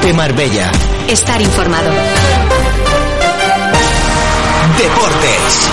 Cope 0.00 0.14
Marbella. 0.14 0.72
Estar 1.08 1.42
informado. 1.42 1.90
Deportes. 4.78 5.69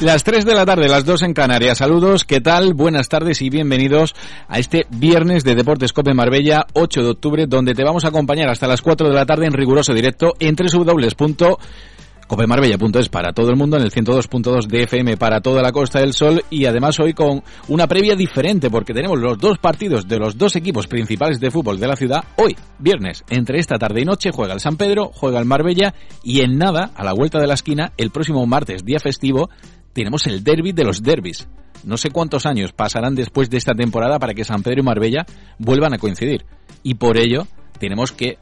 Las 0.00 0.24
3 0.24 0.44
de 0.44 0.54
la 0.54 0.66
tarde, 0.66 0.90
las 0.90 1.06
2 1.06 1.22
en 1.22 1.32
Canarias. 1.32 1.78
Saludos, 1.78 2.26
¿qué 2.26 2.42
tal? 2.42 2.74
Buenas 2.74 3.08
tardes 3.08 3.40
y 3.40 3.48
bienvenidos 3.48 4.14
a 4.46 4.58
este 4.58 4.86
viernes 4.90 5.42
de 5.42 5.54
Deportes 5.54 5.94
Cope 5.94 6.12
Marbella, 6.12 6.66
8 6.74 7.02
de 7.02 7.08
octubre, 7.08 7.46
donde 7.46 7.72
te 7.72 7.82
vamos 7.82 8.04
a 8.04 8.08
acompañar 8.08 8.50
hasta 8.50 8.66
las 8.66 8.82
4 8.82 9.08
de 9.08 9.14
la 9.14 9.24
tarde 9.24 9.46
en 9.46 9.54
riguroso 9.54 9.94
directo 9.94 10.34
en 10.38 10.54
www.copemarbella.es 10.54 13.08
para 13.08 13.32
todo 13.32 13.48
el 13.48 13.56
mundo, 13.56 13.78
en 13.78 13.84
el 13.84 13.90
102.2 13.90 14.66
de 14.66 14.82
FM 14.82 15.16
para 15.16 15.40
toda 15.40 15.62
la 15.62 15.72
Costa 15.72 16.00
del 16.00 16.12
Sol 16.12 16.44
y 16.50 16.66
además 16.66 17.00
hoy 17.00 17.14
con 17.14 17.42
una 17.68 17.86
previa 17.86 18.14
diferente 18.14 18.68
porque 18.68 18.92
tenemos 18.92 19.18
los 19.18 19.38
dos 19.38 19.56
partidos 19.56 20.06
de 20.06 20.18
los 20.18 20.36
dos 20.36 20.56
equipos 20.56 20.88
principales 20.88 21.40
de 21.40 21.50
fútbol 21.50 21.80
de 21.80 21.88
la 21.88 21.96
ciudad 21.96 22.22
hoy, 22.36 22.54
viernes, 22.78 23.24
entre 23.30 23.60
esta 23.60 23.78
tarde 23.78 24.02
y 24.02 24.04
noche 24.04 24.30
juega 24.30 24.52
el 24.52 24.60
San 24.60 24.76
Pedro, 24.76 25.10
juega 25.14 25.38
el 25.38 25.46
Marbella 25.46 25.94
y 26.22 26.42
en 26.42 26.58
nada, 26.58 26.90
a 26.94 27.02
la 27.02 27.14
vuelta 27.14 27.40
de 27.40 27.46
la 27.46 27.54
esquina, 27.54 27.92
el 27.96 28.10
próximo 28.10 28.46
martes, 28.46 28.84
día 28.84 28.98
festivo, 28.98 29.48
tenemos 29.96 30.26
el 30.26 30.44
derby 30.44 30.72
de 30.72 30.84
los 30.84 31.02
derbis. 31.02 31.48
No 31.82 31.96
sé 31.96 32.10
cuántos 32.10 32.44
años 32.44 32.72
pasarán 32.72 33.14
después 33.14 33.48
de 33.48 33.56
esta 33.56 33.72
temporada 33.72 34.18
para 34.18 34.34
que 34.34 34.44
San 34.44 34.62
Pedro 34.62 34.80
y 34.80 34.84
Marbella 34.84 35.24
vuelvan 35.58 35.94
a 35.94 35.98
coincidir. 35.98 36.44
Y 36.82 36.96
por 36.96 37.16
ello 37.16 37.46
tenemos 37.80 38.12
que 38.12 38.36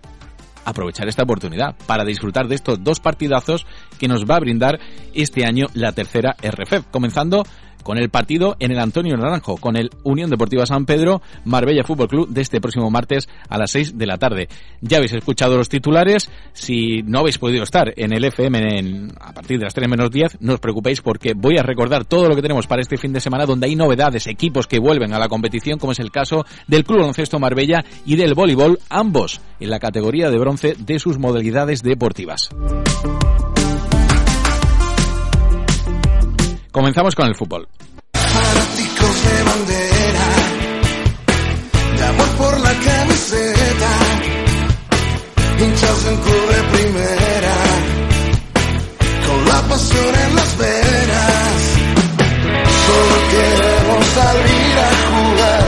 aprovechar 0.65 1.07
esta 1.07 1.23
oportunidad 1.23 1.77
para 1.87 2.05
disfrutar 2.05 2.49
de 2.49 2.57
estos 2.57 2.83
dos 2.83 2.99
partidazos 2.99 3.67
que 4.01 4.09
nos 4.09 4.25
va 4.25 4.35
a 4.35 4.41
brindar 4.41 4.81
este 5.15 5.47
año 5.47 5.67
la 5.75 5.93
tercera 5.93 6.35
RFEF, 6.43 6.87
comenzando 6.91 7.45
con 7.85 7.99
el 7.99 8.09
partido 8.09 8.57
en 8.59 8.73
el 8.73 8.81
Antonio 8.81 9.17
Naranjo, 9.17 9.59
con 9.59 9.77
el 9.77 9.91
Unión 10.03 10.31
Deportiva 10.31 10.67
San 10.67 10.87
Pedro, 10.87 11.23
Marbella 11.45 11.85
Fútbol 11.85 12.09
Club, 12.09 12.29
de 12.29 12.41
este 12.41 12.61
próximo 12.61 12.91
martes 12.91 13.29
a 13.49 13.59
las 13.59 13.71
6 13.71 13.97
de 13.97 14.07
la 14.07 14.19
tarde. 14.19 14.49
Ya 14.81 14.97
habéis 14.97 15.13
escuchado 15.13 15.57
los 15.57 15.69
titulares, 15.69 16.31
si 16.53 17.03
no 17.03 17.21
habéis 17.21 17.39
podido 17.39 17.63
estar 17.63 17.93
en 17.97 18.13
el 18.13 18.25
FM 18.25 19.13
a 19.21 19.33
partir 19.33 19.59
de 19.59 19.65
las 19.65 19.75
3 19.75 19.89
menos 19.89 20.11
10, 20.11 20.39
no 20.41 20.55
os 20.55 20.61
preocupéis 20.61 21.01
porque 21.01 21.35
voy 21.35 21.59
a 21.59 21.63
recordar 21.63 22.05
todo 22.05 22.29
lo 22.29 22.35
que 22.35 22.43
tenemos 22.43 22.67
para 22.67 22.83
este 22.83 22.97
fin 22.97 23.13
de 23.13 23.21
semana, 23.21 23.47
donde 23.47 23.67
hay 23.67 23.77
novedades, 23.77 24.27
equipos 24.27 24.67
que 24.67 24.81
vuelven 24.81 25.13
a 25.13 25.19
la 25.19 25.29
competición, 25.29 25.79
como 25.79 25.93
es 25.93 26.01
el 26.01 26.11
caso 26.11 26.45
del 26.67 26.85
Club 26.85 27.01
Baloncesto 27.01 27.39
Marbella 27.39 27.85
y 28.07 28.17
del 28.17 28.35
voleibol, 28.35 28.79
ambos 28.89 29.41
en 29.61 29.71
la 29.71 29.79
categoría 29.79 30.31
de 30.31 30.39
bronce 30.39 30.75
de 30.79 30.99
sus 30.99 31.19
modalidades 31.19 31.83
deportivas. 31.83 32.49
Comenzamos 36.75 37.15
con 37.15 37.29
el 37.29 37.37
fútbol. 37.37 37.69
Fanáticos 38.15 39.17
de 39.25 39.43
bandera, 39.45 40.29
de 41.99 42.25
por 42.37 42.61
la 42.63 42.73
camiseta, 42.73 43.91
hinchas 45.61 46.07
en 46.07 46.17
de 46.17 46.63
primera, 46.75 47.57
con 49.25 49.49
la 49.51 49.63
pasión 49.69 50.15
en 50.27 50.35
las 50.35 50.59
venas, 50.59 51.55
solo 52.87 53.17
queremos 53.31 54.05
salir 54.19 54.75
a 54.81 54.91
jugar, 55.13 55.64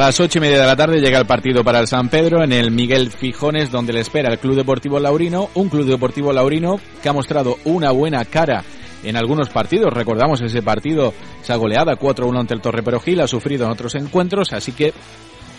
A 0.00 0.06
las 0.06 0.18
ocho 0.18 0.38
y 0.38 0.40
media 0.40 0.62
de 0.62 0.66
la 0.66 0.76
tarde 0.76 0.98
llega 0.98 1.18
el 1.18 1.26
partido 1.26 1.62
para 1.62 1.78
el 1.78 1.86
San 1.86 2.08
Pedro 2.08 2.42
en 2.42 2.54
el 2.54 2.70
Miguel 2.70 3.10
Fijones, 3.10 3.70
donde 3.70 3.92
le 3.92 4.00
espera 4.00 4.32
el 4.32 4.38
Club 4.38 4.56
Deportivo 4.56 4.98
Laurino, 4.98 5.50
un 5.52 5.68
Club 5.68 5.84
Deportivo 5.84 6.32
Laurino 6.32 6.80
que 7.02 7.10
ha 7.10 7.12
mostrado 7.12 7.58
una 7.66 7.90
buena 7.90 8.24
cara 8.24 8.64
en 9.04 9.18
algunos 9.18 9.50
partidos. 9.50 9.92
Recordamos 9.92 10.40
ese 10.40 10.62
partido, 10.62 11.12
esa 11.42 11.56
goleada 11.56 11.98
4-1 11.98 12.40
ante 12.40 12.54
el 12.54 12.62
Torre 12.62 12.82
Perojil, 12.82 13.20
ha 13.20 13.26
sufrido 13.26 13.66
en 13.66 13.72
otros 13.72 13.94
encuentros, 13.94 14.54
así 14.54 14.72
que 14.72 14.94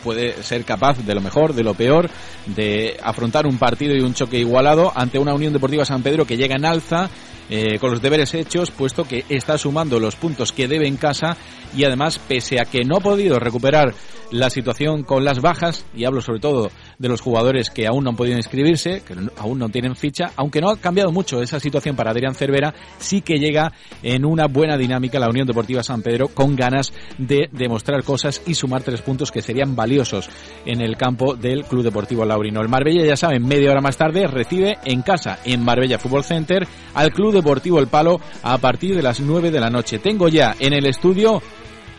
puede 0.04 0.42
ser 0.42 0.64
capaz 0.64 0.98
de 0.98 1.14
lo 1.14 1.22
mejor, 1.22 1.54
de 1.54 1.64
lo 1.64 1.76
peor, 1.76 2.10
de 2.48 2.98
afrontar 3.04 3.46
un 3.46 3.60
partido 3.60 3.96
y 3.96 4.02
un 4.02 4.16
choque 4.16 4.40
igualado 4.40 4.92
ante 4.96 5.20
una 5.20 5.36
Unión 5.36 5.54
Deportiva 5.54 5.86
San 5.86 6.02
Pedro 6.02 6.26
que 6.26 6.38
llega 6.38 6.56
en 6.56 6.66
alza 6.66 7.12
eh, 7.52 7.78
con 7.78 7.92
los 7.92 8.02
deberes 8.02 8.34
hechos, 8.34 8.72
puesto 8.72 9.04
que 9.04 9.26
está 9.30 9.58
sumando 9.58 10.00
los 10.00 10.16
puntos 10.16 10.52
que 10.52 10.68
debe 10.68 10.88
en 10.88 10.98
casa 10.98 11.38
y 11.76 11.84
además, 11.84 12.18
pese 12.18 12.60
a 12.60 12.66
que 12.66 12.84
no 12.84 12.98
ha 12.98 13.02
podido 13.02 13.40
recuperar 13.40 13.94
la 14.32 14.50
situación 14.50 15.04
con 15.04 15.26
las 15.26 15.42
bajas, 15.42 15.86
y 15.94 16.06
hablo 16.06 16.22
sobre 16.22 16.40
todo 16.40 16.72
de 16.98 17.10
los 17.10 17.22
jugadores 17.22 17.70
que 17.70 17.88
aún 17.88 18.04
no 18.04 18.12
han 18.12 18.16
podido 18.16 18.38
inscribirse, 18.38 19.02
que 19.02 19.14
aún 19.38 19.60
no 19.60 19.70
tienen 19.70 19.96
ficha, 19.96 20.32
aunque 20.38 20.62
no 20.62 20.70
ha 20.70 20.78
cambiado 20.78 21.12
mucho 21.12 21.42
esa 21.42 21.60
situación 21.60 21.96
para 21.96 22.12
Adrián 22.12 22.34
Cervera, 22.34 22.74
sí 22.98 23.22
que 23.22 23.40
llega 23.40 23.74
en 24.04 24.26
una 24.26 24.48
buena 24.48 24.78
dinámica 24.78 25.20
la 25.20 25.30
Unión 25.30 25.48
Deportiva 25.48 25.84
San 25.84 26.02
Pedro 26.02 26.30
con 26.30 26.56
ganas 26.56 26.94
de 27.18 27.50
demostrar 27.52 28.04
cosas 28.04 28.42
y 28.48 28.54
sumar 28.54 28.84
tres 28.84 29.02
puntos 29.02 29.32
que 29.32 29.42
serían 29.42 29.76
valiosos 29.76 30.30
en 30.66 30.82
el 30.82 30.96
campo 30.96 31.36
del 31.36 31.66
Club 31.66 31.84
Deportivo 31.84 32.26
Laurino. 32.26 32.62
El 32.62 32.70
Marbella, 32.70 33.06
ya 33.06 33.18
saben, 33.18 33.46
media 33.46 33.72
hora 33.72 33.82
más 33.82 33.98
tarde 33.98 34.28
recibe 34.28 34.78
en 34.86 35.02
casa, 35.02 35.40
en 35.44 35.64
Marbella 35.64 36.00
Fútbol 36.00 36.24
Center, 36.24 36.66
al 36.94 37.12
Club 37.12 37.34
Deportivo 37.42 37.80
El 37.80 37.88
Palo 37.88 38.22
a 38.44 38.58
partir 38.60 38.96
de 38.96 39.02
las 39.02 39.20
9 39.20 39.52
de 39.52 39.60
la 39.60 39.70
noche. 39.70 40.00
Tengo 40.00 40.28
ya 40.28 40.56
en 40.60 40.74
el 40.74 40.86
estudio 40.86 41.42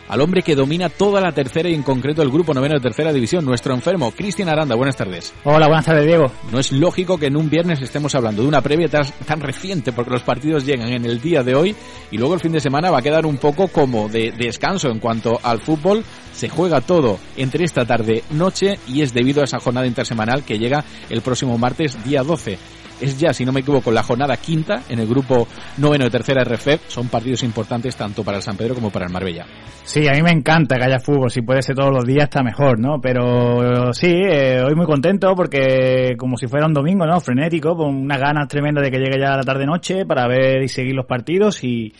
al 0.07 0.21
hombre 0.21 0.41
que 0.41 0.55
domina 0.55 0.89
toda 0.89 1.21
la 1.21 1.31
tercera 1.31 1.69
y 1.69 1.73
en 1.73 1.83
concreto 1.83 2.21
el 2.21 2.29
grupo 2.29 2.53
noveno 2.53 2.75
de 2.75 2.81
tercera 2.81 3.11
división, 3.11 3.45
nuestro 3.45 3.73
enfermo, 3.73 4.11
Cristian 4.11 4.49
Aranda. 4.49 4.75
Buenas 4.75 4.95
tardes. 4.95 5.33
Hola, 5.43 5.67
buenas 5.67 5.85
tardes, 5.85 6.05
Diego. 6.05 6.31
No 6.51 6.59
es 6.59 6.71
lógico 6.71 7.17
que 7.17 7.27
en 7.27 7.35
un 7.35 7.49
viernes 7.49 7.81
estemos 7.81 8.13
hablando 8.15 8.41
de 8.41 8.47
una 8.47 8.61
previa 8.61 8.87
tan, 8.87 9.05
tan 9.25 9.41
reciente 9.41 9.91
porque 9.91 10.11
los 10.11 10.23
partidos 10.23 10.65
llegan 10.65 10.89
en 10.89 11.05
el 11.05 11.21
día 11.21 11.43
de 11.43 11.55
hoy 11.55 11.75
y 12.11 12.17
luego 12.17 12.35
el 12.35 12.39
fin 12.39 12.51
de 12.51 12.59
semana 12.59 12.91
va 12.91 12.99
a 12.99 13.01
quedar 13.01 13.25
un 13.25 13.37
poco 13.37 13.67
como 13.67 14.07
de, 14.07 14.31
de 14.31 14.45
descanso 14.45 14.89
en 14.89 14.99
cuanto 14.99 15.39
al 15.41 15.59
fútbol. 15.59 16.03
Se 16.33 16.49
juega 16.49 16.81
todo 16.81 17.19
entre 17.37 17.65
esta 17.65 17.85
tarde 17.85 18.23
noche 18.31 18.79
y 18.87 19.01
es 19.01 19.13
debido 19.13 19.41
a 19.41 19.45
esa 19.45 19.59
jornada 19.59 19.87
intersemanal 19.87 20.43
que 20.43 20.57
llega 20.57 20.83
el 21.09 21.21
próximo 21.21 21.57
martes 21.57 22.03
día 22.03 22.23
12 22.23 22.57
es 23.03 23.19
ya, 23.19 23.33
si 23.33 23.45
no 23.45 23.51
me 23.51 23.59
equivoco, 23.59 23.91
la 23.91 24.03
jornada 24.03 24.37
quinta 24.37 24.83
en 24.89 24.99
el 24.99 25.07
grupo 25.07 25.47
noveno 25.77 26.05
de 26.05 26.11
tercera 26.11 26.43
RFEF. 26.43 26.87
Son 26.87 27.07
partidos 27.09 27.43
importantes 27.43 27.95
tanto 27.95 28.23
para 28.23 28.37
el 28.37 28.43
San 28.43 28.57
Pedro 28.57 28.75
como 28.75 28.89
para 28.89 29.05
el 29.05 29.11
Marbella. 29.11 29.45
Sí, 29.83 30.07
a 30.07 30.13
mí 30.13 30.21
me 30.21 30.31
encanta 30.31 30.77
que 30.77 30.85
haya 30.85 30.99
fútbol. 30.99 31.29
Si 31.29 31.41
puede 31.41 31.61
ser 31.61 31.75
todos 31.75 31.91
los 31.91 32.05
días, 32.05 32.23
está 32.23 32.41
mejor, 32.41 32.79
¿no? 32.79 32.99
Pero 33.01 33.93
sí, 33.93 34.11
eh, 34.11 34.61
hoy 34.65 34.75
muy 34.75 34.85
contento 34.85 35.33
porque 35.35 36.15
como 36.17 36.37
si 36.37 36.47
fuera 36.47 36.65
un 36.65 36.73
domingo, 36.73 37.05
¿no? 37.05 37.19
Frenético, 37.19 37.75
con 37.75 37.95
unas 37.95 38.19
ganas 38.19 38.47
tremendas 38.47 38.83
de 38.83 38.91
que 38.91 38.97
llegue 38.97 39.19
ya 39.19 39.35
la 39.35 39.43
tarde-noche 39.43 40.05
para 40.05 40.27
ver 40.27 40.63
y 40.63 40.67
seguir 40.67 40.95
los 40.95 41.05
partidos 41.05 41.63
y, 41.63 41.93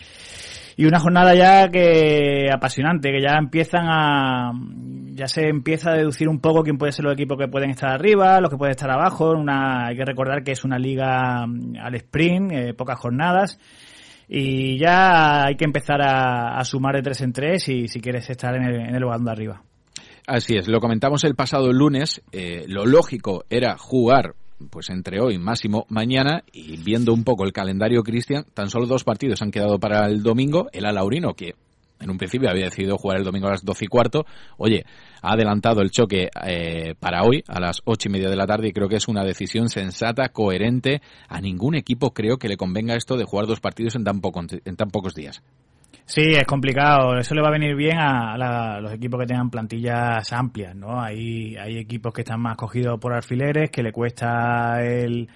y 0.75 0.85
una 0.85 0.99
jornada 0.99 1.35
ya 1.35 1.69
que 1.69 2.49
apasionante, 2.51 3.11
que 3.11 3.21
ya 3.21 3.37
empiezan 3.37 3.85
a 3.87 4.51
ya 5.13 5.27
se 5.27 5.47
empieza 5.47 5.91
a 5.91 5.95
deducir 5.95 6.27
un 6.27 6.39
poco 6.39 6.63
quién 6.63 6.77
puede 6.77 6.91
ser 6.91 7.05
los 7.05 7.13
equipos 7.13 7.37
que 7.37 7.47
pueden 7.47 7.69
estar 7.69 7.89
arriba, 7.89 8.41
los 8.41 8.49
que 8.49 8.57
pueden 8.57 8.71
estar 8.71 8.89
abajo. 8.89 9.31
Una, 9.31 9.87
hay 9.87 9.95
que 9.95 10.05
recordar 10.05 10.43
que 10.43 10.51
es 10.51 10.63
una 10.63 10.79
liga 10.79 11.45
mm, 11.45 11.75
al 11.79 11.95
sprint, 11.95 12.51
eh, 12.51 12.73
pocas 12.73 12.99
jornadas. 12.99 13.59
Y 14.27 14.79
ya 14.79 15.45
hay 15.45 15.55
que 15.55 15.65
empezar 15.65 16.01
a, 16.01 16.63
sumar 16.63 16.95
de 16.95 17.03
tres 17.03 17.21
en 17.21 17.33
tres 17.33 17.69
y 17.69 17.87
si 17.87 17.99
quieres 17.99 18.27
estar 18.29 18.55
en 18.55 18.63
el, 18.63 18.75
en 18.75 18.95
el 18.95 19.05
bando 19.05 19.25
de 19.25 19.31
arriba. 19.31 19.61
Así 20.25 20.55
es, 20.55 20.67
lo 20.69 20.79
comentamos 20.79 21.25
el 21.25 21.35
pasado 21.35 21.71
lunes, 21.73 22.23
eh, 22.31 22.63
lo 22.67 22.85
lógico 22.85 23.43
era 23.49 23.77
jugar 23.77 24.35
pues 24.69 24.89
entre 24.89 25.19
hoy, 25.19 25.37
máximo 25.37 25.85
mañana, 25.89 26.43
y 26.51 26.77
viendo 26.77 27.13
un 27.13 27.23
poco 27.23 27.43
el 27.43 27.53
calendario, 27.53 28.03
Cristian, 28.03 28.45
tan 28.53 28.69
solo 28.69 28.85
dos 28.85 29.03
partidos 29.03 29.41
han 29.41 29.51
quedado 29.51 29.79
para 29.79 30.05
el 30.07 30.23
domingo. 30.23 30.67
El 30.71 30.85
Alaurino, 30.85 31.33
que 31.33 31.55
en 31.99 32.09
un 32.09 32.17
principio 32.17 32.49
había 32.49 32.65
decidido 32.65 32.97
jugar 32.97 33.17
el 33.17 33.23
domingo 33.23 33.47
a 33.47 33.51
las 33.51 33.63
doce 33.63 33.85
y 33.85 33.87
cuarto, 33.87 34.25
oye, 34.57 34.85
ha 35.21 35.33
adelantado 35.33 35.81
el 35.81 35.91
choque 35.91 36.29
eh, 36.45 36.95
para 36.99 37.23
hoy 37.23 37.43
a 37.47 37.59
las 37.59 37.81
ocho 37.85 38.09
y 38.09 38.11
media 38.11 38.29
de 38.29 38.35
la 38.35 38.45
tarde 38.45 38.67
y 38.67 38.73
creo 38.73 38.89
que 38.89 38.97
es 38.97 39.07
una 39.07 39.23
decisión 39.23 39.69
sensata, 39.69 40.29
coherente. 40.29 41.01
A 41.29 41.39
ningún 41.39 41.75
equipo 41.75 42.13
creo 42.13 42.37
que 42.37 42.49
le 42.49 42.57
convenga 42.57 42.95
esto 42.95 43.15
de 43.15 43.23
jugar 43.23 43.47
dos 43.47 43.61
partidos 43.61 43.95
en 43.95 44.03
tan, 44.03 44.21
en 44.65 44.75
tan 44.75 44.89
pocos 44.89 45.15
días. 45.15 45.41
Sí, 46.05 46.21
es 46.21 46.45
complicado. 46.45 47.17
Eso 47.17 47.33
le 47.33 47.41
va 47.41 47.47
a 47.47 47.51
venir 47.51 47.75
bien 47.75 47.97
a, 47.97 48.79
los 48.81 48.93
equipos 48.93 49.19
que 49.19 49.25
tengan 49.25 49.49
plantillas 49.49 50.31
amplias, 50.33 50.75
¿no? 50.75 51.01
Hay, 51.01 51.55
hay 51.55 51.77
equipos 51.77 52.13
que 52.13 52.21
están 52.21 52.41
más 52.41 52.57
cogidos 52.57 52.99
por 52.99 53.13
alfileres, 53.13 53.69
que 53.71 53.83
le 53.83 53.91
cuesta 53.91 54.83
el, 54.83 55.29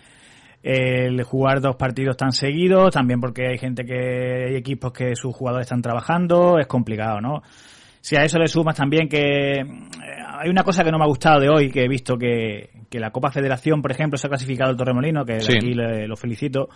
el 0.63 1.23
jugar 1.23 1.61
dos 1.61 1.75
partidos 1.77 2.17
tan 2.17 2.31
seguidos, 2.31 2.91
también 2.91 3.21
porque 3.21 3.47
hay 3.47 3.57
gente 3.57 3.85
que, 3.85 4.47
hay 4.49 4.55
equipos 4.55 4.91
que 4.91 5.15
sus 5.15 5.33
jugadores 5.33 5.65
están 5.65 5.81
trabajando, 5.81 6.59
es 6.59 6.67
complicado, 6.67 7.21
¿no? 7.21 7.41
Si 8.01 8.15
a 8.15 8.23
eso 8.23 8.37
le 8.37 8.47
sumas 8.47 8.75
también 8.75 9.07
que 9.09 9.59
eh, 9.59 9.65
hay 10.39 10.49
una 10.49 10.63
cosa 10.63 10.83
que 10.83 10.91
no 10.91 10.97
me 10.97 11.05
ha 11.05 11.07
gustado 11.07 11.39
de 11.39 11.49
hoy, 11.49 11.69
que 11.69 11.83
he 11.83 11.87
visto 11.87 12.17
que, 12.17 12.69
que 12.89 12.99
la 12.99 13.11
Copa 13.11 13.31
Federación, 13.31 13.81
por 13.81 13.91
ejemplo, 13.91 14.17
se 14.17 14.27
ha 14.27 14.29
clasificado 14.29 14.71
el 14.71 14.77
Torremolino, 14.77 15.25
que 15.25 15.35
aquí 15.35 15.73
le, 15.73 16.07
lo 16.07 16.15
felicito, 16.15 16.69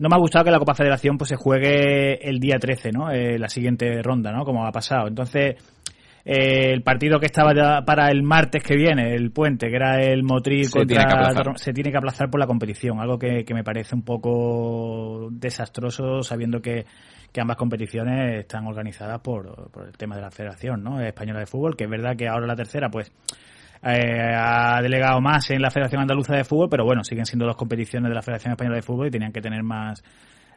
no 0.00 0.08
me 0.08 0.16
ha 0.16 0.18
gustado 0.18 0.46
que 0.46 0.50
la 0.50 0.58
Copa 0.58 0.74
Federación 0.74 1.18
pues 1.18 1.28
se 1.28 1.36
juegue 1.36 2.26
el 2.26 2.40
día 2.40 2.58
13, 2.58 2.90
¿no? 2.90 3.10
Eh, 3.10 3.38
la 3.38 3.48
siguiente 3.48 4.02
ronda, 4.02 4.32
¿no? 4.32 4.46
Como 4.46 4.66
ha 4.66 4.72
pasado. 4.72 5.06
Entonces, 5.06 5.56
eh, 6.24 6.72
el 6.72 6.82
partido 6.82 7.20
que 7.20 7.26
estaba 7.26 7.54
ya 7.54 7.82
para 7.84 8.10
el 8.10 8.22
martes 8.22 8.62
que 8.62 8.76
viene, 8.76 9.14
el 9.14 9.30
puente, 9.30 9.68
que 9.68 9.76
era 9.76 10.00
el 10.00 10.22
Motril 10.22 10.64
se 10.64 10.78
contra 10.78 11.04
tiene 11.04 11.58
se 11.58 11.72
tiene 11.74 11.90
que 11.90 11.98
aplazar 11.98 12.30
por 12.30 12.40
la 12.40 12.46
competición, 12.46 12.98
algo 12.98 13.18
que, 13.18 13.44
me 13.52 13.62
parece 13.62 13.94
un 13.94 14.02
poco 14.02 15.28
desastroso 15.32 16.22
sabiendo 16.22 16.62
que, 16.62 16.86
que 17.30 17.40
ambas 17.42 17.58
competiciones 17.58 18.40
están 18.40 18.66
organizadas 18.66 19.20
por, 19.20 19.70
por 19.70 19.86
el 19.86 19.98
tema 19.98 20.16
de 20.16 20.22
la 20.22 20.30
Federación, 20.30 20.82
¿no? 20.82 20.98
Española 20.98 21.40
de 21.40 21.46
Fútbol, 21.46 21.76
que 21.76 21.84
es 21.84 21.90
verdad 21.90 22.16
que 22.16 22.26
ahora 22.26 22.46
la 22.46 22.56
tercera, 22.56 22.88
pues 22.88 23.12
eh, 23.82 24.34
ha 24.36 24.80
delegado 24.82 25.20
más 25.20 25.50
en 25.50 25.62
la 25.62 25.70
Federación 25.70 26.02
Andaluza 26.02 26.34
de 26.34 26.44
Fútbol, 26.44 26.68
pero 26.68 26.84
bueno, 26.84 27.02
siguen 27.02 27.24
siendo 27.24 27.46
dos 27.46 27.56
competiciones 27.56 28.08
de 28.10 28.14
la 28.14 28.22
Federación 28.22 28.52
Española 28.52 28.76
de 28.76 28.82
Fútbol 28.82 29.08
y 29.08 29.10
tenían 29.10 29.32
que 29.32 29.40
tener 29.40 29.62
más 29.62 30.02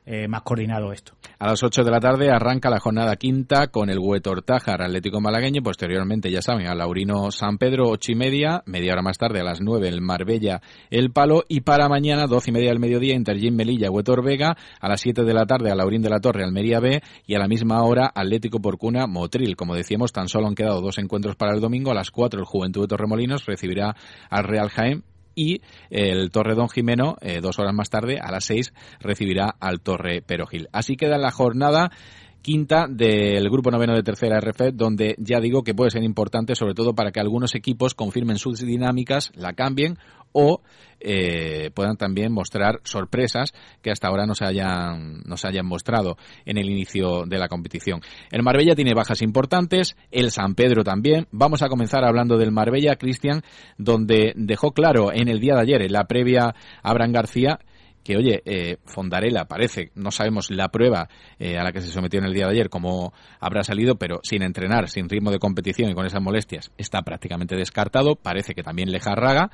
eh, 0.05 0.27
más 0.27 0.41
coordinado 0.41 0.91
esto. 0.91 1.13
A 1.39 1.47
las 1.47 1.63
8 1.63 1.83
de 1.83 1.91
la 1.91 2.00
tarde 2.00 2.29
arranca 2.29 2.69
la 2.69 2.79
jornada 2.79 3.15
quinta 3.15 3.67
con 3.67 3.89
el 3.89 4.00
Huetortájar 4.00 4.81
Atlético 4.81 5.21
Malagueño. 5.21 5.61
Posteriormente, 5.61 6.29
ya 6.29 6.41
saben, 6.41 6.67
a 6.67 6.75
Laurino 6.75 7.31
San 7.31 7.57
Pedro, 7.57 7.89
ocho 7.89 8.11
y 8.11 8.15
media. 8.15 8.63
Media 8.65 8.94
hora 8.94 9.01
más 9.01 9.17
tarde, 9.17 9.39
a 9.39 9.44
las 9.44 9.61
9, 9.61 9.88
el 9.88 10.01
Marbella 10.01 10.61
El 10.89 11.11
Palo. 11.11 11.44
Y 11.47 11.61
para 11.61 11.88
mañana, 11.88 12.27
doce 12.27 12.51
y 12.51 12.53
media 12.53 12.69
del 12.69 12.79
mediodía, 12.79 13.15
Intergym 13.15 13.55
Melilla, 13.55 13.89
Huetor 13.89 14.23
Vega. 14.23 14.55
A 14.79 14.89
las 14.89 15.01
7 15.01 15.23
de 15.23 15.33
la 15.33 15.45
tarde, 15.45 15.71
a 15.71 15.75
Laurín 15.75 16.01
de 16.01 16.09
la 16.09 16.19
Torre, 16.19 16.44
Almería 16.44 16.79
B. 16.79 17.01
Y 17.25 17.35
a 17.35 17.39
la 17.39 17.47
misma 17.47 17.81
hora, 17.83 18.11
Atlético 18.13 18.59
Porcuna, 18.59 19.07
Motril. 19.07 19.55
Como 19.55 19.75
decíamos, 19.75 20.11
tan 20.11 20.27
solo 20.27 20.47
han 20.47 20.55
quedado 20.55 20.81
dos 20.81 20.97
encuentros 20.97 21.35
para 21.35 21.53
el 21.53 21.61
domingo. 21.61 21.91
A 21.91 21.95
las 21.95 22.11
4, 22.11 22.39
el 22.39 22.45
Juventud 22.45 22.81
de 22.81 22.88
Torremolinos 22.88 23.45
recibirá 23.45 23.95
al 24.29 24.44
Real 24.44 24.69
Jaén 24.69 25.03
y 25.35 25.62
el 25.89 26.31
Torre 26.31 26.56
Don 26.56 26.69
Jimeno, 26.69 27.18
eh, 27.21 27.39
dos 27.41 27.59
horas 27.59 27.74
más 27.74 27.89
tarde, 27.89 28.19
a 28.19 28.31
las 28.31 28.45
seis, 28.45 28.74
recibirá 29.00 29.56
al 29.59 29.81
Torre 29.81 30.21
Perogil. 30.21 30.68
Así 30.71 30.95
queda 30.95 31.18
la 31.18 31.31
jornada 31.31 31.91
quinta 32.44 32.88
del 32.88 33.50
grupo 33.50 33.72
noveno 33.72 33.95
de 33.95 34.04
tercera 34.04 34.40
RF, 34.40 34.74
donde 34.74 35.16
ya 35.18 35.40
digo 35.40 35.63
que 35.63 35.74
puede 35.74 35.90
ser 35.90 36.04
importante, 36.04 36.56
sobre 36.56 36.75
todo 36.75 36.94
para 36.94 37.12
que 37.12 37.19
algunos 37.19 37.56
equipos 37.56 37.95
confirmen 37.95 38.38
sus 38.38 38.60
dinámicas, 38.60 39.31
la 39.34 39.54
cambien 39.54 39.98
o 40.34 40.62
eh, 41.00 41.69
puedan 41.74 41.95
también 41.95 42.31
mostrar 42.31 42.81
sorpresas 42.84 43.54
que 43.81 43.92
hasta 43.92 44.07
ahora 44.07 44.25
no 44.25 44.36
se 44.36 44.45
hayan 44.45 45.22
no 45.25 45.38
se 45.38 45.48
hayan 45.48 45.66
mostrado 45.66 46.18
en 46.45 46.57
el 46.57 46.69
inicio 46.69 47.25
de 47.25 47.38
la 47.38 47.48
competición. 47.48 48.01
El 48.31 48.44
Marbella 48.44 48.75
tiene 48.75 48.94
bajas 48.94 49.22
importantes, 49.22 49.96
el 50.12 50.31
San 50.31 50.56
Pedro 50.56 50.84
también. 50.84 51.28
Vamos 51.31 51.62
a 51.62 51.69
comenzar 51.69 52.04
hablando 52.04 52.38
del 52.38 52.51
Marbella, 52.51 52.96
Cristian, 52.96 53.42
donde 53.78 54.34
dejó 54.36 54.72
claro 54.72 55.13
en 55.13 55.30
el 55.30 55.39
día 55.39 55.56
de 55.56 55.62
ayer, 55.62 55.81
en 55.81 55.94
la 55.94 56.06
previa 56.06 56.56
Abraham 56.81 57.12
García, 57.13 57.60
que 58.03 58.17
oye, 58.17 58.41
eh, 58.45 58.77
Fondarela 58.85 59.45
parece, 59.45 59.91
no 59.95 60.11
sabemos 60.11 60.51
la 60.51 60.69
prueba 60.69 61.07
eh, 61.39 61.57
a 61.57 61.63
la 61.63 61.71
que 61.71 61.81
se 61.81 61.91
sometió 61.91 62.19
en 62.19 62.25
el 62.25 62.33
día 62.33 62.45
de 62.45 62.53
ayer, 62.53 62.69
cómo 62.69 63.13
habrá 63.39 63.63
salido, 63.63 63.95
pero 63.95 64.19
sin 64.23 64.44
entrenar, 64.44 64.89
sin 64.89 65.09
ritmo 65.09 65.31
de 65.31 65.39
competición 65.39 65.89
y 65.89 65.94
con 65.94 66.05
esas 66.05 66.21
molestias, 66.21 66.71
está 66.77 67.01
prácticamente 67.01 67.55
descartado, 67.55 68.15
parece 68.15 68.53
que 68.53 68.63
también 68.63 68.91
Lejarraga, 68.91 69.51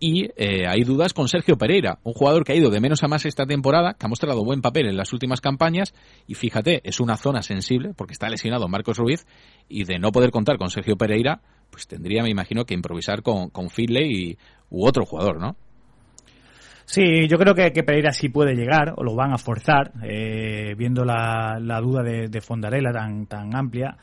y 0.00 0.30
eh, 0.36 0.66
hay 0.66 0.82
dudas 0.82 1.14
con 1.14 1.28
Sergio 1.28 1.56
Pereira, 1.56 2.00
un 2.02 2.12
jugador 2.12 2.42
que 2.42 2.52
ha 2.52 2.56
ido 2.56 2.70
de 2.70 2.80
menos 2.80 3.04
a 3.04 3.08
más 3.08 3.24
esta 3.24 3.46
temporada, 3.46 3.94
que 3.94 4.04
ha 4.04 4.08
mostrado 4.08 4.44
buen 4.44 4.60
papel 4.60 4.88
en 4.88 4.96
las 4.96 5.12
últimas 5.12 5.40
campañas, 5.40 5.94
y 6.26 6.34
fíjate, 6.34 6.80
es 6.82 6.98
una 6.98 7.16
zona 7.16 7.42
sensible, 7.42 7.94
porque 7.96 8.14
está 8.14 8.28
lesionado 8.28 8.66
Marcos 8.66 8.98
Ruiz, 8.98 9.26
y 9.68 9.84
de 9.84 10.00
no 10.00 10.10
poder 10.10 10.32
contar 10.32 10.58
con 10.58 10.70
Sergio 10.70 10.96
Pereira, 10.96 11.40
pues 11.70 11.86
tendría, 11.86 12.24
me 12.24 12.30
imagino, 12.30 12.64
que 12.64 12.74
improvisar 12.74 13.22
con, 13.22 13.50
con 13.50 13.70
Finley 13.70 14.36
u 14.70 14.86
otro 14.86 15.06
jugador, 15.06 15.40
¿no? 15.40 15.56
Sí, 16.84 17.26
yo 17.28 17.38
creo 17.38 17.54
que, 17.54 17.70
Pereira 17.82 18.12
sí 18.12 18.28
puede 18.28 18.54
llegar, 18.54 18.94
o 18.96 19.02
lo 19.02 19.14
van 19.14 19.32
a 19.32 19.38
forzar, 19.38 19.92
eh, 20.02 20.74
viendo 20.76 21.04
la, 21.04 21.58
duda 21.80 22.02
de, 22.02 22.28
de, 22.28 22.40
Fondarella 22.40 22.92
tan, 22.92 23.26
tan 23.26 23.54
amplia. 23.54 23.96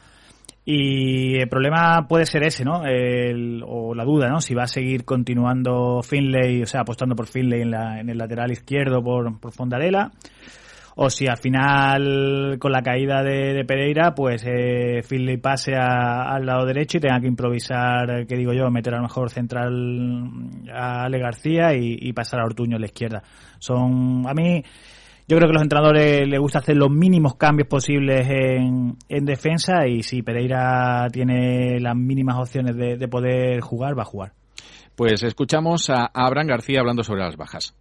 Y 0.65 1.41
el 1.41 1.49
problema 1.49 2.05
puede 2.07 2.25
ser 2.25 2.43
ese, 2.43 2.63
¿no? 2.63 2.81
o 3.65 3.95
la 3.95 4.03
duda, 4.03 4.29
¿no? 4.29 4.39
Si 4.39 4.53
va 4.53 4.63
a 4.63 4.67
seguir 4.67 5.03
continuando 5.03 6.01
Finlay, 6.03 6.61
o 6.61 6.65
sea, 6.65 6.81
apostando 6.81 7.15
por 7.15 7.27
Finlay 7.27 7.61
en, 7.61 7.71
la, 7.71 7.99
en 7.99 8.09
el 8.09 8.17
lateral 8.17 8.51
izquierdo 8.51 9.01
por, 9.01 9.39
por 9.39 9.51
Fondarella 9.51 10.11
o 10.95 11.09
si 11.09 11.27
al 11.27 11.37
final 11.37 12.57
con 12.59 12.71
la 12.71 12.81
caída 12.81 13.23
de, 13.23 13.63
Pereira 13.65 14.13
pues 14.13 14.43
eh, 14.45 15.01
pase 15.41 15.75
al 15.75 16.45
lado 16.45 16.65
derecho 16.65 16.97
y 16.97 17.01
tenga 17.01 17.19
que 17.19 17.27
improvisar, 17.27 18.25
que 18.27 18.35
digo 18.35 18.53
yo, 18.53 18.69
meter 18.69 18.93
a 18.93 18.97
lo 18.97 19.03
mejor 19.03 19.29
central 19.29 20.21
a 20.73 21.03
Ale 21.03 21.19
García 21.19 21.73
y, 21.73 22.11
pasar 22.13 22.41
a 22.41 22.45
Ortuño 22.45 22.77
a 22.77 22.79
la 22.79 22.87
izquierda. 22.87 23.23
Son, 23.59 24.25
a 24.27 24.33
mí, 24.33 24.63
yo 25.27 25.37
creo 25.37 25.47
que 25.47 25.51
a 25.51 25.53
los 25.53 25.63
entrenadores 25.63 26.27
les 26.27 26.39
gusta 26.39 26.59
hacer 26.59 26.75
los 26.75 26.89
mínimos 26.89 27.35
cambios 27.35 27.67
posibles 27.67 28.27
en, 28.29 28.97
en 29.07 29.25
defensa 29.25 29.87
y 29.87 30.03
si 30.03 30.21
Pereira 30.21 31.07
tiene 31.11 31.79
las 31.79 31.95
mínimas 31.95 32.37
opciones 32.37 32.75
de, 32.75 32.97
de 32.97 33.07
poder 33.07 33.61
jugar, 33.61 33.97
va 33.97 34.03
a 34.03 34.05
jugar. 34.05 34.33
Pues 34.95 35.23
escuchamos 35.23 35.89
a 35.89 36.09
Abraham 36.13 36.47
García 36.47 36.81
hablando 36.81 37.03
sobre 37.03 37.21
las 37.21 37.37
bajas 37.37 37.73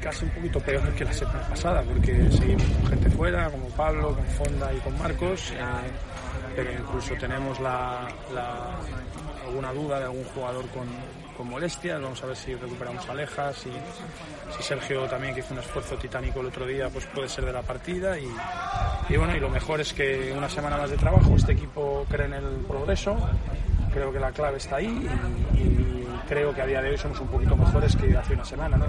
casi 0.00 0.24
un 0.24 0.30
poquito 0.30 0.60
peor 0.60 0.94
que 0.94 1.04
la 1.04 1.12
semana 1.12 1.40
pasada, 1.48 1.82
porque 1.82 2.30
seguimos 2.30 2.64
con 2.64 2.86
gente 2.86 3.10
fuera, 3.10 3.50
como 3.50 3.66
Pablo, 3.68 4.14
con 4.14 4.24
Fonda 4.26 4.72
y 4.72 4.78
con 4.78 4.98
Marcos, 4.98 5.52
eh, 5.52 5.56
pero 6.54 6.72
incluso 6.72 7.14
tenemos 7.16 7.58
alguna 7.58 9.72
duda 9.72 9.98
de 9.98 10.04
algún 10.04 10.24
jugador 10.24 10.66
con, 10.68 10.86
con 11.36 11.48
molestias, 11.48 12.00
vamos 12.00 12.22
a 12.22 12.26
ver 12.26 12.36
si 12.36 12.54
recuperamos 12.54 13.08
a 13.08 13.14
Lejas, 13.14 13.56
si, 13.56 13.70
si 14.56 14.62
Sergio 14.62 15.06
también 15.06 15.34
que 15.34 15.40
hizo 15.40 15.52
un 15.52 15.60
esfuerzo 15.60 15.96
titánico 15.96 16.40
el 16.40 16.46
otro 16.46 16.66
día, 16.66 16.88
pues 16.88 17.06
puede 17.06 17.28
ser 17.28 17.44
de 17.44 17.52
la 17.52 17.62
partida. 17.62 18.18
Y, 18.18 18.28
y 19.08 19.16
bueno, 19.16 19.36
y 19.36 19.40
lo 19.40 19.50
mejor 19.50 19.80
es 19.80 19.92
que 19.92 20.32
una 20.36 20.48
semana 20.48 20.76
más 20.76 20.90
de 20.90 20.96
trabajo, 20.96 21.34
este 21.36 21.52
equipo 21.52 22.06
cree 22.08 22.26
en 22.26 22.34
el 22.34 22.64
progreso, 22.66 23.16
creo 23.92 24.12
que 24.12 24.20
la 24.20 24.32
clave 24.32 24.58
está 24.58 24.76
ahí 24.76 25.08
y, 25.54 25.94
creo 26.28 26.54
que 26.54 26.62
a 26.62 26.66
día 26.66 26.80
de 26.80 26.90
hoy 26.90 26.96
somos 26.96 27.20
un 27.20 27.28
poquito 27.28 27.54
mejores 27.54 27.94
que 27.96 28.16
hace 28.16 28.32
una 28.32 28.46
semana, 28.46 28.78
¿no? 28.78 28.86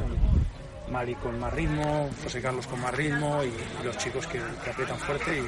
Mali 0.95 1.15
con 1.15 1.37
más 1.37 1.53
ritmo, 1.53 2.09
José 2.23 2.41
Carlos 2.41 2.65
con 2.67 2.79
más 2.79 2.95
ritmo 2.95 3.41
y, 3.43 3.83
los 3.83 3.97
chicos 3.97 4.25
que, 4.27 4.39
aprietan 4.39 4.97
fuerte 4.97 5.43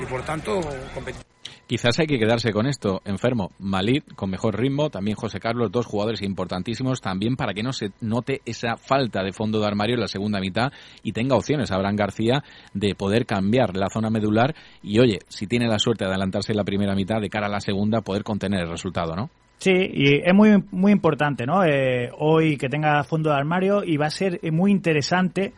y, 0.00 0.06
por 0.06 0.22
tanto 0.22 0.60
competición. 0.94 1.26
Quizás 1.66 1.98
hay 1.98 2.06
que 2.06 2.18
quedarse 2.18 2.52
con 2.52 2.66
esto, 2.66 3.02
enfermo. 3.04 3.50
Malid 3.58 4.02
con 4.16 4.30
mejor 4.30 4.58
ritmo, 4.58 4.88
también 4.88 5.14
José 5.14 5.40
Carlos, 5.40 5.70
dos 5.70 5.84
jugadores 5.84 6.22
importantísimos, 6.22 7.02
también 7.02 7.36
para 7.36 7.52
que 7.52 7.62
no 7.62 7.74
se 7.74 7.92
note 8.00 8.40
esa 8.46 8.78
falta 8.78 9.22
de 9.22 9.34
fondo 9.34 9.60
de 9.60 9.66
armario 9.66 9.96
en 9.96 10.00
la 10.00 10.08
segunda 10.08 10.40
mitad 10.40 10.72
y 11.02 11.12
tenga 11.12 11.36
opciones 11.36 11.70
Abraham 11.70 11.96
García 11.96 12.42
de 12.72 12.94
poder 12.94 13.26
cambiar 13.26 13.76
la 13.76 13.90
zona 13.92 14.08
medular 14.08 14.54
y 14.82 14.98
oye, 15.00 15.18
si 15.28 15.46
tiene 15.46 15.68
la 15.68 15.78
suerte 15.78 16.06
de 16.06 16.12
adelantarse 16.12 16.52
en 16.52 16.56
la 16.56 16.64
primera 16.64 16.94
mitad, 16.94 17.20
de 17.20 17.28
cara 17.28 17.46
a 17.46 17.50
la 17.50 17.60
segunda, 17.60 18.00
poder 18.00 18.24
contener 18.24 18.60
el 18.60 18.70
resultado, 18.70 19.14
¿no? 19.14 19.28
Sí, 19.62 19.70
y 19.70 20.28
es 20.28 20.34
muy, 20.34 20.60
muy 20.72 20.90
importante, 20.90 21.46
¿no? 21.46 21.62
Eh, 21.64 22.10
hoy 22.18 22.56
que 22.56 22.68
tenga 22.68 23.04
fondo 23.04 23.30
de 23.30 23.36
armario 23.36 23.84
y 23.84 23.96
va 23.96 24.06
a 24.06 24.10
ser 24.10 24.40
muy 24.50 24.72
interesante 24.72 25.52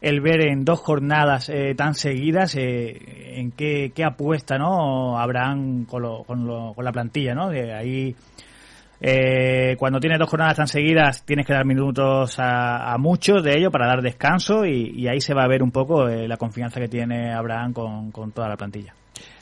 el 0.00 0.22
ver 0.22 0.46
en 0.46 0.64
dos 0.64 0.80
jornadas 0.80 1.50
eh, 1.50 1.74
tan 1.76 1.92
seguidas 1.92 2.54
eh, 2.56 3.38
en 3.38 3.50
qué, 3.50 3.92
qué, 3.94 4.04
apuesta, 4.04 4.56
¿no? 4.56 5.18
Abraham 5.18 5.84
con, 5.84 6.00
lo, 6.00 6.24
con, 6.24 6.46
lo, 6.46 6.72
con 6.72 6.82
la 6.82 6.92
plantilla, 6.92 7.34
¿no? 7.34 7.50
De 7.50 7.74
ahí 7.74 8.16
Eh, 9.04 9.74
cuando 9.80 9.98
tienes 9.98 10.20
dos 10.20 10.30
jornadas 10.30 10.56
tan 10.56 10.68
seguidas, 10.68 11.24
tienes 11.24 11.44
que 11.44 11.52
dar 11.52 11.64
minutos 11.66 12.36
a, 12.38 12.96
muchos 12.98 13.42
de 13.42 13.58
ellos 13.58 13.72
para 13.72 13.88
dar 13.88 14.00
descanso 14.00 14.64
y, 14.64 15.08
ahí 15.08 15.20
se 15.20 15.34
va 15.34 15.42
a 15.42 15.48
ver 15.48 15.60
un 15.60 15.72
poco 15.72 16.08
eh, 16.08 16.28
la 16.28 16.36
confianza 16.36 16.78
que 16.80 16.86
tiene 16.86 17.34
Abraham 17.34 17.72
con, 17.72 18.32
toda 18.32 18.48
la 18.48 18.56
plantilla. 18.56 18.94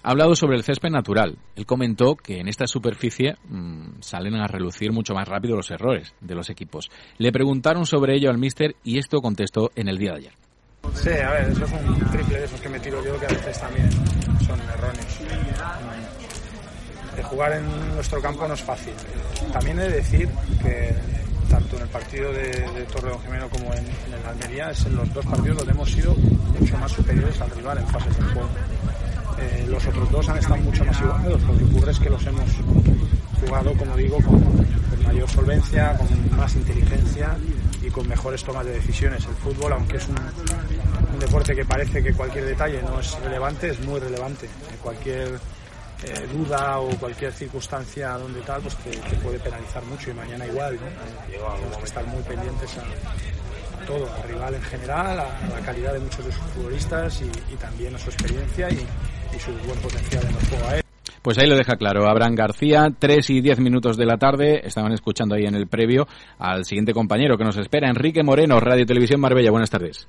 Ha 0.02 0.10
hablado 0.10 0.34
sobre 0.34 0.56
el 0.56 0.64
césped 0.64 0.90
natural. 0.90 1.38
Él 1.56 1.66
comentó 1.66 2.16
que 2.16 2.38
en 2.38 2.48
esta 2.48 2.66
superficie 2.66 3.36
mm, 3.48 4.00
salen 4.00 4.34
a 4.36 4.46
relucir 4.46 4.92
mucho 4.92 5.14
más 5.14 5.28
rápido 5.28 5.56
los 5.56 5.70
errores 5.70 6.14
de 6.20 6.34
los 6.34 6.50
equipos. 6.50 6.90
Le 7.18 7.32
preguntaron 7.32 7.86
sobre 7.86 8.16
ello 8.16 8.30
al 8.30 8.38
míster 8.38 8.76
y 8.84 8.98
esto 8.98 9.20
contestó 9.20 9.70
en 9.74 9.88
el 9.88 9.98
día 9.98 10.12
de 10.12 10.18
ayer. 10.18 10.32
Sí, 10.94 11.10
a 11.10 11.30
ver, 11.30 11.50
eso 11.50 11.64
es 11.64 11.72
un 11.72 12.10
triple 12.10 12.38
de 12.38 12.44
esos 12.44 12.60
que 12.60 12.68
me 12.68 12.80
tiro 12.80 13.04
yo 13.04 13.18
que 13.18 13.26
a 13.26 13.28
veces 13.28 13.60
también 13.60 13.90
son 14.46 14.60
erróneos. 14.60 15.20
De 17.14 17.22
jugar 17.22 17.52
en 17.52 17.94
nuestro 17.94 18.20
campo 18.20 18.48
no 18.48 18.54
es 18.54 18.62
fácil. 18.62 18.94
También 19.52 19.78
he 19.78 19.82
de 19.82 19.96
decir 19.96 20.28
que 20.62 20.94
tanto 21.50 21.76
en 21.76 21.82
el 21.82 21.88
partido 21.88 22.32
de, 22.32 22.50
de 22.50 22.84
Torreón 22.92 23.20
Jimeno 23.22 23.48
como 23.50 23.74
en, 23.74 23.84
el 23.84 24.26
Almería, 24.26 24.70
es 24.70 24.86
en 24.86 24.96
los 24.96 25.12
dos 25.12 25.26
partidos 25.26 25.58
donde 25.58 25.72
hemos 25.72 25.90
sido 25.90 26.14
mucho 26.14 26.78
más 26.78 26.92
superiores 26.92 27.40
al 27.40 27.50
rival 27.50 27.78
en 27.78 27.86
fases 27.88 28.16
de 28.16 28.22
juego. 28.22 28.48
Eh, 29.40 29.66
los 29.68 29.86
otros 29.86 30.10
dos 30.10 30.28
han 30.28 30.38
estado 30.38 30.56
mucho 30.58 30.84
más 30.84 31.00
igualados. 31.00 31.42
Lo 31.42 31.56
que 31.56 31.64
ocurre 31.64 31.92
es 31.92 31.98
que 31.98 32.10
los 32.10 32.26
hemos 32.26 32.50
jugado, 33.40 33.72
como 33.74 33.96
digo, 33.96 34.18
con, 34.22 34.40
mayor 35.04 35.28
solvencia, 35.28 35.96
con 35.96 36.36
más 36.36 36.54
inteligencia 36.54 37.36
y 37.82 37.88
con 37.88 38.06
mejores 38.06 38.44
tomas 38.44 38.66
de 38.66 38.72
decisiones. 38.72 39.24
El 39.24 39.34
fútbol, 39.34 39.72
aunque 39.72 39.96
es 39.96 40.06
un, 40.08 41.18
deporte 41.18 41.54
que 41.54 41.64
parece 41.64 42.02
que 42.02 42.12
cualquier 42.12 42.44
detalle 42.44 42.82
no 42.82 43.00
es 43.00 43.18
relevante, 43.20 43.70
es 43.70 43.80
muy 43.80 43.98
relevante. 43.98 44.48
Cualquier 44.82 45.40
eh, 46.04 46.28
duda 46.32 46.78
o 46.78 46.88
cualquier 46.98 47.32
circunstancia 47.32 48.10
donde 48.12 48.40
tal, 48.42 48.60
pues 48.62 48.76
te, 48.76 49.16
puede 49.16 49.38
penalizar 49.38 49.82
mucho 49.84 50.10
y 50.10 50.14
mañana 50.14 50.46
igual. 50.46 50.78
Tenemos 51.28 51.78
que 51.78 51.84
estar 51.84 52.06
muy 52.06 52.22
pendientes 52.22 52.76
a, 52.78 52.84
todo, 53.86 54.08
al 54.14 54.28
rival 54.28 54.54
en 54.54 54.62
general, 54.62 55.20
a, 55.20 55.48
la 55.48 55.60
calidad 55.64 55.92
de 55.92 56.00
muchos 56.00 56.24
de 56.24 56.32
sus 56.32 56.42
futbolistas 56.42 57.22
y, 57.22 57.56
también 57.56 57.94
a 57.94 57.98
su 57.98 58.10
experiencia 58.10 58.68
y, 58.70 59.38
su 59.38 59.52
buen 59.66 59.78
potencial 59.80 60.22
en 60.22 60.36
el 60.36 60.48
juego 60.48 60.64
aéreo. 60.66 60.90
Pues 61.22 61.38
ahí 61.38 61.48
lo 61.48 61.56
deja 61.56 61.76
claro. 61.76 62.08
Abraham 62.08 62.34
García, 62.34 62.88
3 62.98 63.30
y 63.30 63.40
10 63.40 63.60
minutos 63.60 63.96
de 63.96 64.06
la 64.06 64.16
tarde. 64.16 64.60
Estaban 64.64 64.92
escuchando 64.92 65.34
ahí 65.34 65.44
en 65.44 65.54
el 65.54 65.66
previo 65.66 66.06
al 66.38 66.64
siguiente 66.64 66.92
compañero 66.92 67.36
que 67.36 67.44
nos 67.44 67.56
espera, 67.56 67.88
Enrique 67.88 68.22
Moreno, 68.22 68.58
Radio 68.60 68.86
Televisión 68.86 69.20
Marbella. 69.20 69.50
Buenas 69.50 69.70
tardes. 69.70 70.08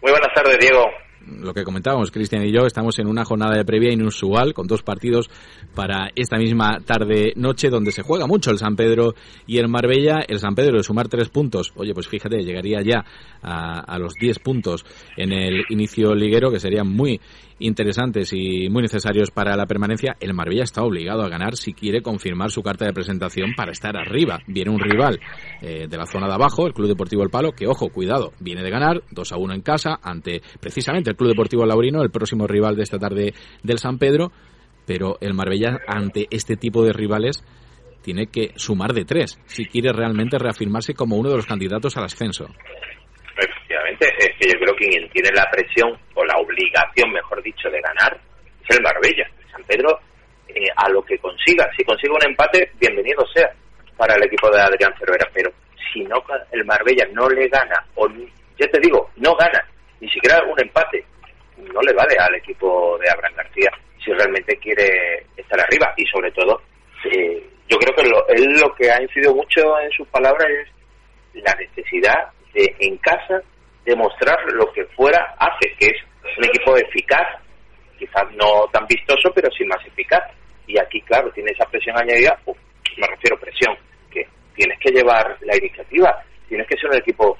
Muy 0.00 0.12
buenas 0.12 0.32
tardes, 0.34 0.58
Diego 0.60 0.84
lo 1.26 1.54
que 1.54 1.64
comentábamos, 1.64 2.10
Cristian 2.10 2.44
y 2.44 2.52
yo, 2.52 2.66
estamos 2.66 2.98
en 2.98 3.06
una 3.06 3.24
jornada 3.24 3.56
de 3.56 3.64
previa 3.64 3.92
inusual 3.92 4.54
con 4.54 4.66
dos 4.66 4.82
partidos 4.82 5.30
para 5.74 6.10
esta 6.14 6.36
misma 6.36 6.80
tarde-noche 6.84 7.70
donde 7.70 7.92
se 7.92 8.02
juega 8.02 8.26
mucho 8.26 8.50
el 8.50 8.58
San 8.58 8.76
Pedro 8.76 9.14
y 9.46 9.58
el 9.58 9.68
Marbella. 9.68 10.24
El 10.26 10.38
San 10.38 10.54
Pedro 10.54 10.76
de 10.76 10.82
sumar 10.82 11.08
tres 11.08 11.28
puntos, 11.28 11.72
oye, 11.76 11.94
pues 11.94 12.08
fíjate, 12.08 12.42
llegaría 12.42 12.82
ya 12.82 13.04
a, 13.42 13.80
a 13.80 13.98
los 13.98 14.14
diez 14.14 14.38
puntos 14.38 14.84
en 15.16 15.32
el 15.32 15.64
inicio 15.68 16.14
liguero, 16.14 16.50
que 16.50 16.60
sería 16.60 16.84
muy 16.84 17.20
interesantes 17.58 18.32
y 18.32 18.68
muy 18.68 18.82
necesarios 18.82 19.30
para 19.30 19.56
la 19.56 19.66
permanencia, 19.66 20.16
el 20.20 20.34
Marbella 20.34 20.64
está 20.64 20.82
obligado 20.82 21.22
a 21.22 21.28
ganar 21.28 21.56
si 21.56 21.72
quiere 21.72 22.02
confirmar 22.02 22.50
su 22.50 22.62
carta 22.62 22.84
de 22.84 22.92
presentación 22.92 23.54
para 23.56 23.72
estar 23.72 23.96
arriba. 23.96 24.40
Viene 24.46 24.70
un 24.70 24.80
rival 24.80 25.20
eh, 25.60 25.86
de 25.88 25.96
la 25.96 26.06
zona 26.06 26.26
de 26.26 26.34
abajo, 26.34 26.66
el 26.66 26.74
Club 26.74 26.88
Deportivo 26.88 27.22
El 27.22 27.30
Palo, 27.30 27.52
que 27.52 27.66
ojo, 27.66 27.88
cuidado, 27.88 28.32
viene 28.40 28.62
de 28.62 28.70
ganar 28.70 29.02
2 29.10 29.32
a 29.32 29.36
1 29.36 29.54
en 29.54 29.60
casa 29.60 29.98
ante 30.02 30.42
precisamente 30.60 31.10
el 31.10 31.16
Club 31.16 31.30
Deportivo 31.30 31.64
Laurino, 31.64 32.02
el 32.02 32.10
próximo 32.10 32.46
rival 32.46 32.76
de 32.76 32.82
esta 32.82 32.98
tarde 32.98 33.34
del 33.62 33.78
San 33.78 33.98
Pedro, 33.98 34.32
pero 34.86 35.18
el 35.20 35.34
Marbella 35.34 35.78
ante 35.86 36.26
este 36.30 36.56
tipo 36.56 36.84
de 36.84 36.92
rivales 36.92 37.42
tiene 38.02 38.26
que 38.26 38.52
sumar 38.56 38.92
de 38.92 39.06
tres 39.06 39.40
si 39.46 39.64
quiere 39.64 39.90
realmente 39.92 40.38
reafirmarse 40.38 40.92
como 40.92 41.16
uno 41.16 41.30
de 41.30 41.36
los 41.36 41.46
candidatos 41.46 41.96
al 41.96 42.04
ascenso 42.04 42.48
es 44.00 44.36
que 44.38 44.48
yo 44.52 44.58
creo 44.58 44.76
que 44.76 44.88
quien 44.88 45.08
tiene 45.10 45.30
la 45.32 45.48
presión 45.50 45.98
o 46.14 46.24
la 46.24 46.38
obligación, 46.38 47.10
mejor 47.12 47.42
dicho, 47.42 47.68
de 47.70 47.80
ganar 47.80 48.18
es 48.68 48.76
el 48.76 48.82
Marbella. 48.82 49.28
San 49.50 49.62
Pedro, 49.64 50.00
eh, 50.48 50.68
a 50.76 50.88
lo 50.90 51.02
que 51.02 51.18
consiga, 51.18 51.68
si 51.76 51.84
consigue 51.84 52.12
un 52.12 52.28
empate, 52.28 52.70
bienvenido 52.78 53.24
sea 53.34 53.50
para 53.96 54.14
el 54.14 54.24
equipo 54.24 54.50
de 54.50 54.60
Adrián 54.60 54.94
Cervera, 54.98 55.28
pero 55.32 55.50
si 55.92 56.00
no 56.04 56.16
el 56.50 56.64
Marbella 56.64 57.06
no 57.12 57.28
le 57.28 57.48
gana, 57.48 57.84
o 57.94 58.08
ya 58.08 58.66
te 58.66 58.80
digo, 58.80 59.10
no 59.16 59.34
gana, 59.36 59.64
ni 60.00 60.08
siquiera 60.10 60.42
un 60.44 60.60
empate, 60.60 61.04
no 61.56 61.80
le 61.80 61.92
vale 61.92 62.16
al 62.18 62.34
equipo 62.34 62.98
de 62.98 63.08
Abraham 63.10 63.36
García 63.36 63.70
si 64.04 64.12
realmente 64.12 64.56
quiere 64.56 65.24
estar 65.36 65.60
arriba. 65.60 65.94
Y 65.96 66.04
sobre 66.06 66.30
todo 66.32 66.60
eh, 67.04 67.42
yo 67.68 67.78
creo 67.78 67.94
que 67.94 68.08
lo, 68.08 68.26
él 68.28 68.60
lo 68.60 68.74
que 68.74 68.90
ha 68.90 69.00
incidido 69.00 69.34
mucho 69.34 69.78
en 69.80 69.90
sus 69.92 70.06
palabras 70.08 70.48
es 70.50 71.42
la 71.42 71.54
necesidad 71.54 72.30
de 72.52 72.74
en 72.80 72.96
casa 72.98 73.42
demostrar 73.84 74.38
lo 74.52 74.72
que 74.72 74.84
fuera 74.96 75.34
hace, 75.38 75.74
que 75.78 75.86
es 75.86 76.38
un 76.38 76.44
equipo 76.44 76.76
eficaz, 76.76 77.26
quizás 77.98 78.24
no 78.32 78.66
tan 78.72 78.86
vistoso, 78.86 79.30
pero 79.34 79.50
sí 79.50 79.64
más 79.64 79.84
eficaz. 79.86 80.22
Y 80.66 80.78
aquí, 80.78 81.00
claro, 81.02 81.30
tiene 81.32 81.52
esa 81.52 81.66
presión 81.66 81.96
añadida, 81.98 82.38
me 82.96 83.06
refiero 83.06 83.36
a 83.36 83.40
presión, 83.40 83.76
que 84.10 84.26
tienes 84.54 84.78
que 84.78 84.90
llevar 84.90 85.36
la 85.42 85.56
iniciativa, 85.56 86.22
tienes 86.48 86.66
que 86.66 86.76
ser 86.76 86.90
un 86.90 86.96
equipo 86.96 87.38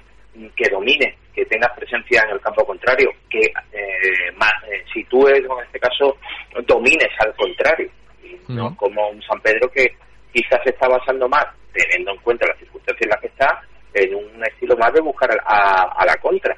que 0.57 0.69
domine, 0.71 1.17
que 1.35 1.47
tenga 1.47 1.73
presencia 1.75 2.23
en 2.23 2.35
el 2.35 2.41
campo 2.41 2.67
contrario, 2.67 3.11
que 3.31 3.41
eh, 3.41 4.33
más, 4.37 4.53
eh, 4.69 4.85
si 4.93 5.05
tú, 5.05 5.27
en 5.29 5.47
este 5.65 5.79
caso, 5.79 6.19
domines 6.67 7.09
al 7.19 7.35
contrario, 7.35 7.91
no 8.49 8.77
como 8.77 9.09
un 9.09 9.23
San 9.23 9.41
Pedro 9.41 9.71
que 9.71 9.97
quizás 10.33 10.61
se 10.65 10.71
está 10.71 10.89
basando 10.89 11.29
más, 11.29 11.47
teniendo 11.73 12.13
en 12.13 12.19
cuenta 12.19 12.47
las 12.47 12.59
circunstancias 12.59 13.03
en 13.03 13.11
las 13.11 13.21
que 13.21 13.27
está, 13.29 13.63
en 13.95 14.15
un 14.15 14.45
estilo 14.45 14.77
más 14.77 14.93
de 14.93 15.01
buscar 15.01 15.31
a, 15.47 16.05
la 16.05 16.17
contra 16.21 16.57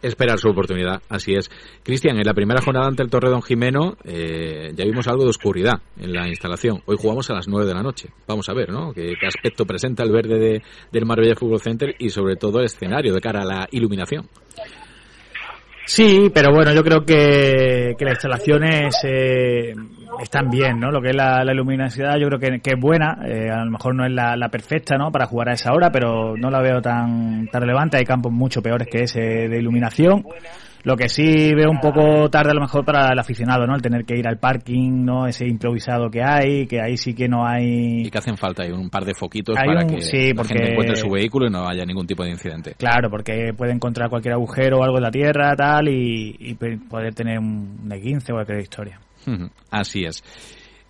esperar 0.00 0.38
su 0.38 0.48
oportunidad, 0.48 1.02
así 1.08 1.34
es. 1.34 1.50
Cristian, 1.82 2.16
en 2.18 2.24
la 2.24 2.32
primera 2.32 2.60
jornada 2.60 2.86
ante 2.86 3.02
el 3.02 3.10
Torredón 3.10 3.42
Jimeno 3.42 3.96
eh, 4.04 4.70
ya 4.72 4.84
vimos 4.84 5.08
algo 5.08 5.24
de 5.24 5.30
oscuridad 5.30 5.80
en 5.98 6.12
la 6.12 6.28
instalación. 6.28 6.82
Hoy 6.86 6.96
jugamos 6.96 7.28
a 7.30 7.34
las 7.34 7.48
9 7.48 7.66
de 7.66 7.74
la 7.74 7.82
noche. 7.82 8.10
Vamos 8.28 8.48
a 8.48 8.54
ver, 8.54 8.70
¿no? 8.70 8.92
¿Qué, 8.92 9.14
aspecto 9.26 9.64
presenta 9.64 10.04
el 10.04 10.12
verde 10.12 10.38
de, 10.38 10.62
del 10.92 11.04
Marbella 11.04 11.34
Fútbol 11.34 11.60
Center 11.60 11.96
y 11.98 12.10
sobre 12.10 12.36
todo 12.36 12.60
el 12.60 12.66
escenario 12.66 13.12
de 13.12 13.20
cara 13.20 13.42
a 13.42 13.44
la 13.44 13.68
iluminación? 13.72 14.28
Sí, 15.88 16.30
pero 16.34 16.52
bueno, 16.52 16.74
yo 16.74 16.84
creo 16.84 17.02
que, 17.02 17.94
que 17.98 18.04
las 18.04 18.16
instalaciones 18.16 18.94
eh, 19.04 19.74
están 20.22 20.50
bien, 20.50 20.78
¿no? 20.78 20.90
Lo 20.90 21.00
que 21.00 21.08
es 21.08 21.16
la, 21.16 21.42
la 21.42 21.54
luminosidad 21.54 22.18
yo 22.18 22.28
creo 22.28 22.38
que, 22.38 22.60
que 22.60 22.72
es 22.74 22.78
buena, 22.78 23.18
eh, 23.26 23.48
a 23.50 23.64
lo 23.64 23.70
mejor 23.70 23.94
no 23.94 24.04
es 24.04 24.12
la, 24.12 24.36
la, 24.36 24.50
perfecta, 24.50 24.98
¿no? 24.98 25.10
Para 25.10 25.24
jugar 25.24 25.48
a 25.48 25.54
esa 25.54 25.72
hora, 25.72 25.90
pero 25.90 26.36
no 26.36 26.50
la 26.50 26.60
veo 26.60 26.82
tan, 26.82 27.48
tan 27.50 27.62
relevante, 27.62 27.96
hay 27.96 28.04
campos 28.04 28.30
mucho 28.30 28.60
peores 28.60 28.86
que 28.86 29.04
ese 29.04 29.18
de 29.48 29.58
iluminación. 29.58 30.26
Lo 30.84 30.96
que 30.96 31.08
sí 31.08 31.54
veo 31.54 31.70
un 31.70 31.80
poco 31.80 32.30
tarde 32.30 32.52
a 32.52 32.54
lo 32.54 32.60
mejor 32.60 32.84
para 32.84 33.12
el 33.12 33.18
aficionado, 33.18 33.66
¿no? 33.66 33.74
El 33.74 33.82
tener 33.82 34.04
que 34.04 34.16
ir 34.16 34.26
al 34.28 34.38
parking, 34.38 35.04
¿no? 35.04 35.26
Ese 35.26 35.46
improvisado 35.46 36.10
que 36.10 36.22
hay, 36.22 36.66
que 36.66 36.80
ahí 36.80 36.96
sí 36.96 37.14
que 37.14 37.28
no 37.28 37.46
hay... 37.46 38.06
Y 38.06 38.10
que 38.10 38.18
hacen 38.18 38.36
falta 38.36 38.62
hay 38.62 38.70
un 38.70 38.88
par 38.88 39.04
de 39.04 39.14
foquitos 39.14 39.56
para 39.56 39.86
que 39.86 40.00
sí, 40.00 40.32
la 40.32 40.44
gente 40.44 40.72
encuentre 40.72 40.96
su 40.96 41.10
vehículo 41.10 41.46
y 41.46 41.50
no 41.50 41.68
haya 41.68 41.84
ningún 41.84 42.06
tipo 42.06 42.22
de 42.22 42.30
incidente. 42.30 42.74
Claro, 42.78 43.10
porque 43.10 43.52
puede 43.56 43.72
encontrar 43.72 44.08
cualquier 44.08 44.34
agujero 44.34 44.78
o 44.78 44.84
algo 44.84 44.98
en 44.98 45.02
la 45.02 45.10
tierra, 45.10 45.54
tal, 45.56 45.88
y, 45.88 46.56
poder 46.88 47.14
tener 47.14 47.38
un 47.38 47.88
de 47.88 48.00
15 48.00 48.32
o 48.32 48.36
cualquier 48.36 48.60
historia. 48.60 49.00
Así 49.70 50.04
es. 50.04 50.22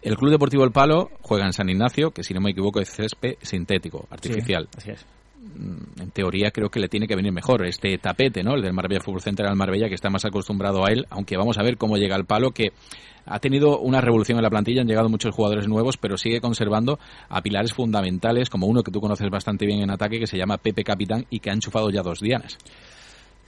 El 0.01 0.17
Club 0.17 0.31
Deportivo 0.31 0.65
El 0.65 0.71
Palo 0.71 1.11
juega 1.23 1.45
en 1.47 1.53
San 1.53 1.69
Ignacio, 1.69 2.13
que 2.13 2.23
si 2.23 2.33
no 2.33 2.41
me 2.41 2.51
equivoco 2.51 2.81
es 2.81 2.91
césped 2.91 3.35
sintético, 3.43 4.07
artificial. 4.11 4.69
así 4.77 4.91
es. 4.91 5.05
Mm, 5.39 6.03
en 6.03 6.11
teoría 6.11 6.51
creo 6.51 6.69
que 6.69 6.81
le 6.81 6.89
tiene 6.89 7.07
que 7.07 7.15
venir 7.15 7.33
mejor 7.33 7.65
este 7.65 7.97
tapete, 7.99 8.43
¿no? 8.43 8.55
El 8.55 8.63
del 8.63 8.73
Marbella 8.73 9.01
Fútbol 9.01 9.21
Center 9.21 9.47
al 9.47 9.57
Marbella, 9.57 9.89
que 9.89 9.95
está 9.95 10.11
más 10.11 10.25
acostumbrado 10.25 10.85
a 10.85 10.91
él, 10.91 11.07
aunque 11.11 11.37
vamos 11.37 11.59
a 11.59 11.63
ver 11.63 11.77
cómo 11.77 11.97
llega 11.97 12.17
el 12.17 12.25
palo, 12.25 12.51
que 12.51 12.73
ha 13.25 13.39
tenido 13.39 13.79
una 13.79 14.01
revolución 14.01 14.39
en 14.39 14.43
la 14.43 14.51
plantilla, 14.51 14.81
han 14.81 14.89
llegado 14.89 15.09
muchos 15.09 15.35
jugadores 15.35 15.69
nuevos, 15.69 15.97
pero 15.97 16.17
sigue 16.17 16.41
conservando 16.41 16.99
a 17.29 17.43
pilares 17.43 17.73
fundamentales, 17.73 18.51
como 18.51 18.67
uno 18.67 18.83
que 18.83 18.91
tú 18.91 19.01
conoces 19.01 19.31
bastante 19.31 19.67
bien 19.67 19.81
en 19.81 19.91
ataque, 19.91 20.19
que 20.19 20.27
se 20.27 20.39
llama 20.39 20.59
Pepe 20.59 20.83
Capitán 20.83 21.27
y 21.31 21.41
que 21.41 21.51
ha 21.51 21.55
enchufado 21.55 21.91
ya 21.91 22.03
dos 22.03 22.21
dianas. 22.21 22.59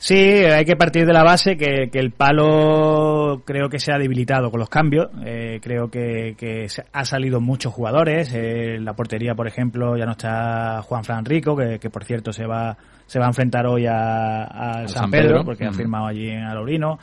Sí, 0.02 0.14
hay 0.16 0.64
que 0.64 0.76
partir 0.76 1.04
de 1.04 1.12
la 1.12 1.22
base 1.22 1.58
que, 1.58 1.90
el 1.92 2.10
palo 2.12 3.42
creo 3.44 3.68
que 3.68 3.78
se 3.78 3.92
ha 3.92 3.98
debilitado 3.98 4.50
con 4.50 4.58
los 4.58 4.70
cambios. 4.70 5.10
Eh, 5.26 5.60
creo 5.62 5.90
que, 5.90 6.34
que 6.38 6.68
ha 6.90 7.04
salido 7.04 7.38
muchos 7.42 7.74
jugadores. 7.74 8.32
Eh, 8.32 8.76
en 8.76 8.86
la 8.86 8.94
portería, 8.94 9.34
por 9.34 9.46
ejemplo, 9.46 9.98
ya 9.98 10.06
no 10.06 10.12
está 10.12 10.80
Juan 10.80 11.04
Fran 11.04 11.26
Rico, 11.26 11.54
que, 11.54 11.90
por 11.90 12.04
cierto 12.04 12.32
se 12.32 12.46
va 12.46 12.78
se 13.04 13.18
va 13.18 13.26
a 13.26 13.28
enfrentar 13.28 13.66
hoy 13.66 13.84
a, 13.86 14.84
San, 14.86 15.10
Pedro, 15.10 15.44
porque 15.44 15.66
ha 15.66 15.72
firmado 15.72 16.06
allí 16.06 16.30
en 16.30 16.44
Alorino. 16.44 16.98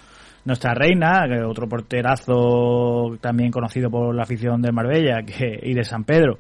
No 0.45 0.53
está 0.53 0.73
Reina, 0.73 1.27
que 1.27 1.43
otro 1.43 1.67
porterazo 1.67 3.15
también 3.21 3.51
conocido 3.51 3.91
por 3.91 4.15
la 4.15 4.23
afición 4.23 4.59
de 4.59 4.71
Marbella 4.71 5.21
que, 5.21 5.59
y 5.61 5.75
de 5.75 5.83
San 5.83 6.03
Pedro 6.03 6.39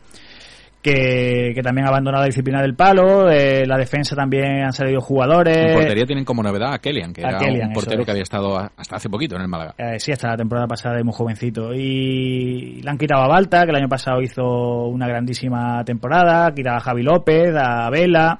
que, 0.87 1.51
que 1.53 1.61
también 1.61 1.85
ha 1.85 1.89
abandonado 1.89 2.21
la 2.23 2.27
disciplina 2.27 2.61
del 2.61 2.73
palo. 2.75 3.29
Eh, 3.29 3.65
la 3.65 3.77
defensa 3.77 4.15
también 4.15 4.63
han 4.63 4.71
salido 4.71 5.01
jugadores. 5.01 5.57
En 5.57 5.73
portería 5.73 6.05
tienen 6.05 6.23
como 6.23 6.41
novedad 6.41 6.73
a 6.73 6.79
Kellyan, 6.79 7.11
que 7.11 7.25
A 7.25 7.29
era 7.29 7.37
Kellyan, 7.39 7.67
un 7.67 7.73
portero 7.73 8.01
es. 8.01 8.05
que 8.05 8.11
había 8.11 8.23
estado 8.23 8.57
hasta 8.57 8.95
hace 8.95 9.09
poquito 9.09 9.35
en 9.35 9.41
el 9.41 9.47
Málaga. 9.47 9.75
Eh, 9.77 9.99
sí, 9.99 10.11
hasta 10.11 10.29
la 10.29 10.37
temporada 10.37 10.67
pasada 10.67 10.97
es 10.97 11.03
muy 11.03 11.13
jovencito. 11.13 11.73
Y 11.73 12.81
le 12.81 12.89
han 12.89 12.97
quitado 12.97 13.23
a 13.23 13.27
Balta, 13.27 13.63
que 13.65 13.71
el 13.71 13.75
año 13.75 13.89
pasado 13.89 14.21
hizo 14.21 14.87
una 14.87 15.07
grandísima 15.07 15.83
temporada. 15.83 16.53
Quitado 16.53 16.77
a 16.77 16.81
Javi 16.81 17.03
López, 17.03 17.53
a 17.55 17.89
Vela. 17.89 18.39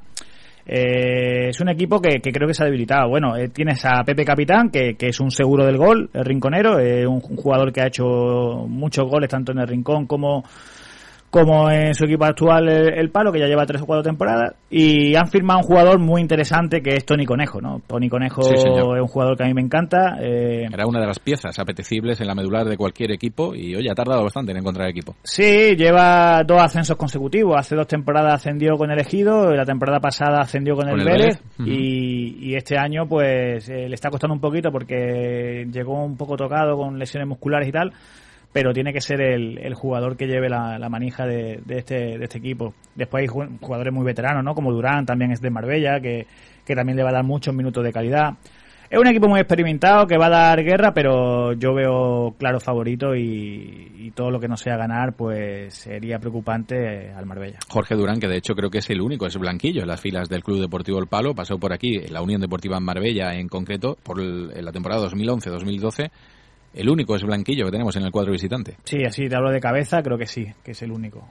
Eh, 0.66 1.50
es 1.50 1.60
un 1.62 1.70
equipo 1.70 2.02
que, 2.02 2.20
que 2.22 2.32
creo 2.32 2.48
que 2.48 2.54
se 2.54 2.64
ha 2.64 2.66
debilitado. 2.66 3.10
Bueno, 3.10 3.36
eh, 3.38 3.50
tienes 3.50 3.84
a 3.86 4.04
Pepe 4.06 4.26
Capitán, 4.26 4.70
que, 4.70 4.96
que 4.96 5.08
es 5.08 5.20
un 5.20 5.32
seguro 5.32 5.66
del 5.66 5.78
gol, 5.78 6.10
el 6.14 6.26
rinconero, 6.26 6.80
eh, 6.80 7.08
un, 7.08 7.22
un 7.30 7.38
jugador 7.38 7.72
que 7.72 7.82
ha 7.82 7.88
hecho 7.88 8.66
muchos 8.68 9.06
goles 9.10 9.30
tanto 9.30 9.54
en 9.54 9.60
el 9.60 9.68
rincón 9.68 10.06
como 10.08 10.44
como 11.30 11.70
en 11.70 11.94
su 11.94 12.06
equipo 12.06 12.24
actual 12.26 12.70
el, 12.70 12.94
el 12.98 13.10
Palo, 13.10 13.32
que 13.32 13.40
ya 13.40 13.48
lleva 13.48 13.66
tres 13.66 13.82
o 13.82 13.86
cuatro 13.86 14.02
temporadas, 14.04 14.56
y 14.70 15.14
han 15.16 15.28
firmado 15.28 15.60
un 15.60 15.66
jugador 15.66 16.00
muy 16.00 16.22
interesante 16.22 16.82
que 16.82 16.92
es 16.96 17.06
Tony 17.06 17.26
Conejo, 17.26 17.60
¿no? 17.62 17.82
Tony 17.86 18.08
Conejo 18.10 18.42
Sí, 18.44 18.54
es 18.56 18.64
un 18.66 19.08
jugador 19.08 19.36
que 19.38 19.44
a 19.44 19.48
mí 19.48 19.54
me 19.54 19.62
encanta. 19.62 20.18
eh, 20.22 20.68
Era 20.72 20.88
una 20.88 21.00
de 21.02 21.08
las 21.08 21.20
piezas 21.20 21.58
apetecibles 21.60 22.20
en 22.22 22.28
la 22.28 22.36
medular 22.36 22.66
de 22.66 22.78
cualquier 22.78 23.12
equipo 23.12 23.54
y 23.54 23.76
oye, 23.76 23.90
ha 23.92 23.96
tardado 23.96 24.24
bastante 24.24 24.52
en 24.52 24.58
encontrar 24.60 24.90
equipo. 24.90 25.16
Sí, 25.24 25.76
lleva 25.76 26.44
dos 26.46 26.62
ascensos 26.62 26.96
consecutivos. 26.98 27.56
Hace 27.58 27.76
dos 27.76 27.88
temporadas 27.88 28.36
ascendió 28.36 28.76
con 28.78 28.90
el 28.92 29.00
Ejido, 29.00 29.52
la 29.54 29.66
temporada 29.66 30.00
pasada 30.00 30.40
ascendió 30.40 30.76
con, 30.76 30.90
Con 30.90 31.00
el 31.00 31.08
el 31.08 31.14
Vélez, 31.14 31.42
Vélez, 31.58 31.60
ujú. 31.60 31.70
y, 31.70 32.38
y 32.52 32.56
este 32.56 32.78
año 32.78 33.06
pues 33.08 33.68
eh, 33.70 33.88
le 33.90 33.96
está 33.96 34.10
costando 34.10 34.34
un 34.34 34.42
poquito 34.42 34.72
porque 34.72 35.68
llegó 35.72 36.04
un 36.04 36.16
poco 36.18 36.36
tocado 36.38 36.78
con 36.78 36.98
lesiones 36.98 37.28
musculares 37.28 37.68
y 37.68 37.72
tal, 37.72 37.92
pero 38.60 38.74
tiene 38.74 38.92
que 38.92 39.02
ser 39.02 39.22
el, 39.22 39.60
el 39.60 39.76
jugador 39.76 40.18
que 40.18 40.26
lleve 40.26 40.50
la, 40.50 40.80
la 40.80 40.90
manija 40.90 41.28
de, 41.28 41.60
este, 41.70 42.18
de 42.18 42.24
este 42.24 42.40
equipo. 42.40 42.74
Después 42.96 43.22
hay 43.22 43.28
ju- 43.28 43.60
jugadores 43.62 43.94
muy 43.94 44.04
veteranos, 44.04 44.44
¿no? 44.44 44.56
Como 44.56 44.74
Durán, 44.74 45.06
también 45.06 45.32
es 45.32 45.42
de 45.42 45.52
Marbella, 45.52 46.00
que, 46.00 46.26
que 46.66 46.76
también 46.76 46.98
le 46.98 47.04
va 47.04 47.10
a 47.10 47.14
dar 47.14 47.24
muchos 47.24 47.54
minutos 47.54 47.84
de 47.84 47.94
calidad. 47.94 48.34
Es 48.90 48.98
un 48.98 49.06
equipo 49.06 49.28
muy 49.28 49.40
experimentado 49.40 50.08
que 50.08 50.18
va 50.18 50.26
a 50.26 50.30
dar 50.30 50.64
guerra, 50.64 50.92
pero 50.92 51.54
yo 51.54 51.76
veo 51.76 52.34
claro 52.40 52.60
favorito 52.60 53.16
y, 53.16 54.12
todo 54.16 54.32
lo 54.32 54.40
que 54.40 54.48
no 54.48 54.58
sea 54.58 54.76
ganar, 54.78 55.14
pues 55.14 55.76
sería 55.76 56.18
preocupante 56.18 57.12
al 57.12 57.28
Marbella. 57.28 57.60
Jorge 57.70 57.94
Durán, 57.94 58.20
que 58.20 58.28
de 58.28 58.38
hecho 58.38 58.56
creo 58.56 58.72
que 58.72 58.80
es 58.80 58.90
el 58.90 59.02
único, 59.02 59.28
es 59.28 59.38
blanquillo 59.38 59.82
en 59.82 59.88
las 59.90 60.02
filas 60.02 60.30
del 60.30 60.42
Club 60.42 60.62
Deportivo 60.62 60.98
El 60.98 61.06
Palo, 61.08 61.36
pasó 61.36 61.60
por 61.60 61.74
aquí, 61.74 62.00
la 62.10 62.24
Unión 62.24 62.42
Deportiva 62.42 62.78
en 62.78 62.84
Marbella 62.86 63.36
en 63.36 63.48
concreto, 63.50 63.98
por 64.02 64.20
el- 64.20 64.52
en 64.56 64.66
la 64.66 64.72
temporada 64.72 65.02
2011-2012. 65.08 66.10
El 66.78 66.90
único 66.90 67.16
es 67.16 67.24
blanquillo 67.24 67.66
que 67.66 67.72
tenemos 67.72 67.96
en 67.96 68.04
el 68.04 68.12
cuadro 68.12 68.32
visitante. 68.32 68.78
Sí, 68.84 69.04
así 69.04 69.28
te 69.28 69.36
hablo 69.36 69.50
de 69.50 69.60
cabeza, 69.60 70.04
creo 70.04 70.16
que 70.16 70.28
sí, 70.28 70.46
que 70.64 70.72
es 70.72 70.82
el 70.84 70.92
único. 70.92 71.28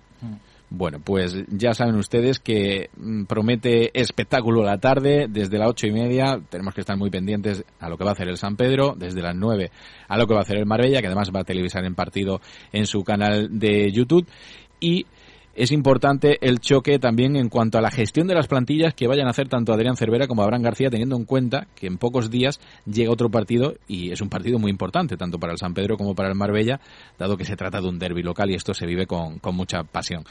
Bueno, 0.69 0.99
pues 0.99 1.37
ya 1.47 1.73
saben 1.73 1.95
ustedes 1.95 2.41
que 2.41 2.91
mm, 2.97 3.27
promete 3.27 3.97
espectáculo 3.99 4.65
la 4.65 4.79
tarde, 4.79 5.29
desde 5.31 5.59
las 5.59 5.71
ocho 5.71 5.87
y 5.87 5.93
media 5.93 6.41
tenemos 6.51 6.75
que 6.75 6.81
estar 6.81 6.97
muy 6.97 7.11
pendientes 7.11 7.65
a 7.79 7.89
lo 7.89 7.97
que 7.97 8.03
va 8.03 8.11
a 8.11 8.15
hacer 8.15 8.29
el 8.29 8.37
San 8.37 8.57
Pedro, 8.57 8.97
desde 8.99 9.23
las 9.23 9.37
nueve 9.37 9.71
a 10.09 10.19
lo 10.19 10.27
que 10.27 10.35
va 10.35 10.41
a 10.41 10.43
hacer 10.43 10.57
el 10.57 10.67
Marbella, 10.67 11.01
que 11.01 11.07
además 11.07 11.31
va 11.33 11.41
a 11.41 11.45
televisar 11.45 11.85
en 11.85 11.95
partido 11.95 12.41
en 12.73 12.87
su 12.87 13.05
canal 13.05 13.57
de 13.57 13.93
YouTube, 13.93 14.27
y 14.81 15.07
es 15.57 15.73
importante 15.73 16.37
el 16.47 16.61
choque 16.61 16.99
también 16.99 17.35
en 17.35 17.49
cuanto 17.49 17.79
a 17.79 17.81
la 17.81 17.91
gestión 17.91 18.27
de 18.27 18.35
las 18.35 18.47
plantillas 18.47 18.93
que 18.93 19.09
vayan 19.09 19.27
a 19.27 19.31
hacer 19.31 19.49
tanto 19.49 19.73
Adrián 19.73 19.97
Cervera 19.97 20.27
como 20.27 20.43
Abraham 20.43 20.63
García, 20.63 20.91
teniendo 20.91 21.17
en 21.17 21.25
cuenta 21.25 21.67
que 21.75 21.87
en 21.87 21.97
pocos 21.97 22.31
días 22.31 22.61
llega 22.85 23.11
otro 23.11 23.31
partido 23.31 23.75
y 23.89 24.13
es 24.13 24.21
un 24.21 24.29
partido 24.29 24.59
muy 24.59 24.71
importante, 24.71 25.17
tanto 25.17 25.39
para 25.39 25.53
el 25.53 25.59
San 25.59 25.73
Pedro 25.73 25.97
como 25.97 26.15
para 26.15 26.29
el 26.29 26.35
Marbella, 26.35 26.79
dado 27.19 27.39
que 27.39 27.47
se 27.47 27.57
trata 27.57 27.81
de 27.81 27.89
un 27.89 27.99
derby 27.99 28.23
local 28.23 28.51
y 28.51 28.55
esto 28.55 28.75
se 28.75 28.85
vive 28.85 29.07
con, 29.07 29.41
mucha 29.55 29.83
pasión. 29.85 30.25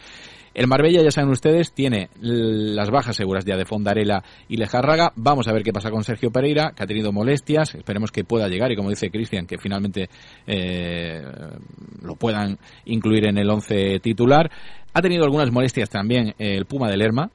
El 0.53 0.67
Marbella, 0.67 1.01
ya 1.01 1.11
saben 1.11 1.31
ustedes, 1.31 1.73
tiene 1.73 2.09
las 2.21 2.89
bajas 2.89 3.15
seguras 3.15 3.43
ya 3.43 3.57
de 3.57 3.65
Fondarela 3.65 4.23
y 4.47 4.55
Lejárraga. 4.55 5.11
Vamos 5.15 5.47
a 5.49 5.51
ver 5.51 5.63
qué 5.63 5.73
pasa 5.73 5.89
con 5.89 6.03
Sergio 6.03 6.31
Pereira, 6.31 6.71
que 6.73 6.83
ha 6.83 6.87
tenido 6.87 7.11
molestias. 7.11 7.75
Esperemos 7.75 8.11
que 8.11 8.23
pueda 8.23 8.47
llegar 8.47 8.71
y, 8.71 8.77
como 8.77 8.89
dice 8.89 9.09
Cristian, 9.09 9.47
que 9.47 9.57
finalmente 9.57 10.07
eh, 10.47 11.21
lo 12.03 12.15
puedan 12.15 12.57
incluir 12.85 13.27
en 13.27 13.37
el 13.37 13.49
once 13.49 13.99
titular. 13.99 14.49
Ha 14.95 15.01
tenido 15.01 15.25
algunas 15.25 15.51
molestias 15.51 15.89
también 15.89 16.35
el 16.39 16.65
Puma 16.65 16.89
de 16.89 16.95
Lerma 16.95 17.29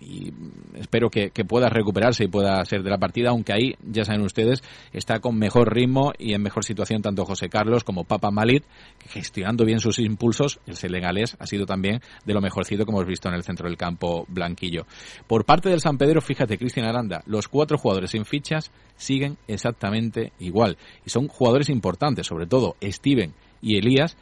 y 0.00 0.32
espero 0.76 1.10
que, 1.10 1.30
pueda 1.46 1.68
recuperarse 1.68 2.24
y 2.24 2.28
pueda 2.28 2.64
ser 2.64 2.82
de 2.82 2.88
la 2.88 2.96
partida, 2.96 3.28
aunque 3.28 3.52
ahí, 3.52 3.74
ya 3.86 4.06
saben 4.06 4.22
ustedes, 4.22 4.62
está 4.94 5.20
con 5.20 5.38
mejor 5.38 5.74
ritmo 5.74 6.14
y 6.18 6.32
en 6.32 6.40
mejor 6.40 6.64
situación 6.64 7.02
tanto 7.02 7.26
José 7.26 7.50
Carlos 7.50 7.84
como 7.84 8.04
Papa 8.04 8.30
Malit, 8.30 8.64
gestionando 9.10 9.66
bien 9.66 9.78
sus 9.78 9.98
impulsos, 9.98 10.58
el 10.66 10.76
senegalés 10.76 11.36
ha 11.38 11.46
sido 11.46 11.66
también 11.66 12.00
de 12.24 12.32
lo 12.32 12.40
mejorcito 12.40 12.86
que 12.86 12.92
hemos 12.92 13.06
visto 13.06 13.28
en 13.28 13.34
el 13.34 13.42
centro 13.42 13.68
del 13.68 13.76
campo 13.76 14.24
blanquillo. 14.28 14.86
Por 15.26 15.44
parte 15.44 15.68
del 15.68 15.82
San 15.82 15.98
Pedro, 15.98 16.22
fíjate, 16.22 16.56
Cristian 16.56 16.86
Aranda, 16.86 17.22
los 17.26 17.46
cuatro 17.46 17.76
jugadores 17.76 18.12
sin 18.12 18.24
fichas 18.24 18.70
siguen 18.96 19.36
exactamente 19.48 20.32
igual 20.38 20.78
y 21.04 21.10
son 21.10 21.28
jugadores 21.28 21.68
importantes, 21.68 22.26
sobre 22.26 22.46
todo 22.46 22.76
Steven 22.82 23.34
y 23.60 23.76
Elías, 23.76 24.16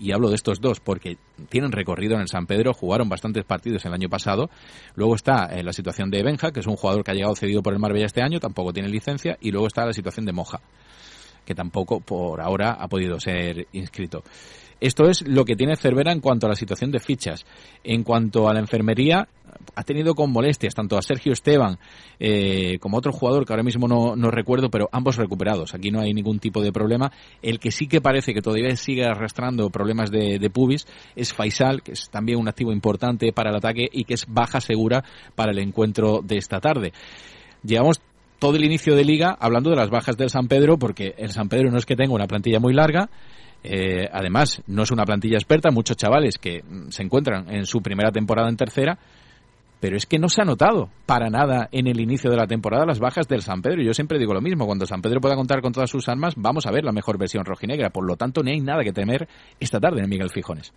y 0.00 0.12
hablo 0.12 0.30
de 0.30 0.34
estos 0.34 0.60
dos 0.60 0.80
porque 0.80 1.18
tienen 1.48 1.70
recorrido 1.70 2.14
en 2.14 2.22
el 2.22 2.28
San 2.28 2.46
Pedro, 2.46 2.72
jugaron 2.72 3.08
bastantes 3.08 3.44
partidos 3.44 3.84
el 3.84 3.92
año 3.92 4.08
pasado. 4.08 4.50
Luego 4.94 5.14
está 5.14 5.46
eh, 5.46 5.62
la 5.62 5.72
situación 5.72 6.10
de 6.10 6.22
Benja, 6.22 6.50
que 6.50 6.60
es 6.60 6.66
un 6.66 6.76
jugador 6.76 7.04
que 7.04 7.10
ha 7.10 7.14
llegado 7.14 7.36
cedido 7.36 7.62
por 7.62 7.74
el 7.74 7.78
Marbella 7.78 8.06
este 8.06 8.22
año, 8.22 8.40
tampoco 8.40 8.72
tiene 8.72 8.88
licencia, 8.88 9.36
y 9.40 9.50
luego 9.50 9.66
está 9.66 9.84
la 9.84 9.92
situación 9.92 10.24
de 10.24 10.32
Moja, 10.32 10.60
que 11.44 11.54
tampoco 11.54 12.00
por 12.00 12.40
ahora 12.40 12.72
ha 12.72 12.88
podido 12.88 13.20
ser 13.20 13.68
inscrito. 13.72 14.24
Esto 14.80 15.10
es 15.10 15.26
lo 15.28 15.44
que 15.44 15.56
tiene 15.56 15.76
Cervera 15.76 16.10
en 16.10 16.20
cuanto 16.20 16.46
a 16.46 16.48
la 16.48 16.56
situación 16.56 16.90
de 16.90 17.00
fichas. 17.00 17.44
En 17.84 18.02
cuanto 18.02 18.48
a 18.48 18.54
la 18.54 18.60
enfermería, 18.60 19.28
ha 19.74 19.82
tenido 19.82 20.14
con 20.14 20.30
molestias 20.30 20.74
tanto 20.74 20.96
a 20.96 21.02
Sergio 21.02 21.32
Esteban 21.32 21.78
eh, 22.18 22.78
como 22.78 22.96
a 22.96 22.98
otro 22.98 23.12
jugador 23.12 23.44
que 23.44 23.52
ahora 23.52 23.62
mismo 23.62 23.88
no, 23.88 24.16
no 24.16 24.30
recuerdo, 24.30 24.70
pero 24.70 24.88
ambos 24.92 25.16
recuperados. 25.16 25.74
Aquí 25.74 25.90
no 25.90 26.00
hay 26.00 26.12
ningún 26.12 26.38
tipo 26.38 26.62
de 26.62 26.72
problema. 26.72 27.12
El 27.42 27.58
que 27.58 27.70
sí 27.70 27.86
que 27.86 28.00
parece 28.00 28.34
que 28.34 28.42
todavía 28.42 28.74
sigue 28.76 29.04
arrastrando 29.04 29.70
problemas 29.70 30.10
de, 30.10 30.38
de 30.38 30.50
pubis 30.50 30.86
es 31.16 31.32
Faisal, 31.32 31.82
que 31.82 31.92
es 31.92 32.10
también 32.10 32.38
un 32.38 32.48
activo 32.48 32.72
importante 32.72 33.32
para 33.32 33.50
el 33.50 33.56
ataque 33.56 33.88
y 33.90 34.04
que 34.04 34.14
es 34.14 34.26
baja 34.28 34.60
segura 34.60 35.04
para 35.34 35.52
el 35.52 35.58
encuentro 35.58 36.20
de 36.22 36.36
esta 36.36 36.60
tarde. 36.60 36.92
Llevamos 37.62 38.00
todo 38.40 38.56
el 38.56 38.64
inicio 38.64 38.96
de 38.96 39.04
liga 39.04 39.36
hablando 39.38 39.70
de 39.70 39.76
las 39.76 39.90
bajas 39.90 40.16
del 40.16 40.30
San 40.30 40.48
Pedro, 40.48 40.78
porque 40.78 41.14
el 41.18 41.30
San 41.30 41.48
Pedro 41.48 41.70
no 41.70 41.76
es 41.76 41.86
que 41.86 41.94
tenga 41.94 42.14
una 42.14 42.26
plantilla 42.26 42.58
muy 42.58 42.72
larga, 42.72 43.10
eh, 43.62 44.08
además 44.10 44.62
no 44.66 44.82
es 44.82 44.90
una 44.90 45.04
plantilla 45.04 45.36
experta, 45.36 45.70
muchos 45.70 45.98
chavales 45.98 46.38
que 46.38 46.62
mm, 46.62 46.88
se 46.88 47.02
encuentran 47.02 47.50
en 47.50 47.66
su 47.66 47.82
primera 47.82 48.10
temporada 48.10 48.48
en 48.48 48.56
tercera, 48.56 48.98
pero 49.80 49.96
es 49.96 50.06
que 50.06 50.18
no 50.18 50.28
se 50.28 50.42
ha 50.42 50.44
notado 50.44 50.90
para 51.06 51.30
nada 51.30 51.68
en 51.72 51.86
el 51.86 52.00
inicio 52.00 52.30
de 52.30 52.36
la 52.36 52.46
temporada 52.46 52.86
las 52.86 53.00
bajas 53.00 53.26
del 53.26 53.42
San 53.42 53.62
Pedro. 53.62 53.82
Yo 53.82 53.94
siempre 53.94 54.18
digo 54.18 54.34
lo 54.34 54.40
mismo, 54.40 54.66
cuando 54.66 54.86
San 54.86 55.02
Pedro 55.02 55.20
pueda 55.20 55.36
contar 55.36 55.62
con 55.62 55.72
todas 55.72 55.90
sus 55.90 56.08
armas, 56.08 56.34
vamos 56.36 56.66
a 56.66 56.70
ver 56.70 56.84
la 56.84 56.92
mejor 56.92 57.18
versión 57.18 57.44
rojinegra, 57.44 57.90
por 57.90 58.06
lo 58.06 58.16
tanto 58.16 58.42
no 58.42 58.50
hay 58.50 58.60
nada 58.60 58.84
que 58.84 58.92
temer 58.92 59.28
esta 59.58 59.80
tarde 59.80 60.02
en 60.02 60.08
Miguel 60.08 60.30
Fijones. 60.30 60.72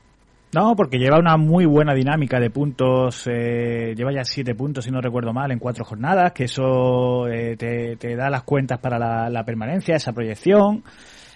No, 0.54 0.76
porque 0.76 1.00
lleva 1.00 1.18
una 1.18 1.36
muy 1.36 1.66
buena 1.66 1.96
dinámica 1.96 2.40
de 2.40 2.52
puntos, 2.52 3.28
eh, 3.28 3.96
lleva 3.96 4.14
ya 4.14 4.24
siete 4.24 4.54
puntos, 4.54 4.86
si 4.86 4.92
no 4.92 5.02
recuerdo 5.02 5.34
mal, 5.34 5.52
en 5.52 5.58
cuatro 5.58 5.84
jornadas, 5.84 6.32
que 6.32 6.44
eso 6.44 7.28
eh, 7.28 7.56
te, 7.58 7.96
te 7.96 8.16
da 8.16 8.30
las 8.30 8.44
cuentas 8.44 8.80
para 8.80 9.30
la 9.32 9.44
permanencia, 9.44 9.96
esa 9.96 10.14
proyección. 10.14 10.84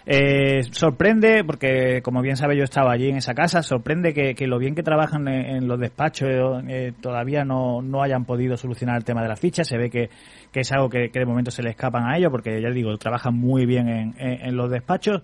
Eh, 0.09 0.63
sorprende, 0.71 1.43
porque 1.43 2.01
como 2.01 2.21
bien 2.21 2.37
sabe 2.37 2.55
yo 2.55 2.63
estaba 2.63 2.93
allí 2.93 3.09
en 3.09 3.17
esa 3.17 3.33
casa, 3.33 3.61
sorprende 3.61 4.13
que, 4.13 4.35
que 4.35 4.47
lo 4.47 4.57
bien 4.57 4.73
que 4.73 4.81
trabajan 4.81 5.27
en, 5.27 5.67
los 5.67 5.77
despachos 5.77 6.63
eh, 6.69 6.93
todavía 7.01 7.43
no, 7.43 7.81
no 7.81 8.01
hayan 8.01 8.23
podido 8.23 8.55
solucionar 8.55 8.95
el 8.95 9.03
tema 9.03 9.21
de 9.21 9.27
la 9.27 9.35
ficha. 9.35 9.65
Se 9.65 9.77
ve 9.77 9.89
que, 9.89 10.09
que 10.49 10.61
es 10.61 10.71
algo 10.71 10.87
que, 10.89 11.09
de 11.13 11.25
momento 11.25 11.51
se 11.51 11.61
le 11.61 11.71
escapan 11.71 12.09
a 12.09 12.17
ellos, 12.17 12.31
porque 12.31 12.61
ya 12.61 12.69
digo, 12.69 12.95
trabajan 12.97 13.35
muy 13.35 13.65
bien 13.65 13.89
en, 13.89 14.15
en, 14.17 14.47
en 14.47 14.55
los 14.55 14.71
despachos. 14.71 15.21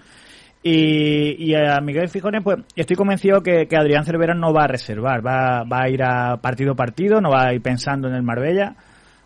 Y, 0.62 1.36
y 1.44 1.56
a 1.56 1.80
Miguel 1.80 2.10
Fijones, 2.10 2.42
pues 2.44 2.58
estoy 2.76 2.98
convencido 2.98 3.42
que, 3.42 3.68
Adrián 3.78 4.04
Cervera 4.04 4.34
no 4.34 4.54
va 4.54 4.66
a 4.66 4.68
reservar, 4.68 5.26
va, 5.26 5.64
va 5.64 5.84
a 5.84 5.90
ir 5.90 6.04
a 6.04 6.38
partido 6.42 6.76
partido, 6.76 7.22
no 7.22 7.30
va 7.30 7.48
a 7.48 7.54
ir 7.54 7.62
pensando 7.62 8.10
en 8.10 8.16
el 8.16 8.24
Marbella, 8.24 8.76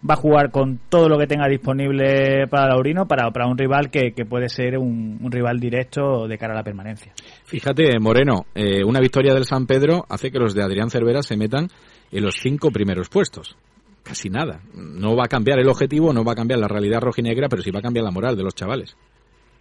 va 0.07 0.13
a 0.13 0.17
jugar 0.17 0.51
con 0.51 0.79
todo 0.89 1.09
lo 1.09 1.17
que 1.17 1.27
tenga 1.27 1.47
disponible 1.47 2.47
para 2.47 2.67
Laurino, 2.67 3.07
para, 3.07 3.31
para 3.31 3.47
un 3.47 3.57
rival 3.57 3.89
que, 3.89 4.13
que 4.13 4.25
puede 4.25 4.49
ser 4.49 4.77
un, 4.77 5.17
un 5.21 5.31
rival 5.31 5.59
directo 5.59 6.27
de 6.27 6.37
cara 6.37 6.53
a 6.53 6.57
la 6.57 6.63
permanencia. 6.63 7.13
Fíjate, 7.45 7.99
Moreno, 7.99 8.45
eh, 8.53 8.83
una 8.83 8.99
victoria 8.99 9.33
del 9.33 9.45
San 9.45 9.65
Pedro 9.65 10.05
hace 10.09 10.31
que 10.31 10.39
los 10.39 10.53
de 10.53 10.63
Adrián 10.63 10.89
Cervera 10.89 11.21
se 11.21 11.37
metan 11.37 11.67
en 12.11 12.23
los 12.23 12.35
cinco 12.35 12.71
primeros 12.71 13.09
puestos. 13.09 13.57
Casi 14.03 14.29
nada. 14.29 14.61
No 14.73 15.17
va 15.17 15.25
a 15.25 15.27
cambiar 15.27 15.59
el 15.59 15.67
objetivo, 15.67 16.13
no 16.13 16.23
va 16.23 16.31
a 16.31 16.35
cambiar 16.35 16.59
la 16.59 16.67
realidad 16.69 17.01
rojinegra, 17.01 17.49
pero 17.49 17.61
sí 17.61 17.71
va 17.71 17.79
a 17.79 17.81
cambiar 17.81 18.05
la 18.05 18.11
moral 18.11 18.37
de 18.37 18.43
los 18.43 18.55
chavales. 18.55 18.95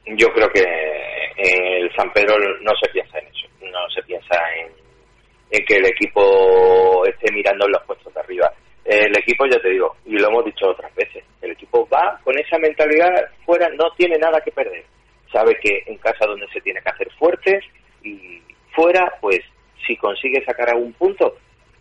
Yo 0.07 0.29
creo 0.29 0.49
que 0.55 0.63
el 0.63 1.91
San 1.97 2.13
Pedro 2.13 2.37
no 2.63 2.73
se 2.81 2.89
piensa 2.93 3.19
en 3.19 3.27
eso, 3.27 3.49
no 3.61 3.91
se 3.93 4.03
piensa 4.05 4.37
en, 4.61 4.73
en 5.51 5.67
que 5.67 5.77
el 5.77 5.87
equipo 5.87 7.05
esté 7.07 7.33
mirando 7.33 7.67
en 7.67 7.73
los 7.73 7.83
puestos 7.87 8.15
de 8.15 8.21
arriba. 8.21 8.53
El 8.97 9.15
equipo, 9.19 9.45
ya 9.47 9.61
te 9.61 9.69
digo, 9.69 9.95
y 10.07 10.19
lo 10.19 10.29
hemos 10.29 10.47
dicho 10.47 10.71
otras 10.71 10.95
veces, 10.95 11.23
el 11.43 11.51
equipo 11.51 11.87
va 11.93 12.19
con 12.25 12.35
esa 12.39 12.59
mentalidad 12.59 13.11
fuera, 13.45 13.69
no 13.69 13.91
tiene 13.95 14.17
nada 14.17 14.41
que 14.41 14.51
perder. 14.51 14.85
Sabe 15.31 15.55
que 15.61 15.83
en 15.85 15.99
casa 15.99 16.25
donde 16.27 16.47
se 16.49 16.63
tiene 16.63 16.81
que 16.81 16.89
hacer 16.89 17.11
fuerte 17.19 17.61
y 18.03 18.41
fuera, 18.75 19.13
pues 19.21 19.41
si 19.87 19.97
consigue 19.99 20.43
sacar 20.47 20.71
algún 20.71 20.95
punto, 20.95 21.37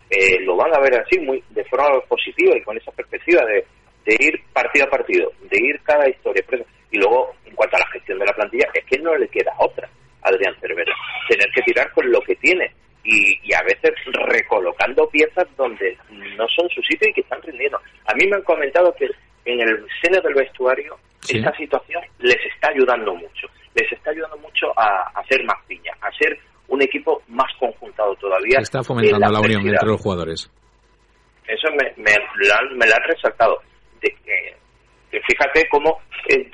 eh, 0.10 0.42
lo 0.42 0.58
van 0.58 0.76
a 0.76 0.82
ver 0.82 1.00
así, 1.00 1.18
muy 1.20 1.42
de 1.52 1.64
forma 1.66 2.02
positiva 2.02 2.58
y 2.58 2.64
con 2.64 2.76
esa 2.76 2.92
perspectiva 2.92 3.46
de, 3.46 3.66
de 4.04 4.18
ir 4.20 4.44
partido 4.52 4.86
a 4.86 4.90
partido, 4.90 5.32
de 5.50 5.58
ir 5.58 5.80
cada 5.84 6.10
historia. 6.10 6.44
Y 6.92 6.98
luego, 6.98 7.34
en 7.46 7.56
cuanto 7.56 7.78
a 7.78 7.80
la 7.80 7.92
gestión 7.94 8.20
de 8.20 8.26
la 8.26 8.34
plantilla, 8.34 8.68
es 8.74 8.86
que 8.86 9.00
no 9.00 9.16
le 9.16 9.30
queda 9.30 9.54
otra 9.60 9.90
a 10.22 10.30
Adrián 10.30 10.56
Cervera. 10.60 10.94
Tener 11.30 11.50
que 11.56 11.62
tirar 11.62 11.90
con 11.94 12.12
lo 12.12 12.20
que 12.22 12.36
tiene 12.36 12.74
y, 13.06 13.40
y, 13.44 13.54
a 13.54 13.62
veces 13.64 13.94
recolocando 14.28 15.08
piezas 15.10 15.48
donde 15.56 15.98
no 16.10 16.48
son 16.50 16.68
su 16.70 16.82
sitio 16.82 17.10
y 17.10 17.14
que 17.14 17.22
están 17.22 17.42
rindiendo. 17.42 17.78
A 18.08 18.14
mí 18.16 18.28
me 18.28 18.38
han 18.38 18.44
comentado 18.44 18.94
que 18.96 19.06
en 19.46 19.62
el 19.62 19.86
seno 20.02 20.20
del 20.22 20.34
vestuario 20.34 20.98
esta 21.30 21.56
situación 21.56 22.04
les 22.20 22.38
está 22.54 22.70
ayudando 22.70 23.14
mucho. 23.16 23.48
Les 23.76 23.92
está 23.92 24.12
ayudando 24.12 24.38
mucho 24.38 24.68
a, 24.78 25.12
a 25.14 25.22
hacer 25.22 25.44
más 25.46 25.58
piña, 25.68 25.92
a 26.02 26.12
ser 26.18 26.38
un 26.68 26.82
equipo 26.82 27.22
más 27.28 27.52
conjuntado 27.60 28.16
todavía. 28.16 28.60
Está 28.60 28.84
fomentando 28.84 29.32
la, 29.32 29.40
unión 29.40 29.68
entre 29.68 29.88
los 29.88 30.02
jugadores. 30.02 30.52
Eso 31.48 31.68
me, 31.72 31.94
me, 31.98 32.12
me 32.76 32.88
lo 32.88 32.96
han 32.96 33.04
resaltado. 33.08 33.62
De, 34.02 34.10
que 35.12 35.22
fíjate 35.22 35.68
cómo 35.70 36.00
eh, 36.30 36.50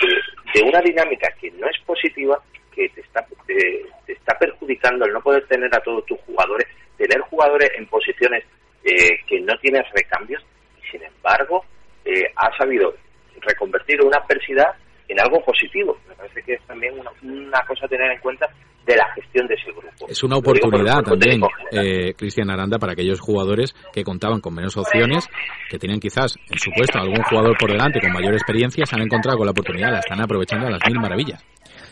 de, 0.53 0.63
una 0.63 0.81
dinámica 0.81 1.29
que 1.39 1.49
no 1.51 1.67
es 1.67 1.77
positiva, 1.85 2.37
que 2.73 2.89
te 2.89 3.01
está, 3.01 3.25
te, 3.45 3.85
está 4.07 4.37
perjudicando 4.37 5.05
el 5.05 5.13
no 5.13 5.21
poder 5.21 5.45
tener 5.47 5.73
a 5.75 5.81
todos 5.81 6.05
tus 6.05 6.19
jugadores, 6.21 6.67
tener 6.97 7.19
jugadores 7.21 7.69
en 7.77 7.85
posiciones 7.87 8.43
eh, 8.83 9.19
que 9.27 9.39
no 9.41 9.57
tienes 9.59 9.83
recambios, 9.93 10.43
y 10.81 10.91
sin 10.91 11.03
embargo 11.03 11.65
eh, 12.05 12.23
ha 12.35 12.55
sabido 12.57 12.93
reconvertir 13.41 14.01
una 14.01 14.17
adversidad 14.17 14.75
en 15.07 15.19
algo 15.19 15.43
positivo. 15.43 15.97
Me 16.07 16.15
parece 16.15 16.41
que 16.43 16.53
es 16.53 16.61
también 16.65 16.97
una, 16.97 17.11
una 17.21 17.59
cosa 17.67 17.85
a 17.85 17.89
tener 17.89 18.11
en 18.11 18.19
cuenta 18.19 18.47
de 18.85 18.95
la 18.95 19.13
gestión 19.13 19.47
de 19.47 19.55
ese 19.55 19.71
grupo. 19.71 20.07
Es 20.07 20.23
una 20.23 20.37
oportunidad 20.37 21.01
también, 21.03 21.41
eh, 21.71 22.13
Cristian 22.15 22.49
Aranda, 22.49 22.79
para 22.79 22.93
aquellos 22.93 23.19
jugadores 23.19 23.73
que 23.93 24.03
contaban 24.03 24.41
con 24.41 24.55
menos 24.55 24.75
opciones, 24.77 25.29
que 25.69 25.77
tenían 25.77 25.99
quizás 25.99 26.35
en 26.49 26.57
su 26.57 26.71
puesto 26.71 26.99
algún 26.99 27.21
jugador 27.23 27.55
por 27.59 27.71
delante 27.71 27.99
con 27.99 28.11
mayor 28.11 28.33
experiencia, 28.33 28.85
se 28.85 28.95
han 28.95 29.03
encontrado 29.03 29.37
con 29.37 29.45
la 29.45 29.51
oportunidad, 29.51 29.91
la 29.91 29.99
están 29.99 30.21
aprovechando 30.21 30.67
a 30.67 30.71
las 30.71 30.81
mil 30.87 30.99
maravillas. 30.99 31.43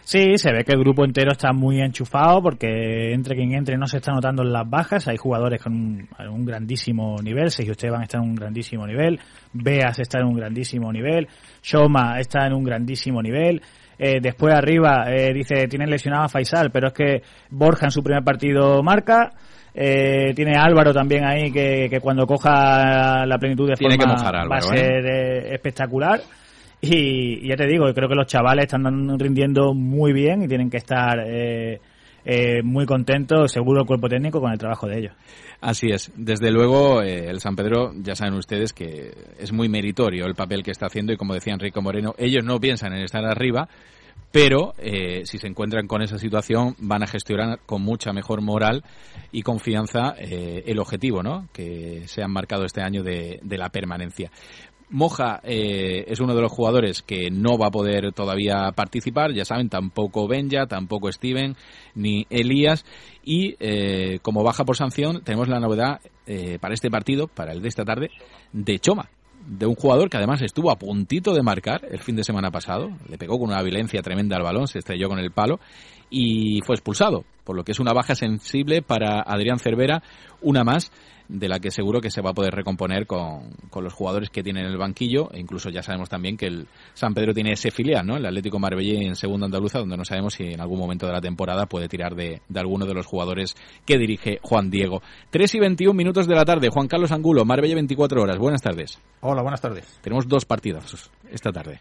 Sí, 0.09 0.39
se 0.39 0.51
ve 0.51 0.63
que 0.63 0.71
el 0.71 0.79
grupo 0.79 1.05
entero 1.05 1.33
está 1.33 1.53
muy 1.53 1.79
enchufado 1.81 2.41
porque 2.41 3.13
entre 3.13 3.35
quien 3.35 3.53
entre 3.53 3.77
no 3.77 3.85
se 3.85 3.97
está 3.97 4.11
notando 4.11 4.41
en 4.41 4.51
las 4.51 4.67
bajas. 4.67 5.07
Hay 5.07 5.17
jugadores 5.17 5.61
con 5.61 5.71
un, 5.71 6.45
grandísimo 6.45 7.17
nivel. 7.21 7.51
Sergio 7.51 7.73
Esteban 7.73 8.01
está 8.01 8.17
en 8.17 8.23
un 8.23 8.33
grandísimo 8.33 8.87
nivel. 8.87 9.19
Beas 9.53 9.99
está 9.99 10.17
en 10.17 10.25
un 10.25 10.33
grandísimo 10.33 10.91
nivel. 10.91 11.27
Shoma 11.61 12.19
está 12.19 12.47
en 12.47 12.53
un 12.53 12.63
grandísimo 12.63 13.21
nivel. 13.21 13.61
Eh, 13.99 14.17
después 14.19 14.51
arriba 14.55 15.03
eh, 15.11 15.31
dice, 15.31 15.67
tienen 15.67 15.91
lesionado 15.91 16.23
a 16.23 16.27
Faisal, 16.27 16.71
pero 16.71 16.87
es 16.87 16.93
que 16.93 17.21
Borja 17.51 17.85
en 17.85 17.91
su 17.91 18.01
primer 18.01 18.23
partido 18.23 18.81
marca. 18.81 19.29
Eh, 19.75 20.33
tiene 20.33 20.57
Álvaro 20.57 20.91
también 20.91 21.23
ahí 21.23 21.51
que, 21.51 21.99
cuando 22.01 22.25
coja 22.25 23.27
la 23.27 23.37
plenitud 23.37 23.69
de 23.69 23.75
forma 23.75 24.15
va 24.51 24.57
a 24.57 24.61
ser 24.61 25.05
espectacular. 25.53 26.19
Y, 26.81 27.47
ya 27.47 27.55
te 27.55 27.67
digo, 27.67 27.93
creo 27.93 28.07
que 28.07 28.15
los 28.15 28.27
chavales 28.27 28.65
están 28.65 29.19
rindiendo 29.19 29.73
muy 29.73 30.13
bien 30.13 30.43
y 30.43 30.47
tienen 30.47 30.69
que 30.69 30.77
estar 30.77 31.17
muy 32.63 32.85
contentos, 32.85 33.51
seguro 33.51 33.81
el 33.81 33.87
cuerpo 33.87 34.07
técnico, 34.07 34.39
con 34.39 34.51
el 34.51 34.57
trabajo 34.57 34.87
de 34.87 34.99
ellos. 34.99 35.13
Así 35.61 35.87
es. 35.91 36.11
Desde 36.15 36.51
luego, 36.51 37.01
el 37.01 37.39
San 37.39 37.55
Pedro, 37.55 37.91
ya 38.01 38.15
saben 38.15 38.35
ustedes 38.35 38.71
que 38.71 39.11
es 39.37 39.51
muy 39.51 39.67
meritorio 39.67 40.25
el 40.25 40.35
papel 40.35 40.63
que 40.63 40.71
está 40.71 40.85
haciendo 40.85 41.11
y 41.11 41.17
como 41.17 41.33
decía 41.33 41.53
Enrico 41.53 41.81
Moreno, 41.81 42.15
ellos 42.17 42.45
no 42.45 42.59
piensan 42.59 42.93
en 42.93 43.03
estar 43.03 43.25
arriba, 43.25 43.67
pero 44.31 44.75
eh, 44.77 45.23
si 45.25 45.37
se 45.39 45.47
encuentran 45.47 45.87
con 45.87 46.01
esa 46.01 46.17
situación 46.19 46.75
van 46.79 47.03
a 47.03 47.07
gestionar 47.07 47.59
con 47.65 47.81
mucha 47.81 48.13
mejor 48.13 48.41
moral 48.41 48.83
y 49.31 49.41
confianza 49.41 50.13
eh, 50.17 50.63
el 50.67 50.79
objetivo 50.79 51.23
¿no? 51.23 51.49
que 51.51 52.03
se 52.07 52.21
han 52.21 52.31
marcado 52.31 52.65
este 52.65 52.81
año 52.81 53.01
de, 53.01 53.39
la 53.43 53.69
permanencia. 53.69 54.31
Moja 54.89 55.39
eh, 55.43 56.05
es 56.07 56.19
uno 56.19 56.35
de 56.35 56.41
los 56.41 56.51
jugadores 56.51 57.01
que 57.01 57.29
no 57.31 57.57
va 57.57 57.67
a 57.67 57.71
poder 57.71 58.11
todavía 58.11 58.71
participar, 58.75 59.33
ya 59.33 59.45
saben, 59.45 59.69
tampoco 59.69 60.27
Benja, 60.27 60.65
tampoco 60.65 61.11
Steven, 61.11 61.55
ni 61.95 62.25
Elías. 62.29 62.85
Y 63.23 63.55
como 64.21 64.43
baja 64.43 64.65
por 64.65 64.75
sanción, 64.75 65.21
tenemos 65.23 65.47
la 65.47 65.59
novedad 65.59 65.99
para 66.59 66.73
este 66.73 66.89
partido, 66.89 67.27
para 67.27 67.51
el 67.51 67.61
de 67.61 67.67
esta 67.67 67.85
tarde, 67.85 68.09
de 68.53 68.79
Choma, 68.79 69.09
de 69.45 69.65
un 69.65 69.75
jugador 69.75 70.09
que 70.09 70.17
además 70.17 70.41
estuvo 70.41 70.71
a 70.71 70.77
puntito 70.77 71.33
de 71.33 71.41
marcar 71.41 71.85
el 71.89 71.99
fin 71.99 72.15
de 72.15 72.23
semana 72.23 72.51
pasado, 72.51 72.91
le 73.07 73.17
pegó 73.17 73.39
con 73.39 73.49
una 73.49 73.61
violencia 73.61 74.01
tremenda 74.01 74.35
al 74.35 74.43
balón, 74.43 74.67
se 74.67 74.79
estrelló 74.79 75.09
con 75.09 75.19
el 75.19 75.31
palo 75.31 75.59
y 76.09 76.61
fue 76.61 76.75
expulsado, 76.75 77.23
por 77.43 77.55
lo 77.55 77.63
que 77.63 77.71
es 77.71 77.79
una 77.79 77.93
baja 77.93 78.15
sensible 78.15 78.81
para 78.81 79.21
Adrián 79.21 79.59
Cervera, 79.59 80.03
una 80.41 80.63
más 80.63 80.91
de 81.29 81.47
la 81.47 81.59
que 81.59 81.69
seguro 81.69 82.01
que 82.01 82.09
se 82.09 82.21
va 82.21 82.31
a 82.31 82.33
poder 82.33 82.53
recomponer 82.53 83.05
con, 83.05 83.51
con, 83.69 83.83
los 83.83 83.93
jugadores 83.93 84.31
que 84.31 84.41
tienen 84.41 84.65
en 84.65 84.71
el 84.71 84.77
banquillo 84.77 85.31
e 85.31 85.39
incluso 85.39 85.69
ya 85.69 85.83
sabemos 85.83 86.09
también 86.09 86.35
que 86.35 86.47
el 86.47 86.67
San 86.95 87.13
Pedro 87.13 87.33
tiene 87.33 87.51
ese 87.51 87.69
filial, 87.69 88.05
¿no? 88.05 88.17
El 88.17 88.25
Atlético 88.25 88.57
Marbella 88.57 88.99
en 88.99 89.15
segunda 89.15 89.45
andaluza 89.45 89.77
donde 89.77 89.95
no 89.95 90.03
sabemos 90.03 90.33
si 90.33 90.45
en 90.45 90.59
algún 90.59 90.79
momento 90.79 91.05
de 91.05 91.13
la 91.13 91.21
temporada 91.21 91.67
puede 91.67 91.87
tirar 91.87 92.15
de, 92.15 92.41
de 92.49 92.59
alguno 92.59 92.87
de 92.87 92.95
los 92.95 93.05
jugadores 93.05 93.55
que 93.85 93.99
dirige 93.99 94.39
Juan 94.41 94.71
Diego. 94.71 95.03
3 95.29 95.55
y 95.55 95.59
21 95.59 95.93
minutos 95.93 96.27
de 96.27 96.35
la 96.35 96.45
tarde, 96.45 96.69
Juan 96.69 96.87
Carlos 96.87 97.11
Angulo, 97.11 97.45
Marbella 97.45 97.75
24 97.75 98.23
horas. 98.23 98.37
Buenas 98.39 98.63
tardes. 98.63 98.99
Hola, 99.21 99.43
buenas 99.43 99.61
tardes. 99.61 99.99
Tenemos 100.01 100.27
dos 100.27 100.45
partidos 100.45 101.11
esta 101.31 101.51
tarde. 101.51 101.79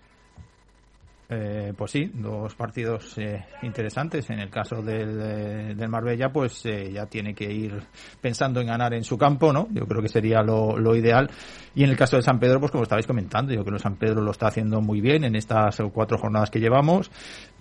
Eh, 1.30 1.74
pues 1.76 1.90
sí, 1.90 2.10
dos 2.14 2.54
partidos 2.54 3.18
eh, 3.18 3.44
interesantes. 3.62 4.30
En 4.30 4.38
el 4.38 4.48
caso 4.48 4.80
del, 4.80 5.20
eh, 5.20 5.74
del 5.76 5.88
Marbella, 5.90 6.30
pues 6.32 6.64
eh, 6.64 6.90
ya 6.90 7.04
tiene 7.04 7.34
que 7.34 7.44
ir 7.52 7.82
pensando 8.18 8.62
en 8.62 8.68
ganar 8.68 8.94
en 8.94 9.04
su 9.04 9.18
campo, 9.18 9.52
¿no? 9.52 9.68
Yo 9.70 9.84
creo 9.86 10.00
que 10.00 10.08
sería 10.08 10.40
lo, 10.40 10.78
lo, 10.78 10.96
ideal. 10.96 11.30
Y 11.74 11.84
en 11.84 11.90
el 11.90 11.96
caso 11.98 12.16
de 12.16 12.22
San 12.22 12.38
Pedro, 12.38 12.60
pues 12.60 12.72
como 12.72 12.84
estabais 12.84 13.06
comentando, 13.06 13.52
yo 13.52 13.62
creo 13.62 13.76
que 13.76 13.82
San 13.82 13.96
Pedro 13.96 14.22
lo 14.22 14.30
está 14.30 14.46
haciendo 14.46 14.80
muy 14.80 15.02
bien 15.02 15.22
en 15.24 15.36
estas 15.36 15.82
cuatro 15.92 16.16
jornadas 16.16 16.50
que 16.50 16.60
llevamos. 16.60 17.10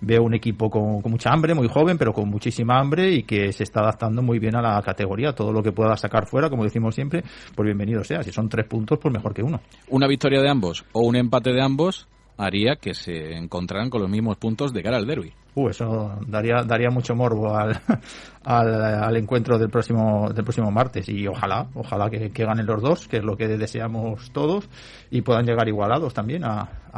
Veo 0.00 0.22
un 0.22 0.34
equipo 0.34 0.70
con, 0.70 1.02
con 1.02 1.12
mucha 1.12 1.30
hambre, 1.30 1.52
muy 1.52 1.68
joven, 1.68 1.98
pero 1.98 2.14
con 2.14 2.26
muchísima 2.30 2.78
hambre 2.78 3.12
y 3.12 3.24
que 3.24 3.52
se 3.52 3.64
está 3.64 3.80
adaptando 3.80 4.22
muy 4.22 4.38
bien 4.38 4.56
a 4.56 4.62
la 4.62 4.80
categoría. 4.80 5.34
Todo 5.34 5.52
lo 5.52 5.62
que 5.62 5.72
pueda 5.72 5.94
sacar 5.98 6.26
fuera, 6.26 6.48
como 6.48 6.64
decimos 6.64 6.94
siempre, 6.94 7.22
pues 7.54 7.66
bienvenido 7.66 8.02
sea. 8.02 8.22
Si 8.22 8.32
son 8.32 8.48
tres 8.48 8.66
puntos, 8.66 8.98
pues 8.98 9.12
mejor 9.12 9.34
que 9.34 9.42
uno. 9.42 9.60
Una 9.88 10.06
victoria 10.06 10.40
de 10.40 10.48
ambos 10.48 10.86
o 10.92 11.06
un 11.06 11.16
empate 11.16 11.52
de 11.52 11.60
ambos 11.60 12.08
haría 12.38 12.76
que 12.76 12.94
se 12.94 13.34
encontraran 13.36 13.90
con 13.90 14.00
los 14.00 14.10
mismos 14.10 14.38
puntos 14.38 14.72
de 14.72 14.82
cara 14.82 14.96
al 14.96 15.06
derby. 15.06 15.32
Uh, 15.54 15.68
eso 15.70 16.18
daría 16.26 16.62
daría 16.62 16.88
mucho 16.88 17.16
morbo 17.16 17.56
al, 17.56 17.80
al, 18.44 19.16
encuentro 19.16 19.58
del 19.58 19.68
próximo 19.68 20.30
del 20.32 20.44
próximo 20.44 20.70
martes 20.70 21.08
y 21.08 21.26
ojalá 21.26 21.66
ojalá 21.74 22.08
que, 22.08 22.28
ganen 22.28 22.64
los 22.64 22.80
dos 22.80 23.08
que 23.08 23.16
es 23.16 23.24
lo 23.24 23.36
que 23.36 23.48
deseamos 23.48 24.30
todos 24.30 24.68
y 25.10 25.22
puedan 25.22 25.46
llegar 25.46 25.66
igualados 25.66 26.14
también 26.14 26.44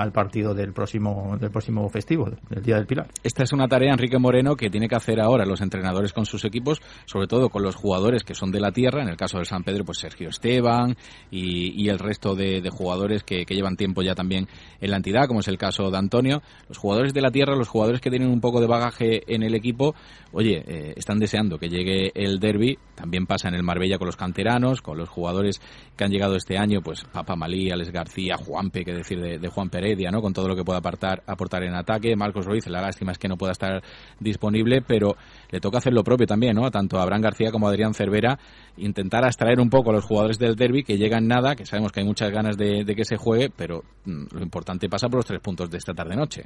al 0.00 0.12
partido 0.12 0.54
del 0.54 0.72
próximo 0.72 1.36
del 1.38 1.50
próximo 1.50 1.88
festivo 1.88 2.28
del 2.48 2.62
día 2.62 2.76
del 2.76 2.86
Pilar. 2.86 3.08
Esta 3.22 3.42
es 3.42 3.52
una 3.52 3.68
tarea 3.68 3.92
Enrique 3.92 4.18
Moreno 4.18 4.56
que 4.56 4.70
tiene 4.70 4.88
que 4.88 4.96
hacer 4.96 5.20
ahora 5.20 5.44
los 5.44 5.60
entrenadores 5.60 6.12
con 6.12 6.26
sus 6.26 6.44
equipos 6.44 6.80
sobre 7.04 7.26
todo 7.26 7.50
con 7.50 7.62
los 7.62 7.76
jugadores 7.76 8.24
que 8.24 8.34
son 8.34 8.50
de 8.50 8.60
la 8.60 8.72
tierra 8.72 9.02
en 9.02 9.08
el 9.08 9.16
caso 9.16 9.36
del 9.36 9.46
San 9.46 9.62
Pedro 9.62 9.84
pues 9.84 9.98
Sergio 9.98 10.30
Esteban 10.30 10.96
y, 11.30 11.88
el 11.88 11.98
resto 11.98 12.34
de, 12.34 12.68
jugadores 12.70 13.24
que, 13.24 13.44
llevan 13.44 13.76
tiempo 13.76 14.02
ya 14.02 14.14
también 14.14 14.46
en 14.80 14.90
la 14.90 14.96
entidad 14.96 15.26
como 15.26 15.40
es 15.40 15.48
el 15.48 15.58
caso 15.58 15.90
de 15.90 15.98
Antonio. 15.98 16.40
Los 16.68 16.78
jugadores 16.78 17.12
de 17.12 17.20
la 17.20 17.30
tierra 17.30 17.56
los 17.56 17.68
jugadores 17.68 18.00
que 18.00 18.10
tienen 18.10 18.30
un 18.30 18.40
poco 18.40 18.60
de 18.60 18.66
bagaje 18.66 19.22
en 19.32 19.42
el 19.42 19.54
equipo, 19.54 19.94
oye, 20.32 20.62
eh, 20.66 20.94
están 20.96 21.18
deseando 21.18 21.58
que 21.58 21.68
llegue 21.68 22.10
el 22.14 22.38
derby. 22.38 22.78
También 22.94 23.26
pasa 23.26 23.48
en 23.48 23.54
el 23.54 23.62
Marbella 23.62 23.98
con 23.98 24.06
los 24.06 24.16
canteranos, 24.16 24.82
con 24.82 24.98
los 24.98 25.08
jugadores 25.08 25.60
que 25.96 26.04
han 26.04 26.10
llegado 26.10 26.36
este 26.36 26.58
año, 26.58 26.80
pues 26.82 27.04
Papa 27.04 27.36
Malí, 27.36 27.70
Alex 27.70 27.90
García, 27.90 28.36
Juanpe, 28.36 28.84
que 28.84 28.92
decir 28.92 29.20
de, 29.20 29.48
Juan 29.48 29.70
¿no? 30.10 30.20
Con 30.20 30.32
todo 30.32 30.48
lo 30.48 30.56
que 30.56 30.64
pueda 30.64 30.78
aportar, 30.78 31.22
aportar 31.26 31.62
en 31.64 31.74
ataque. 31.74 32.14
Marcos 32.16 32.46
Ruiz, 32.46 32.66
la 32.68 32.80
lástima 32.80 33.12
es 33.12 33.18
que 33.18 33.28
no 33.28 33.36
pueda 33.36 33.52
estar 33.52 33.82
disponible, 34.18 34.82
pero 34.86 35.16
le 35.50 35.60
toca 35.60 35.78
hacer 35.78 35.92
lo 35.92 36.04
propio 36.04 36.26
también, 36.26 36.56
¿no? 36.56 36.70
Tanto 36.70 36.98
a 36.98 37.02
Abraham 37.02 37.22
García 37.22 37.50
como 37.50 37.66
a 37.66 37.70
Adrián 37.70 37.94
Cervera, 37.94 38.38
intentar 38.76 39.24
abstraer 39.24 39.60
un 39.60 39.70
poco 39.70 39.90
a 39.90 39.94
los 39.94 40.04
jugadores 40.04 40.38
del 40.38 40.56
derby 40.56 40.82
que 40.82 40.96
llegan 40.96 41.26
nada, 41.26 41.56
que 41.56 41.66
sabemos 41.66 41.92
que 41.92 42.00
hay 42.00 42.06
muchas 42.06 42.30
ganas 42.30 42.56
de, 42.56 42.84
que 42.84 43.04
se 43.04 43.16
juegue, 43.16 43.50
pero 43.56 43.82
mm, 44.04 44.26
lo 44.34 44.42
importante 44.42 44.88
pasa 44.88 45.08
por 45.08 45.18
los 45.18 45.26
tres 45.26 45.40
puntos 45.40 45.70
de 45.70 45.78
esta 45.78 45.94
tarde-noche 45.94 46.44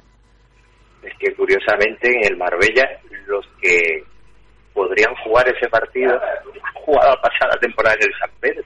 es 1.05 1.13
que 1.19 1.35
curiosamente 1.35 2.09
en 2.09 2.31
el 2.31 2.37
Marbella 2.37 2.99
los 3.27 3.45
que 3.61 4.03
podrían 4.73 5.13
jugar 5.23 5.47
ese 5.47 5.69
partido 5.69 6.13
la 6.87 7.21
pasada 7.21 7.57
temporada 7.59 7.95
en 7.99 8.07
el 8.07 8.19
San 8.19 8.29
Pedro. 8.39 8.63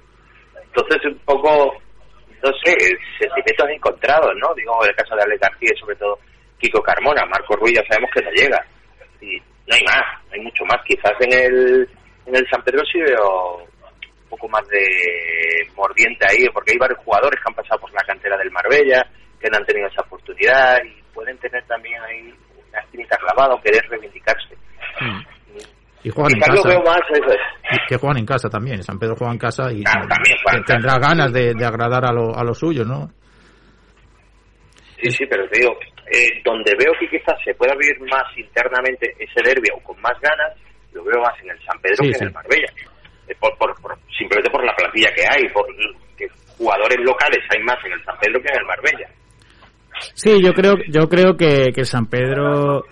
Entonces 0.64 1.06
un 1.06 1.20
poco, 1.20 1.74
no 2.44 2.52
sé, 2.64 2.76
sentimientos 3.20 3.70
encontrados, 3.70 4.32
¿no? 4.42 4.54
Digo, 4.56 4.84
el 4.84 4.96
caso 4.96 5.16
de 5.16 5.24
Ale 5.24 5.38
García 5.38 5.72
y 5.74 5.80
sobre 5.80 5.96
todo 5.96 6.20
Kiko 6.60 6.82
Carmona, 6.82 7.26
Marco 7.26 7.56
Ruiz 7.56 7.76
ya 7.76 7.84
sabemos 7.88 8.10
que 8.14 8.22
no 8.22 8.32
llega. 8.32 8.66
Y 9.22 9.38
no 9.38 9.76
hay 9.76 9.84
más, 9.84 10.04
hay 10.32 10.42
mucho 10.42 10.64
más. 10.66 10.78
Quizás 10.86 11.14
en 11.20 11.34
el, 11.34 11.90
en 12.26 12.36
el 12.36 12.48
San 12.50 12.62
Pedro 12.64 12.84
sí 12.86 13.00
veo 13.00 13.58
un 13.58 14.30
poco 14.30 14.48
más 14.50 14.68
de 14.68 14.86
mordiente 15.76 16.26
ahí, 16.30 16.48
porque 16.54 16.72
hay 16.72 16.78
varios 16.78 17.00
jugadores 17.00 17.40
que 17.40 17.50
han 17.50 17.56
pasado 17.56 17.82
por 17.82 17.92
la 17.94 18.04
cantera 18.04 18.38
del 18.38 18.52
Marbella, 18.52 19.06
que 19.40 19.50
no 19.50 19.58
han 19.58 19.66
tenido 19.66 19.88
esa 19.88 20.02
oportunidad 20.02 20.80
y 20.84 21.02
pueden 21.14 21.38
tener 21.40 21.64
también 21.66 22.02
ahí 22.04 22.34
una 22.70 22.80
espinita 22.80 23.18
clavada 23.18 23.56
o 23.56 23.62
querer 23.62 23.84
reivindicarse. 23.90 24.56
Mm. 25.00 25.39
Y 26.04 26.10
juegan 26.12 26.32
en 26.36 26.40
casa. 26.42 26.68
veo 26.70 26.82
más 26.84 27.00
que 27.88 27.98
juegan 27.98 28.18
en 28.18 28.26
casa 28.26 28.50
también. 28.50 28.82
San 28.84 28.98
Pedro 29.00 29.16
juega 29.18 29.34
en 29.34 29.40
casa 29.40 29.72
y 29.72 29.84
juega 29.84 30.64
tendrá 30.66 30.98
ganas 30.98 31.32
de, 31.34 31.54
de 31.54 31.66
agradar 31.66 32.06
a, 32.06 32.12
lo, 32.14 32.36
a 32.36 32.44
los 32.44 32.58
suyos, 32.58 32.88
¿no? 32.88 33.10
Sí, 35.02 35.12
sí, 35.12 35.26
pero 35.30 35.48
te 35.50 35.60
digo, 35.60 35.74
eh, 36.12 36.42
donde 36.44 36.74
veo 36.78 36.92
que 37.00 37.08
quizás 37.10 37.36
se 37.44 37.54
pueda 37.56 37.74
vivir 37.76 38.00
más 38.10 38.26
internamente 38.38 39.14
ese 39.20 39.42
derbi 39.44 39.70
o 39.76 39.80
con 39.84 40.00
más 40.02 40.14
ganas, 40.22 40.58
lo 40.94 41.04
veo 41.04 41.22
más 41.22 41.34
en 41.42 41.52
el 41.52 41.60
San 41.66 41.80
Pedro 41.82 41.96
Sí, 42.02 42.08
que 42.08 42.14
sí. 42.16 42.22
en 42.24 42.28
el 42.28 42.34
Marbella. 42.34 42.68
Eh, 43.28 43.36
por, 43.40 43.58
por- 43.58 43.82
por- 43.82 43.98
simplemente 44.18 44.50
por 44.52 44.66
la 44.66 44.76
plantilla 44.76 45.10
que 45.16 45.22
hay, 45.24 45.48
por 45.54 45.66
que 46.18 46.28
jugadores 46.58 46.98
locales 47.02 47.40
hay 47.56 47.64
más 47.64 47.78
en 47.86 47.94
el 47.94 48.04
San 48.04 48.18
Pedro 48.20 48.42
que 48.42 48.50
en 48.52 48.60
el 48.60 48.66
Marbella. 48.66 49.08
Sí, 50.14 50.42
yo 50.44 50.54
creo, 50.54 50.74
yo 50.90 51.08
creo 51.08 51.36
que, 51.38 51.72
que 51.74 51.86
San 51.86 52.08
Pedro 52.08 52.84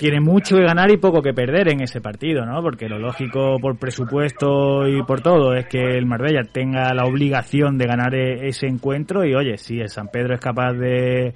tiene 0.00 0.18
mucho 0.18 0.56
que 0.56 0.62
ganar 0.62 0.90
y 0.90 0.96
poco 0.96 1.20
que 1.20 1.34
perder 1.34 1.68
en 1.68 1.82
ese 1.82 2.00
partido, 2.00 2.46
¿no? 2.46 2.62
Porque 2.62 2.88
lo 2.88 2.98
lógico 2.98 3.58
por 3.60 3.78
presupuesto 3.78 4.88
y 4.88 5.02
por 5.02 5.20
todo 5.20 5.52
es 5.52 5.66
que 5.66 5.78
el 5.78 6.06
Marbella 6.06 6.40
tenga 6.50 6.94
la 6.94 7.04
obligación 7.04 7.76
de 7.76 7.86
ganar 7.86 8.14
e- 8.14 8.48
ese 8.48 8.66
encuentro 8.66 9.26
y 9.26 9.34
oye, 9.34 9.58
si 9.58 9.78
el 9.78 9.90
San 9.90 10.08
Pedro 10.08 10.32
es 10.32 10.40
capaz 10.40 10.72
de, 10.72 11.34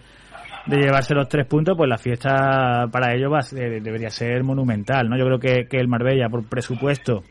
de 0.64 0.77
llevarse 0.79 1.14
los 1.14 1.29
tres 1.29 1.46
puntos, 1.46 1.77
pues 1.77 1.90
la 1.90 1.98
fiesta 1.98 2.87
para 2.90 3.14
ellos 3.14 3.31
va 3.31 3.40
debería 3.53 4.09
ser 4.09 4.42
monumental, 4.42 5.11
¿no? 5.11 5.18
Yo 5.18 5.27
creo 5.27 5.38
que, 5.38 5.68
que 5.68 5.77
el 5.77 5.87
Marbella 5.88 6.31
por 6.31 6.48
presupuesto 6.48 7.22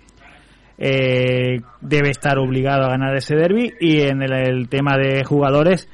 eh, 0.77 1.61
debe 1.81 2.11
estar 2.11 2.37
obligado 2.37 2.85
a 2.85 2.89
ganar 2.89 3.15
ese 3.15 3.35
derby 3.35 3.73
y 3.79 4.01
en 4.01 4.21
el 4.21 4.69
tema 4.69 4.97
de 4.99 5.23
jugadores 5.23 5.89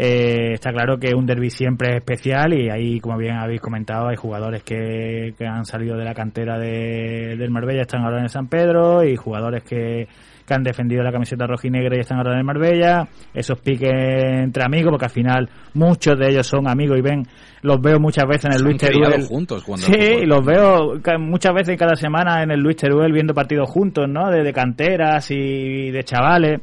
eh, 0.00 0.52
está 0.52 0.70
claro 0.70 0.96
que 0.96 1.12
un 1.12 1.26
derby 1.26 1.50
siempre 1.50 1.88
es 1.88 1.96
especial 1.96 2.54
y 2.54 2.70
ahí 2.70 3.00
como 3.00 3.18
bien 3.18 3.36
habéis 3.36 3.60
comentado 3.60 4.06
hay 4.06 4.14
jugadores 4.14 4.62
que, 4.62 5.34
que 5.36 5.44
han 5.44 5.64
salido 5.64 5.96
de 5.96 6.04
la 6.04 6.14
cantera 6.14 6.56
de, 6.56 7.34
del 7.36 7.50
Marbella 7.50 7.82
están 7.82 8.04
ahora 8.04 8.18
en 8.18 8.24
el 8.24 8.30
San 8.30 8.46
Pedro 8.46 9.02
y 9.02 9.16
jugadores 9.16 9.64
que, 9.64 10.06
que 10.46 10.54
han 10.54 10.62
defendido 10.62 11.02
la 11.02 11.10
camiseta 11.10 11.48
rojinegra 11.48 11.96
y 11.96 12.00
están 12.00 12.18
ahora 12.18 12.34
en 12.34 12.38
el 12.38 12.44
Marbella 12.44 13.08
esos 13.34 13.58
piques 13.58 13.90
entre 13.90 14.62
amigos 14.62 14.92
porque 14.92 15.06
al 15.06 15.10
final 15.10 15.50
muchos 15.74 16.16
de 16.16 16.28
ellos 16.28 16.46
son 16.46 16.68
amigos 16.68 16.96
y 16.96 17.02
ven 17.02 17.24
los 17.62 17.80
veo 17.80 17.98
muchas 17.98 18.24
veces 18.28 18.44
en 18.44 18.52
el 18.52 18.62
Luis 18.62 18.76
Teruel 18.76 19.26
juntos 19.26 19.64
jugando 19.64 19.84
al 19.84 19.92
Sí, 19.92 20.26
los 20.26 20.46
veo 20.46 21.00
muchas 21.18 21.54
veces 21.54 21.76
cada 21.76 21.96
semana 21.96 22.44
en 22.44 22.52
el 22.52 22.60
Luis 22.60 22.76
Teruel 22.76 23.12
viendo 23.12 23.34
partidos 23.34 23.68
juntos, 23.68 24.08
¿no? 24.08 24.30
De, 24.30 24.44
de 24.44 24.52
canteras 24.52 25.28
y 25.32 25.90
de 25.90 26.04
chavales. 26.04 26.60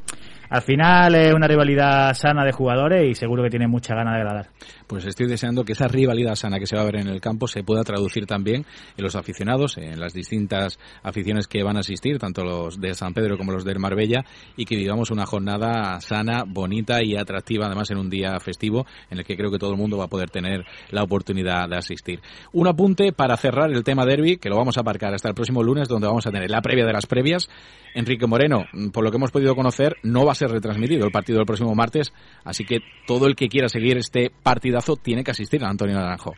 Al 0.50 0.62
final 0.62 1.16
es 1.16 1.34
una 1.34 1.48
rivalidad 1.48 2.14
sana 2.14 2.44
de 2.46 2.52
jugadores 2.52 3.10
y 3.10 3.16
seguro 3.16 3.44
que 3.44 3.50
tiene 3.50 3.68
mucha 3.68 3.96
ganas 3.96 4.16
de 4.16 4.22
agradar. 4.22 4.48
Pues 4.88 5.04
estoy 5.06 5.26
deseando 5.26 5.64
que 5.64 5.74
esa 5.74 5.88
rivalidad 5.88 6.36
sana 6.36 6.60
que 6.60 6.68
se 6.68 6.76
va 6.76 6.84
a 6.84 6.86
ver 6.86 6.98
en 6.98 7.08
el 7.08 7.20
campo 7.20 7.48
se 7.48 7.64
pueda 7.64 7.84
traducir 7.84 8.28
también 8.28 8.66
en 8.96 9.04
los 9.04 9.16
aficionados, 9.16 9.78
en 9.78 10.00
las 10.00 10.14
distintas 10.14 10.78
aficiones 11.02 11.48
que 11.48 11.64
van 11.64 11.78
a 11.78 11.80
asistir, 11.80 12.20
tanto 12.20 12.44
los 12.44 12.80
de 12.80 12.94
San 12.94 13.14
Pedro 13.14 13.36
como 13.36 13.52
los 13.52 13.66
del 13.66 13.80
Marbella, 13.80 14.24
y 14.56 14.66
que 14.66 14.76
vivamos 14.76 15.10
una 15.10 15.26
jornada 15.26 16.00
sana, 16.02 16.44
bonita 16.46 17.04
y 17.04 17.16
atractiva, 17.16 17.66
además 17.66 17.90
en 17.90 17.98
un 17.98 18.12
día 18.12 18.40
festivo 18.40 18.86
en 19.10 19.18
el 19.18 19.26
que 19.26 19.36
creo 19.36 19.50
que 19.50 19.58
todo 19.58 19.72
el 19.72 19.78
mundo 19.78 19.98
va 19.98 20.06
a 20.06 20.10
poder 20.10 20.30
tener 20.30 20.64
la 20.92 21.02
oportunidad 21.02 21.68
de 21.68 21.78
asistir. 21.78 22.22
Un 22.54 22.68
apunte 22.68 23.12
para 23.12 23.38
cerrar 23.38 23.72
el 23.72 23.84
tema 23.84 24.06
derby, 24.06 24.38
que 24.38 24.50
lo 24.50 24.58
vamos 24.58 24.78
a 24.78 24.82
aparcar 24.82 25.16
hasta 25.16 25.30
el 25.30 25.36
próximo 25.36 25.64
lunes, 25.64 25.88
donde 25.88 26.08
vamos 26.08 26.28
a 26.28 26.32
tener 26.32 26.52
la 26.52 26.62
previa 26.62 26.86
de 26.86 26.94
las 26.94 27.08
previas. 27.08 27.50
Enrique 27.96 28.28
Moreno, 28.28 28.66
por 28.92 29.04
lo 29.04 29.10
que 29.10 29.18
hemos 29.18 29.32
podido 29.32 29.56
conocer, 29.56 29.96
no 30.04 30.26
va 30.26 30.34
a 30.34 30.36
ser 30.36 30.52
retransmitido 30.52 31.06
el 31.06 31.12
partido 31.12 31.40
del 31.40 31.46
próximo 31.46 31.74
martes, 31.74 32.14
así 32.44 32.66
que 32.66 32.80
todo 33.08 33.26
el 33.26 33.36
que 33.36 33.48
quiera 33.48 33.70
seguir 33.70 33.98
este 33.98 34.32
tiene 35.02 35.24
que 35.24 35.32
asistir 35.32 35.64
a 35.64 35.70
Antonio 35.70 35.96
Naranjo. 35.96 36.34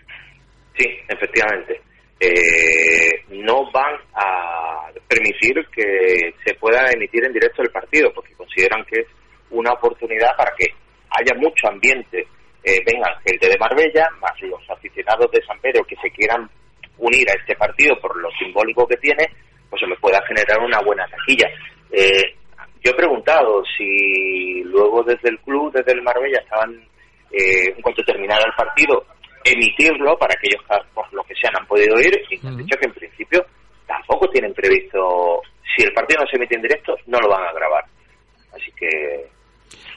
Sí, 0.78 0.86
efectivamente. 1.08 1.82
Eh, 2.20 3.24
no 3.30 3.72
van 3.72 3.96
a 4.14 4.90
permitir 5.08 5.54
que 5.72 6.34
se 6.46 6.54
pueda 6.56 6.90
emitir 6.92 7.24
en 7.26 7.34
directo 7.34 7.62
el 7.62 7.70
partido 7.70 8.12
porque 8.14 8.34
consideran 8.34 8.84
que 8.86 9.02
es 9.02 9.08
una 9.52 9.74
oportunidad 9.74 10.36
para 10.36 10.52
que 10.58 10.66
haya 11.10 11.34
mucho 11.40 11.68
ambiente. 11.68 12.28
Eh, 12.64 12.82
vengan 12.86 13.14
gente 13.26 13.48
de 13.48 13.58
Marbella, 13.58 14.08
más 14.20 14.34
los 14.42 14.62
aficionados 14.70 15.32
de 15.32 15.42
San 15.46 15.60
Pedro 15.60 15.84
que 15.86 15.96
se 15.98 16.10
quieran 16.12 16.50
unir 16.98 17.30
a 17.30 17.40
este 17.40 17.56
partido 17.56 18.00
por 18.00 18.18
lo 18.18 18.30
simbólico 18.32 18.88
que 18.88 18.98
tiene, 18.98 19.30
pues 19.70 19.80
se 19.80 19.88
me 19.88 19.96
pueda 19.98 20.22
generar 20.28 20.60
una 20.60 20.80
buena 20.82 21.08
taquilla. 21.08 21.48
Eh, 21.92 22.36
yo 22.84 22.92
he 22.92 22.96
preguntado 22.96 23.64
si 23.78 24.64
luego 24.64 25.04
desde 25.04 25.30
el 25.30 25.40
club, 25.40 25.72
desde 25.74 25.94
el 25.94 26.02
Marbella, 26.02 26.40
estaban, 26.40 26.82
eh, 27.32 27.74
en 27.76 27.82
cuanto 27.82 28.04
terminara 28.04 28.44
el 28.46 28.54
partido, 28.54 29.06
emitirlo 29.44 30.18
para 30.18 30.34
aquellos 30.34 30.62
que 30.64 30.76
por 30.94 31.12
lo 31.14 31.24
que 31.24 31.36
sean 31.36 31.54
han 31.58 31.66
podido 31.68 32.00
ir 32.00 32.14
y 32.30 32.48
han 32.48 32.58
dicho 32.58 32.78
que 32.80 32.88
en 32.88 32.94
principio 32.94 33.46
tampoco 33.86 34.28
tienen 34.30 34.54
previsto, 34.54 35.42
si 35.76 35.84
el 35.84 35.94
partido 35.94 36.22
no 36.22 36.28
se 36.30 36.38
emite 36.38 36.56
en 36.56 36.62
directo, 36.62 36.96
no 37.08 37.20
lo 37.20 37.30
van 37.30 37.44
a 37.48 37.54
grabar. 37.54 37.84
Así 38.54 38.72
que... 38.76 39.26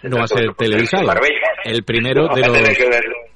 No 0.03 0.19
va 0.19 0.25
a 0.25 0.29
ser 0.29 0.55
televisado. 0.55 1.11
El 1.65 1.85
primero 1.85 2.27
No, 2.29 2.35
de 2.35 2.47
los... 2.47 3.31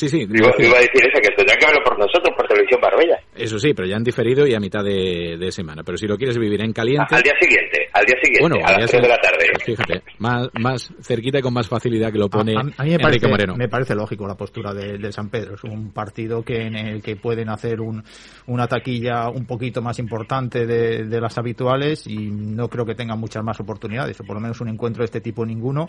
Sí, 0.00 0.08
sí, 0.08 0.20
Iba, 0.22 0.50
iba 0.58 0.78
a 0.78 0.80
decir 0.80 1.02
eso, 1.04 1.20
que 1.22 1.28
tendrá 1.36 1.56
que 1.58 1.66
verlo 1.66 1.82
por 1.84 1.98
nosotros, 1.98 2.32
por 2.34 2.46
televisión 2.48 2.80
Marbella. 2.80 3.18
eso 3.34 3.58
sí, 3.58 3.74
pero 3.74 3.86
ya 3.86 3.96
han 3.96 4.02
diferido 4.04 4.46
y 4.46 4.54
a 4.54 4.60
mitad 4.60 4.82
de, 4.82 5.36
de 5.38 5.52
semana. 5.52 5.82
Pero 5.84 5.98
si 5.98 6.06
lo 6.06 6.16
quieres 6.16 6.38
vivir 6.38 6.62
en 6.62 6.72
caliente... 6.72 7.14
Al 7.14 7.22
día 7.22 7.34
siguiente, 7.38 7.86
al 7.92 8.06
día 8.06 8.16
siguiente, 8.22 8.40
Bueno, 8.40 8.56
a 8.64 8.68
al 8.68 8.80
las 8.80 8.90
día 8.90 9.00
3 9.00 9.02
de 9.02 9.08
la 9.08 9.14
siguiente. 9.16 9.28
tarde. 9.28 9.50
Pues 9.52 9.64
fíjate, 9.64 10.02
más, 10.18 10.48
más 10.58 10.94
cerquita 11.02 11.38
y 11.38 11.42
con 11.42 11.52
más 11.52 11.68
facilidad 11.68 12.10
que 12.10 12.18
lo 12.18 12.30
pone 12.30 12.54
a, 12.56 12.60
a 12.60 12.62
mí 12.64 12.70
me 12.76 12.80
Enrique 12.94 13.02
parece, 13.02 13.28
Moreno. 13.28 13.56
me 13.56 13.68
parece 13.68 13.94
lógico 13.94 14.26
la 14.26 14.36
postura 14.36 14.72
de, 14.72 14.96
de 14.96 15.12
San 15.12 15.28
Pedro. 15.28 15.54
Es 15.56 15.64
un 15.64 15.92
partido 15.92 16.42
que 16.42 16.62
en 16.62 16.76
el 16.76 17.02
que 17.02 17.16
pueden 17.16 17.50
hacer 17.50 17.82
un, 17.82 18.02
una 18.46 18.66
taquilla 18.66 19.28
un 19.28 19.44
poquito 19.44 19.82
más 19.82 19.98
importante 19.98 20.64
de, 20.66 21.04
de 21.04 21.20
las 21.20 21.36
habituales 21.36 22.06
y 22.06 22.30
no 22.30 22.68
creo 22.68 22.86
que 22.86 22.94
tengan 22.94 23.20
muchas 23.20 23.44
más 23.44 23.60
oportunidades, 23.60 24.18
o 24.20 24.24
por 24.24 24.36
lo 24.36 24.40
menos 24.40 24.60
un 24.62 24.68
encuentro 24.68 25.02
de 25.02 25.06
este 25.06 25.20
tipo 25.20 25.44
ninguno. 25.44 25.86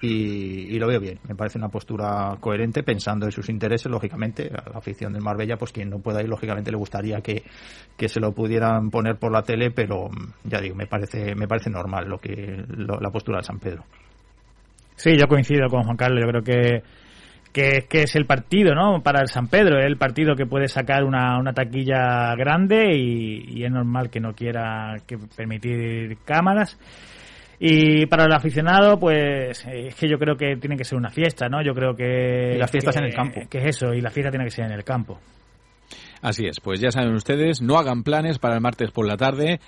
Y, 0.00 0.74
y 0.74 0.78
lo 0.78 0.86
veo 0.86 1.00
bien. 1.00 1.18
Me 1.28 1.34
parece 1.34 1.58
una 1.58 1.68
postura 1.68 2.36
coherente 2.40 2.82
pensando 2.82 3.26
en 3.26 3.32
sus 3.32 3.49
intereses, 3.50 3.90
lógicamente. 3.90 4.50
A 4.54 4.70
la 4.70 4.78
afición 4.78 5.12
del 5.12 5.22
Marbella, 5.22 5.56
pues 5.56 5.72
quien 5.72 5.90
no 5.90 5.98
pueda 5.98 6.22
ir, 6.22 6.28
lógicamente 6.28 6.70
le 6.70 6.76
gustaría 6.76 7.20
que, 7.20 7.42
que 7.96 8.08
se 8.08 8.20
lo 8.20 8.32
pudieran 8.32 8.90
poner 8.90 9.16
por 9.16 9.32
la 9.32 9.42
tele, 9.42 9.70
pero 9.70 10.08
mm, 10.08 10.48
ya 10.48 10.60
digo, 10.60 10.74
me 10.74 10.86
parece, 10.86 11.34
me 11.34 11.46
parece 11.48 11.70
normal 11.70 12.08
lo 12.08 12.18
que, 12.18 12.64
lo- 12.68 13.00
la 13.00 13.10
postura 13.10 13.38
de 13.38 13.44
San 13.44 13.58
Pedro. 13.58 13.84
Sí, 14.96 15.16
yo 15.18 15.26
coincido 15.28 15.68
con 15.68 15.82
Juan 15.84 15.96
Carlos. 15.96 16.20
Yo 16.24 16.28
creo 16.28 16.42
que, 16.42 16.82
que, 17.52 17.86
que 17.88 18.02
es 18.02 18.14
el 18.16 18.26
partido, 18.26 18.74
¿no? 18.74 19.02
Para 19.02 19.20
el 19.22 19.28
San 19.28 19.48
Pedro, 19.48 19.78
el 19.78 19.96
partido 19.96 20.34
que 20.36 20.46
puede 20.46 20.68
sacar 20.68 21.04
una, 21.04 21.38
una 21.38 21.52
taquilla 21.52 22.34
grande 22.36 22.94
y, 22.94 23.60
y 23.60 23.64
es 23.64 23.70
normal 23.70 24.10
que 24.10 24.20
no 24.20 24.34
quiera 24.34 24.96
que 25.06 25.16
permitir 25.36 26.18
cámaras. 26.24 26.78
Y 27.62 28.06
para 28.06 28.24
el 28.24 28.32
aficionado, 28.32 28.98
pues 28.98 29.66
eh, 29.66 29.88
es 29.88 29.94
que 29.94 30.08
yo 30.08 30.18
creo 30.18 30.34
que 30.34 30.56
tiene 30.56 30.78
que 30.78 30.84
ser 30.84 30.96
una 30.96 31.10
fiesta, 31.10 31.46
¿no? 31.50 31.62
Yo 31.62 31.74
creo 31.74 31.94
que... 31.94 32.54
Y 32.54 32.58
las 32.58 32.70
fiestas 32.70 32.94
que- 32.94 33.00
en 33.00 33.04
el 33.04 33.14
campo. 33.14 33.40
Que 33.50 33.58
es 33.58 33.76
eso, 33.76 33.92
y 33.92 34.00
la 34.00 34.10
fiesta 34.10 34.30
tiene 34.30 34.46
que 34.46 34.50
ser 34.50 34.64
en 34.64 34.72
el 34.72 34.82
campo. 34.82 35.18
Así 36.22 36.46
es, 36.46 36.60
pues 36.60 36.80
ya 36.80 36.90
saben 36.90 37.14
ustedes, 37.14 37.62
no 37.62 37.78
hagan 37.78 38.02
planes 38.02 38.38
para 38.38 38.54
el 38.54 38.60
martes 38.60 38.90
por 38.90 39.06
la 39.06 39.16
tarde 39.16 39.60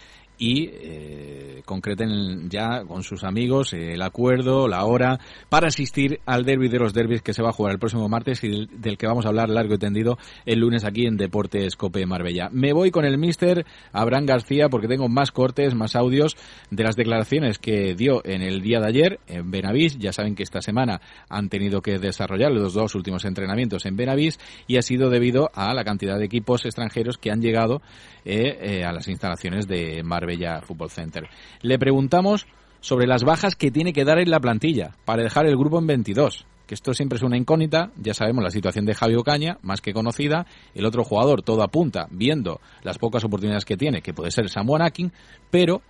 y 0.43 0.69
eh, 0.73 1.63
concreten 1.65 2.51
ya 2.51 2.83
con 2.85 3.05
sus 3.05 3.23
amigos 3.23 3.73
eh, 3.75 3.93
el 3.93 4.03
acuerdo, 4.03 4.67
la 4.67 4.85
hora, 4.85 5.21
para 5.49 5.69
asistir 5.69 6.19
al 6.27 6.45
derby 6.45 6.69
de 6.69 6.81
los 6.81 6.93
derbis 6.93 7.23
que 7.23 7.33
se 7.33 7.45
va 7.45 7.51
a 7.51 7.53
jugar 7.53 7.75
el 7.75 7.79
próximo 7.79 8.09
martes 8.09 8.43
y 8.43 8.67
del, 8.67 8.99
que 8.99 9.07
vamos 9.07 9.25
a 9.25 9.29
hablar 9.29 9.49
largo 9.49 9.75
y 9.75 9.79
tendido 9.79 10.19
el 10.45 10.59
lunes 10.59 10.85
aquí 10.85 11.07
en 11.07 11.17
Deportes 11.17 11.77
Cope 11.77 12.07
Marbella. 12.07 12.49
Me 12.51 12.73
voy 12.73 12.91
con 12.91 13.05
el 13.05 13.19
mister 13.19 13.65
Abraham 13.93 14.27
García 14.27 14.69
porque 14.69 14.89
tengo 14.89 15.09
más 15.09 15.31
cortes, 15.31 15.77
más 15.77 15.95
audios 15.95 16.37
de 16.73 16.83
las 16.83 16.97
declaraciones 16.97 17.61
que 17.61 17.95
dio 17.95 18.21
en 18.25 18.43
el 18.43 18.63
día 18.63 18.81
de 18.81 18.89
ayer 18.89 19.21
en 19.29 19.53
Benavís. 19.53 19.97
Ya 19.97 20.13
saben 20.13 20.35
que 20.35 20.43
esta 20.43 20.61
semana 20.61 21.01
han 21.29 21.51
tenido 21.51 21.83
que 21.83 22.01
desarrollar 22.01 22.51
los 22.51 22.75
dos 22.75 22.97
últimos 22.97 23.25
entrenamientos 23.25 23.87
en 23.87 23.95
Benavís 23.95 24.41
y 24.67 24.77
ha 24.77 24.83
sido 24.83 25.09
debido 25.09 25.53
a 25.55 25.73
la 25.73 25.85
cantidad 25.85 26.19
de 26.19 26.25
equipos 26.25 26.65
extranjeros 26.65 27.17
que 27.17 27.31
han 27.31 27.41
llegado 27.41 27.81
eh, 28.25 28.59
eh, 28.61 28.85
a 28.85 28.93
las 28.93 29.07
instalaciones 29.07 29.69
de 29.69 30.03
Marbella 30.03 30.32
Football 30.63 30.91
Center. 30.91 31.29
Le 31.61 31.79
preguntamos 31.79 32.47
sobre 32.81 33.07
las 33.07 33.25
bajas 33.25 33.57
que 33.57 33.71
tiene 33.71 33.93
que 33.93 34.05
dar 34.05 34.19
en 34.19 34.31
la 34.31 34.41
plantilla 34.41 34.97
para 35.05 35.23
dejar 35.23 35.47
el 35.47 35.57
grupo 35.57 35.79
en 35.79 35.87
22. 35.87 36.47
Que 36.67 36.75
esto 36.75 36.95
siempre 36.95 37.17
es 37.17 37.23
una 37.23 37.37
incógnita, 37.37 37.91
ya 37.97 38.15
sabemos 38.15 38.43
la 38.43 38.51
situación 38.51 38.85
de 38.85 38.95
Javi 38.95 39.15
Ocaña, 39.15 39.59
más 39.63 39.81
que 39.81 39.93
conocida, 39.93 40.47
el 40.75 40.87
otro 40.87 41.05
jugador 41.05 41.43
todo 41.43 41.63
apunta, 41.63 42.07
viendo 42.11 42.61
las 42.83 42.99
pocas 42.99 43.25
oportunidades 43.25 43.65
que 43.65 43.77
tiene, 43.77 44.03
que 44.03 44.15
puede 44.15 44.31
ser 44.31 44.49
Samuel 44.49 44.83
Akin, 44.83 45.13
pero 45.51 45.83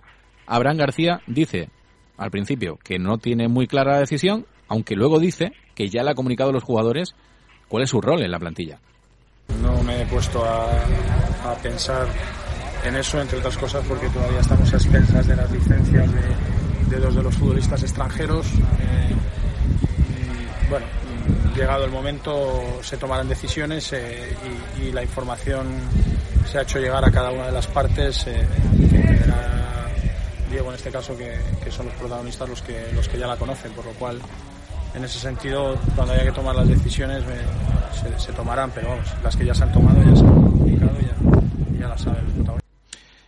Abraham 0.45 0.77
García 0.77 1.21
dice 1.27 1.69
al 2.17 2.31
principio 2.31 2.77
que 2.83 2.99
no 2.99 3.17
tiene 3.17 3.47
muy 3.47 3.67
clara 3.67 3.93
la 3.93 3.99
decisión, 3.99 4.45
aunque 4.67 4.95
luego 4.95 5.19
dice 5.19 5.51
que 5.75 5.89
ya 5.89 6.03
le 6.03 6.11
ha 6.11 6.15
comunicado 6.15 6.51
a 6.51 6.53
los 6.53 6.63
jugadores 6.63 7.15
cuál 7.67 7.83
es 7.83 7.89
su 7.89 8.01
rol 8.01 8.21
en 8.21 8.31
la 8.31 8.39
plantilla. 8.39 8.79
No 9.61 9.81
me 9.83 10.01
he 10.01 10.05
puesto 10.05 10.43
a 10.43 11.55
pensar 11.61 12.07
en 12.85 12.95
eso, 12.95 13.21
entre 13.21 13.39
otras 13.39 13.57
cosas, 13.57 13.83
porque 13.87 14.07
todavía 14.09 14.39
estamos 14.39 14.71
a 14.73 14.77
expensas 14.77 15.27
de 15.27 15.35
las 15.35 15.49
licencias 15.51 16.09
de, 16.89 16.99
dos 16.99 17.15
de 17.15 17.23
los 17.23 17.35
futbolistas 17.35 17.81
extranjeros. 17.81 18.45
Eh, 18.47 19.15
bueno, 20.69 20.85
llegado 21.55 21.85
el 21.85 21.91
momento 21.91 22.79
se 22.81 22.97
tomarán 22.97 23.27
decisiones 23.27 23.93
eh, 23.93 24.35
y, 24.81 24.91
la 24.91 25.01
información 25.01 25.67
se 26.49 26.59
ha 26.59 26.61
hecho 26.61 26.79
llegar 26.79 27.03
a 27.03 27.11
cada 27.11 27.31
una 27.31 27.47
de 27.47 27.51
las 27.51 27.67
partes, 27.67 28.27
eh, 28.27 28.45
Diego 30.49 30.69
en 30.69 30.75
este 30.75 30.91
caso, 30.91 31.17
que, 31.17 31.35
que 31.63 31.71
son 31.71 31.87
los 31.87 31.95
protagonistas 31.95 32.47
los 32.47 32.61
que, 32.61 32.91
los 32.93 33.07
que 33.07 33.17
ya 33.17 33.25
la 33.25 33.37
conocen, 33.37 33.71
por 33.71 33.85
lo 33.85 33.91
cual 33.93 34.19
en 34.93 35.03
ese 35.03 35.17
sentido, 35.17 35.75
cuando 35.95 36.13
haya 36.13 36.25
que 36.25 36.31
tomar 36.31 36.55
las 36.55 36.67
decisiones 36.67 37.23
se, 37.93 38.19
se 38.19 38.31
tomarán, 38.33 38.69
pero 38.69 38.89
vamos, 38.89 39.07
las 39.23 39.35
que 39.35 39.45
ya 39.45 39.55
se 39.55 39.63
han 39.63 39.71
tomado 39.71 39.97
ya 40.03 40.15
se 40.15 40.23
han 40.25 40.33
comunicado 40.35 40.97
y 40.99 41.05
ya, 41.05 41.79
ya 41.79 41.87
las 41.87 42.01
saben 42.01 42.23
los 42.23 42.33
protagonistas. 42.33 42.62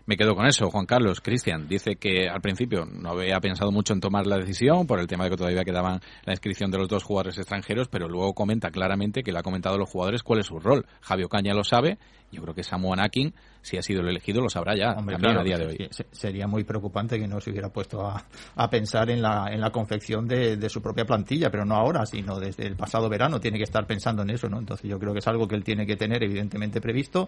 Me 0.08 0.18
quedo 0.18 0.36
con 0.36 0.46
eso, 0.46 0.70
Juan 0.70 0.86
Carlos. 0.86 1.20
Cristian 1.20 1.68
dice 1.68 1.96
que 1.96 2.30
al 2.30 2.39
principio 2.39 2.86
no 2.86 3.10
había 3.10 3.39
pensado 3.39 3.72
mucho 3.72 3.91
en 3.91 4.02
tomar 4.02 4.28
la 4.28 4.38
decisión 4.38 4.86
por 4.86 5.00
el 5.00 5.08
tema 5.08 5.24
de 5.24 5.32
que 5.32 5.38
todavía 5.38 5.63
quedaban 5.63 6.00
la 6.26 6.34
inscripción 6.34 6.70
de 6.70 6.78
los 6.78 6.88
dos 6.88 7.04
jugadores 7.04 7.39
extranjeros, 7.39 7.88
pero 7.88 8.08
luego 8.08 8.36
comenta 8.36 8.70
claramente 8.70 9.24
que 9.24 9.32
le 9.32 9.39
ha 9.39 9.41
comentado 9.41 9.76
a 9.76 9.80
los 9.80 9.89
jugadores 9.89 10.22
cuál 10.22 10.41
es 10.41 10.46
su 10.46 10.60
rol. 10.60 10.86
Javier 11.02 11.28
Caña 11.28 11.56
lo 11.56 11.63
sabe, 11.63 11.98
yo 12.32 12.44
creo 12.44 12.54
que 12.54 12.63
Samu 12.63 12.94
Anakin, 12.94 13.34
si 13.65 13.78
ha 13.78 13.82
sido 13.82 14.01
el 14.01 14.10
elegido, 14.10 14.41
lo 14.41 14.49
sabrá 14.49 14.75
ya 14.75 14.91
Hombre, 14.93 15.15
también 15.15 15.34
claro, 15.34 15.39
a 15.41 15.43
día 15.43 15.58
de 15.58 15.65
hoy. 15.65 15.78
se- 15.91 16.04
se- 16.04 16.06
Sería 16.12 16.47
muy 16.47 16.63
preocupante 16.63 17.19
que 17.19 17.28
no 17.28 17.39
se 17.41 17.49
hubiera 17.51 17.69
puesto 17.69 18.06
a, 18.06 18.23
a 18.56 18.69
pensar 18.69 19.10
en 19.10 19.21
la, 19.21 19.47
en 19.51 19.60
la 19.62 19.69
confección 19.71 20.28
de, 20.28 20.58
de 20.58 20.69
su 20.69 20.82
propia 20.82 21.06
plantilla, 21.06 21.49
pero 21.49 21.65
no 21.65 21.75
ahora, 21.75 22.06
sino 22.06 22.39
desde 22.39 22.65
el 22.67 22.75
pasado 22.75 23.10
verano 23.10 23.39
tiene 23.39 23.58
que 23.58 23.63
estar 23.63 23.86
pensando 23.88 24.21
en 24.21 24.30
eso, 24.30 24.47
¿no? 24.49 24.60
Entonces 24.60 24.89
yo 24.89 24.99
creo 24.99 25.13
que 25.13 25.19
es 25.19 25.28
algo 25.28 25.47
que 25.47 25.56
él 25.56 25.63
tiene 25.63 25.86
que 25.86 25.95
tener 25.95 26.23
evidentemente 26.23 26.80
previsto 26.80 27.28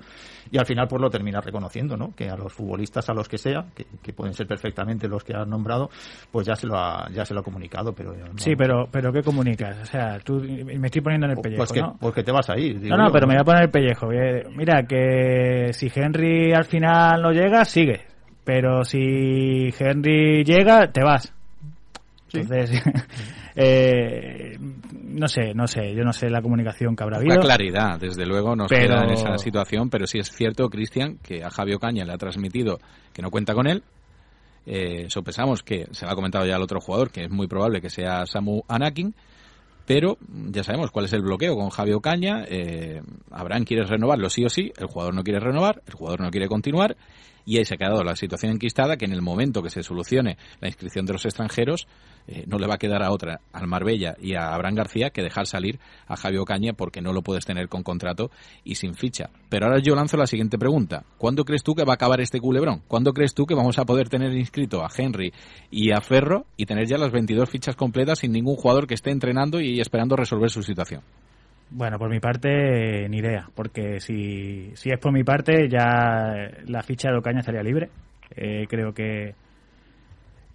y 0.51 0.57
al 0.57 0.65
final 0.65 0.87
pues 0.87 1.01
lo 1.01 1.09
termina 1.09 1.41
reconociendo, 1.41 1.97
¿no? 1.97 2.13
Que 2.15 2.29
a 2.29 2.35
los 2.37 2.53
futbolistas, 2.53 3.09
a 3.09 3.13
los 3.13 3.27
que 3.27 3.37
sea, 3.37 3.65
que, 3.75 3.85
que 4.01 4.13
pueden 4.13 4.33
ser 4.33 4.47
perfectamente 4.47 5.07
los 5.07 5.23
que 5.23 5.33
has 5.35 5.47
nombrado, 5.47 5.89
pues 6.31 6.45
ya 6.47 6.55
se 6.55 6.67
lo 6.67 6.77
ha, 6.77 7.09
ya 7.11 7.25
se 7.25 7.33
lo 7.33 7.39
ha 7.39 7.43
comunicado, 7.43 7.93
pero... 7.93 8.13
no- 8.15 8.37
Sí, 8.37 8.55
pero, 8.55 8.87
pero 8.91 9.11
¿qué 9.11 9.21
comunicas? 9.23 9.77
O 9.81 9.85
sea, 9.85 10.19
tú, 10.19 10.35
me 10.41 10.87
estoy 10.87 11.01
poniendo 11.01 11.25
en 11.27 11.31
el 11.33 11.41
pellejo, 11.41 11.57
pues 11.61 11.71
que, 11.71 11.81
¿no? 11.81 11.97
pues 11.99 12.13
que 12.13 12.23
te 12.23 12.31
vas 12.31 12.49
a 12.49 12.57
ir. 12.57 12.79
digo 12.79 12.95
No, 12.95 13.03
no, 13.03 13.07
yo, 13.09 13.13
pero 13.13 13.27
me 13.27 13.33
voy 13.33 13.41
a 13.41 13.45
poner 13.45 13.63
el 13.63 13.69
pellejo. 13.69 14.11
Eh, 14.11 14.43
Mira, 14.55 14.83
que 14.87 15.69
si 15.73 15.91
Henry 15.93 16.26
al 16.53 16.65
final 16.65 17.21
no 17.21 17.31
llega, 17.31 17.65
sigue. 17.65 18.01
Pero 18.43 18.83
si 18.83 19.73
Henry 19.77 20.43
llega, 20.43 20.91
te 20.91 21.03
vas. 21.03 21.33
Sí. 22.29 22.39
Entonces, 22.39 22.81
eh, 23.55 24.57
no 24.59 25.27
sé, 25.27 25.53
no 25.53 25.67
sé, 25.67 25.93
yo 25.93 26.03
no 26.03 26.13
sé 26.13 26.29
la 26.29 26.41
comunicación 26.41 26.95
que 26.95 27.03
habrá 27.03 27.17
habido. 27.17 27.39
claridad, 27.39 27.99
desde 27.99 28.25
luego, 28.25 28.55
nos 28.55 28.69
Pero- 28.69 28.87
queda 28.95 29.03
en 29.03 29.11
esa 29.11 29.37
situación, 29.37 29.89
pero 29.89 30.07
sí 30.07 30.19
es 30.19 30.31
cierto, 30.31 30.69
Cristian, 30.69 31.17
que 31.23 31.43
a 31.43 31.49
Javier 31.49 31.79
Caña 31.79 32.05
le 32.05 32.13
ha 32.13 32.17
transmitido 32.17 32.79
que 33.13 33.21
no 33.21 33.31
cuenta 33.31 33.53
con 33.53 33.67
él. 33.67 33.83
Eh, 34.65 35.05
sopesamos 35.09 35.63
que, 35.63 35.87
se 35.91 36.05
lo 36.05 36.11
ha 36.11 36.15
comentado 36.15 36.45
ya 36.45 36.57
el 36.57 36.61
otro 36.61 36.81
jugador, 36.81 37.09
que 37.09 37.23
es 37.23 37.29
muy 37.29 37.47
probable 37.47 37.79
que 37.81 37.89
sea 37.89 38.25
Samu 38.25 38.63
Anakin, 38.67 39.15
pero 39.87 40.17
ya 40.51 40.65
sabemos 40.65 40.91
cuál 40.91 41.05
es 41.05 41.13
el 41.13 41.21
bloqueo 41.21 41.55
con 41.55 41.69
Javier 41.69 42.01
Caña. 42.01 42.43
Eh, 42.45 43.01
Abraham 43.31 43.63
quiere 43.63 43.85
renovarlo 43.85 44.29
sí 44.29 44.43
o 44.43 44.49
sí, 44.49 44.73
el 44.77 44.87
jugador 44.87 45.13
no 45.13 45.23
quiere 45.23 45.39
renovar, 45.39 45.81
el 45.87 45.93
jugador 45.93 46.19
no 46.19 46.29
quiere 46.29 46.49
continuar, 46.49 46.97
y 47.47 47.57
ahí 47.57 47.65
se 47.65 47.75
ha 47.75 47.77
quedado 47.77 48.03
la 48.03 48.17
situación 48.17 48.51
enquistada 48.51 48.97
que 48.97 49.05
en 49.05 49.13
el 49.13 49.21
momento 49.21 49.63
que 49.63 49.69
se 49.69 49.81
solucione 49.81 50.37
la 50.59 50.67
inscripción 50.67 51.05
de 51.05 51.13
los 51.13 51.23
extranjeros, 51.23 51.87
eh, 52.27 52.43
no 52.45 52.59
le 52.59 52.67
va 52.67 52.75
a 52.75 52.77
quedar 52.77 53.01
a 53.01 53.11
otra, 53.11 53.39
al 53.53 53.67
Marbella 53.67 54.17
y 54.21 54.35
a 54.35 54.53
Abraham 54.53 54.75
García, 54.75 55.11
que 55.11 55.23
dejar 55.23 55.47
salir 55.47 55.79
a 56.07 56.17
Javier 56.17 56.41
Ocaña 56.41 56.73
porque 56.73 57.01
no 57.01 57.13
lo 57.13 57.21
puedes 57.21 57.45
tener 57.45 57.69
con 57.69 57.83
contrato 57.83 58.31
y 58.65 58.75
sin 58.75 58.95
ficha. 58.95 59.29
Pero 59.47 59.67
ahora 59.67 59.79
yo 59.79 59.95
lanzo 59.95 60.17
la 60.17 60.27
siguiente 60.27 60.57
pregunta. 60.57 61.05
¿Cuándo 61.17 61.45
crees 61.45 61.63
tú 61.63 61.73
que 61.73 61.85
va 61.85 61.93
a 61.93 61.95
acabar 61.95 62.19
este 62.19 62.41
culebrón? 62.41 62.83
¿Cuándo 62.85 63.13
crees 63.13 63.33
tú 63.33 63.45
que 63.45 63.55
vamos 63.55 63.79
a 63.79 63.85
poder 63.85 64.09
tener 64.09 64.33
inscrito 64.33 64.83
a 64.83 64.89
Henry 64.93 65.31
y 65.71 65.91
a 65.91 66.01
Ferro 66.01 66.47
y 66.57 66.65
tener 66.65 66.85
ya 66.85 66.97
las 66.97 67.13
22 67.13 67.49
fichas 67.49 67.77
completas 67.77 68.19
sin 68.19 68.33
ningún 68.33 68.57
jugador 68.57 68.87
que 68.87 68.95
esté 68.95 69.11
entrenando 69.11 69.61
y 69.61 69.79
esperando 69.79 70.17
resolver 70.17 70.49
su 70.49 70.63
situación? 70.63 71.01
Bueno, 71.69 71.99
por 71.99 72.09
mi 72.09 72.19
parte, 72.19 73.09
ni 73.09 73.17
idea, 73.17 73.49
porque 73.53 73.99
si, 73.99 74.71
si 74.75 74.89
es 74.89 74.99
por 74.99 75.11
mi 75.11 75.23
parte, 75.23 75.67
ya 75.69 76.49
la 76.65 76.81
ficha 76.81 77.11
de 77.11 77.17
Ocaña 77.17 77.41
estaría 77.41 77.61
libre. 77.61 77.89
Eh, 78.35 78.65
creo 78.69 78.93
que, 78.93 79.35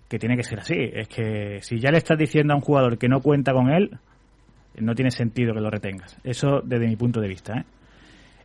que 0.08 0.18
tiene 0.18 0.36
que 0.36 0.42
ser 0.42 0.60
así. 0.60 0.76
Es 0.78 1.08
que 1.08 1.58
si 1.60 1.78
ya 1.78 1.90
le 1.90 1.98
estás 1.98 2.16
diciendo 2.16 2.54
a 2.54 2.56
un 2.56 2.62
jugador 2.62 2.96
que 2.96 3.08
no 3.08 3.20
cuenta 3.20 3.52
con 3.52 3.70
él, 3.70 3.98
no 4.78 4.94
tiene 4.94 5.10
sentido 5.10 5.52
que 5.52 5.60
lo 5.60 5.70
retengas. 5.70 6.16
Eso 6.24 6.62
desde 6.64 6.86
mi 6.86 6.96
punto 6.96 7.20
de 7.20 7.28
vista. 7.28 7.58
¿eh? 7.58 7.64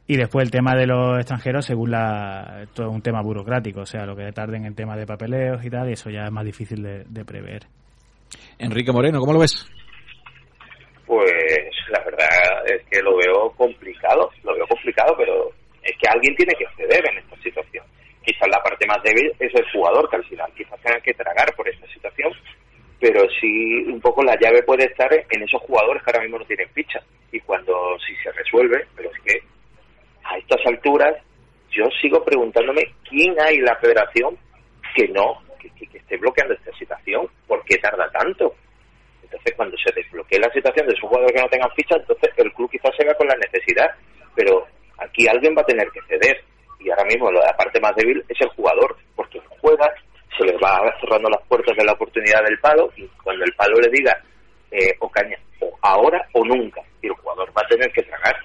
Y 0.08 0.17
después 0.17 0.43
el 0.43 0.51
tema 0.51 0.75
de 0.75 0.88
los 0.88 1.17
extranjeros, 1.17 1.65
según 1.65 1.91
la. 1.91 2.63
Es 2.63 2.80
un 2.80 3.01
tema 3.01 3.21
burocrático, 3.21 3.82
o 3.82 3.86
sea, 3.86 4.06
lo 4.06 4.15
que 4.15 4.30
tarden 4.34 4.65
en 4.65 4.75
tema 4.75 4.97
de 4.97 5.06
papeleos 5.06 5.63
y 5.63 5.69
tal, 5.69 5.89
y 5.89 5.93
eso 5.93 6.10
ya 6.10 6.25
es 6.25 6.32
más 6.32 6.45
difícil 6.45 6.84
de 6.84 7.25
prever. 7.25 7.67
Enrique 8.60 8.91
Moreno, 8.91 9.19
¿cómo 9.19 9.34
lo 9.34 9.39
ves? 9.39 9.65
Pues 11.08 11.32
la 11.89 12.04
verdad 12.04 12.67
es 12.67 12.84
que 12.91 13.02
lo 13.02 13.15
veo 13.17 13.52
complicado, 13.58 14.30
lo 14.43 14.54
veo 14.54 14.67
complicado, 14.67 15.15
pero 15.17 15.52
es 15.82 15.93
que 15.98 16.08
alguien 16.10 16.36
tiene 16.36 16.54
que 16.56 16.65
ceder 16.76 17.02
en 17.10 17.17
esta 17.20 17.36
situación. 17.41 17.86
Quizás 18.24 18.50
la 18.50 18.62
parte 18.62 18.86
más 18.86 19.02
débil 19.04 19.32
es 19.39 19.56
el 19.56 19.65
jugador, 19.72 20.10
que 20.10 20.17
al 20.17 20.26
final 20.26 20.52
quizás 20.56 20.80
tengan 20.82 21.02
que 21.02 21.13
tragar 21.13 21.56
por 21.56 21.67
esta 21.70 21.88
situación, 21.88 22.34
pero 23.00 23.22
sí 23.39 23.84
un 23.88 24.02
poco 24.02 24.22
la 24.22 24.36
llave 24.38 24.63
puede 24.63 24.84
estar 24.86 25.10
en 25.13 25.43
esos 25.43 25.62
jugadores 25.62 26.04
que 26.04 26.12
ahora 26.12 26.24
mismo 26.24 26.39
no 26.39 26.46
tienen 26.46 26.70
ficha. 26.72 27.00
Y 27.32 27.39
cuando 27.39 27.98
si 28.06 28.13
se 28.17 28.32
resuelve, 28.34 28.86
pero 28.98 29.10
es 29.10 29.20
que 29.22 29.39
a 30.26 30.38
estas 30.38 30.60
alturas 30.65 31.15
yo 31.72 31.86
sigo 32.02 32.22
preguntándome 32.26 32.84
quién 33.08 33.34
hay 33.39 33.56
en 33.56 33.63
la 33.65 33.78
federación 33.78 34.38
que 34.93 35.08
no, 35.10 35.41
que, 35.60 35.70
que- 35.70 35.88
que 35.88 36.00
esté 36.00 36.17
bloqueando 36.17 36.54
esta 36.54 36.72
situación, 36.78 37.28
¿por 37.48 37.63
qué 37.63 37.78
tarda 37.78 38.10
tanto? 38.12 38.56
Entonces, 39.28 39.54
cuando 39.56 39.76
se 39.78 39.94
desbloquee 39.94 40.40
la 40.40 40.52
situación 40.54 40.88
de 40.88 40.94
esos 40.94 41.10
jugadores 41.10 41.36
que 41.36 41.42
no 41.42 41.50
tengan 41.50 41.72
ficha, 41.76 41.96
entonces 41.98 42.32
el 42.38 42.52
club 42.54 42.72
quizás 42.72 42.96
se 42.96 43.04
vea 43.04 43.13
con 43.16 43.28
la 43.28 43.36
necesidad. 43.36 43.92
Pero 44.36 44.66
aquí 44.98 45.28
alguien 45.28 45.54
va 45.56 45.62
a 45.62 45.66
tener 45.66 45.88
que 45.92 46.02
ceder. 46.08 46.44
Y 46.80 46.90
ahora 46.90 47.04
mismo 47.06 47.32
la 47.32 47.52
parte 47.58 47.80
más 47.82 47.96
débil 47.96 48.24
es 48.30 48.40
el 48.40 48.50
jugador, 48.50 48.96
porque 49.16 49.40
no 49.40 49.50
juega, 49.60 49.92
se 50.38 50.46
le 50.46 50.58
va 50.58 50.80
cerrando 51.02 51.30
las 51.30 51.46
puertas 51.48 51.76
de 51.76 51.84
la 51.84 51.94
oportunidad 51.94 52.44
del 52.44 52.60
palo, 52.60 52.90
y 52.96 53.06
cuando 53.24 53.44
el 53.44 53.54
palo 53.54 53.76
le 53.82 53.90
diga, 53.90 54.16
eh, 54.72 54.94
o 55.00 55.10
caña, 55.10 55.38
o 55.60 55.76
ahora 55.82 56.26
o 56.34 56.46
nunca, 56.46 56.82
y 57.02 57.08
el 57.08 57.13
jugador 57.13 57.50
va 57.50 57.62
a 57.66 57.68
tener 57.68 57.92
que 57.92 58.04
tragar. 58.04 58.36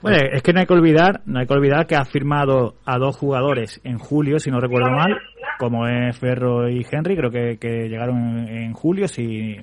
Bueno, 0.00 0.18
es 0.32 0.42
que 0.42 0.52
no 0.52 0.60
hay 0.60 0.66
que 0.66 0.72
olvidar, 0.72 1.20
no 1.26 1.40
hay 1.40 1.46
que 1.46 1.52
olvidar 1.52 1.86
que 1.86 1.96
ha 1.96 2.04
firmado 2.04 2.74
a 2.84 2.98
dos 2.98 3.16
jugadores 3.16 3.80
en 3.84 3.98
julio, 3.98 4.38
si 4.38 4.50
no 4.50 4.60
recuerdo 4.60 4.90
mal, 4.90 5.20
como 5.58 5.86
es 5.88 6.18
Ferro 6.18 6.68
y 6.68 6.84
Henry, 6.90 7.16
creo 7.16 7.30
que, 7.30 7.56
que 7.58 7.88
llegaron 7.88 8.46
en, 8.48 8.48
en 8.48 8.72
julio, 8.72 9.08
si, 9.08 9.56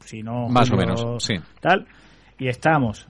si 0.00 0.22
no 0.22 0.48
Más 0.48 0.70
o 0.70 0.76
menos, 0.76 1.22
sí. 1.24 1.34
tal, 1.60 1.86
y 2.38 2.48
estamos 2.48 3.06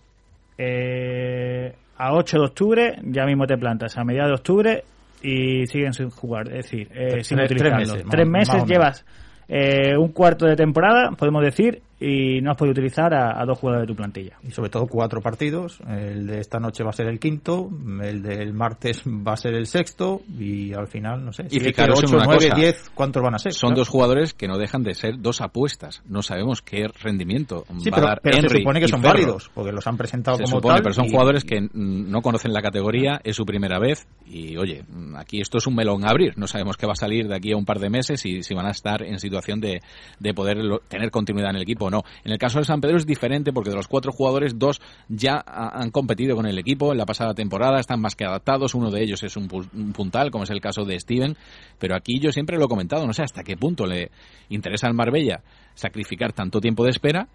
eh, 0.58 1.74
a 1.96 2.12
8 2.14 2.38
de 2.38 2.44
octubre, 2.44 2.98
ya 3.04 3.24
mismo 3.24 3.46
te 3.46 3.56
plantas 3.56 3.96
a 3.98 4.04
mediados 4.04 4.30
de 4.30 4.34
octubre 4.34 4.84
y 5.22 5.66
siguen 5.66 5.92
sin 5.92 6.10
jugar, 6.10 6.46
es 6.48 6.64
decir, 6.64 6.88
eh, 6.92 7.08
Tres- 7.10 7.26
sin 7.26 7.38
tres 7.38 7.50
utilizarlo. 7.50 7.78
meses, 7.94 8.06
Tres 8.10 8.28
meses 8.28 8.48
o 8.54 8.56
menos. 8.56 8.68
llevas 8.68 9.06
eh, 9.48 9.96
un 9.96 10.12
cuarto 10.12 10.46
de 10.46 10.56
temporada, 10.56 11.10
podemos 11.16 11.42
decir, 11.42 11.80
y 12.00 12.40
no 12.40 12.52
has 12.52 12.56
podido 12.56 12.72
utilizar 12.72 13.12
a, 13.12 13.40
a 13.40 13.44
dos 13.44 13.58
jugadores 13.58 13.87
de 13.88 13.92
tu 13.92 13.96
plantilla. 13.96 14.38
y 14.46 14.50
sobre 14.52 14.70
todo 14.70 14.87
cuatro 14.87 15.20
partidos. 15.20 15.80
El 15.88 16.26
de 16.26 16.40
esta 16.40 16.58
noche 16.61 16.84
va 16.84 16.90
a 16.90 16.92
ser 16.92 17.06
el 17.08 17.18
quinto, 17.18 17.70
el 18.02 18.22
del 18.22 18.52
martes 18.52 19.02
va 19.06 19.32
a 19.32 19.37
ser 19.37 19.54
el 19.54 19.66
sexto 19.66 20.22
y 20.38 20.72
al 20.74 20.87
final, 20.87 21.24
no 21.24 21.32
sé, 21.32 21.44
Y 21.46 21.50
siete, 21.58 21.66
fijaros 21.70 21.98
en 22.00 22.04
ocho, 22.06 22.16
una 22.16 22.24
nueve, 22.26 22.44
cosa. 22.48 22.54
diez, 22.61 22.90
¿cuántos 22.94 23.22
van 23.22 23.34
a 23.34 23.38
ser? 23.38 23.52
Son 23.52 23.74
dos 23.74 23.88
jugadores 23.88 24.32
que 24.34 24.46
no 24.48 24.58
dejan 24.58 24.82
de 24.84 24.94
ser 24.94 25.20
dos 25.20 25.40
apuestas. 25.40 26.02
No 26.06 26.22
sabemos 26.22 26.62
qué 26.62 26.87
rendimiento 27.02 27.64
Sí, 27.78 27.90
va 27.90 27.96
pero, 27.96 28.06
a 28.06 28.11
dar 28.11 28.20
pero 28.22 28.48
se 28.48 28.58
supone 28.58 28.80
que 28.80 28.88
son 28.88 29.00
Ferro. 29.02 29.12
válidos, 29.14 29.50
porque 29.54 29.72
los 29.72 29.87
han 29.87 29.96
presentado 29.96 30.37
Se 30.37 30.44
como 30.44 30.56
supone, 30.56 30.74
tal. 30.76 30.82
pero 30.82 30.94
son 30.94 31.06
y- 31.06 31.11
jugadores 31.11 31.44
que 31.44 31.61
mm, 31.61 31.68
no 32.11 32.22
conocen 32.22 32.52
la 32.52 32.62
categoría, 32.62 33.20
es 33.24 33.37
su 33.37 33.44
primera 33.44 33.78
vez 33.78 34.06
y 34.26 34.56
oye, 34.56 34.84
mm, 34.88 35.16
aquí 35.16 35.40
esto 35.40 35.58
es 35.58 35.66
un 35.66 35.74
melón 35.74 36.04
a 36.04 36.11
abrir, 36.11 36.38
no 36.38 36.46
sabemos 36.46 36.76
qué 36.76 36.87
va 36.87 36.92
a 36.92 36.96
salir 36.96 37.26
de 37.28 37.34
aquí 37.34 37.52
a 37.52 37.56
un 37.56 37.64
par 37.64 37.78
de 37.80 37.90
meses 37.90 38.24
y 38.24 38.42
si 38.42 38.54
van 38.54 38.66
a 38.66 38.70
estar 38.70 39.02
en 39.02 39.18
situación 39.18 39.61
de, 39.61 39.80
de 40.20 40.34
poder 40.34 40.58
lo- 40.58 40.78
tener 40.80 41.11
continuidad 41.11 41.50
en 41.50 41.56
el 41.56 41.62
equipo 41.62 41.88
no. 41.90 42.03
En 42.24 42.33
el 42.33 42.38
caso 42.38 42.59
de 42.59 42.64
San 42.64 42.81
Pedro 42.81 42.96
es 42.96 43.07
diferente 43.07 43.53
porque 43.53 43.70
de 43.70 43.77
los 43.77 43.88
cuatro 43.88 44.12
jugadores, 44.12 44.59
dos 44.59 44.81
ya 45.09 45.42
ha- 45.46 45.81
han 45.81 45.90
competido 45.90 46.37
con 46.37 46.46
el 46.46 46.59
equipo 46.59 46.92
en 46.92 46.98
la 46.98 47.07
pasada 47.07 47.35
temporada, 47.35 47.81
están 47.81 48.01
más 48.01 48.14
que 48.14 48.24
adaptados, 48.24 48.74
uno 48.74 48.90
de 48.90 49.03
ellos 49.03 49.22
es 49.22 49.37
un, 49.37 49.48
un 49.74 49.92
puntal, 49.92 50.31
como 50.31 50.44
es 50.44 50.51
el 50.51 50.61
caso 50.61 50.85
de 50.85 50.98
Steven, 50.98 51.37
pero 51.79 51.94
aquí 51.96 52.18
yo 52.20 52.33
siempre 52.33 52.57
lo 52.59 52.66
he 52.66 52.68
comentado, 52.68 53.07
no 53.07 53.12
sé 53.12 53.22
hasta 53.22 53.42
qué 53.44 53.57
punto 53.57 53.87
le 53.87 54.11
interesa 54.48 54.87
al 54.87 54.94
Marbella 54.94 55.42
sacrificar 55.74 56.33
tanto 56.33 56.61
tiempo 56.61 56.85
de 56.85 56.90
espera 56.90 57.29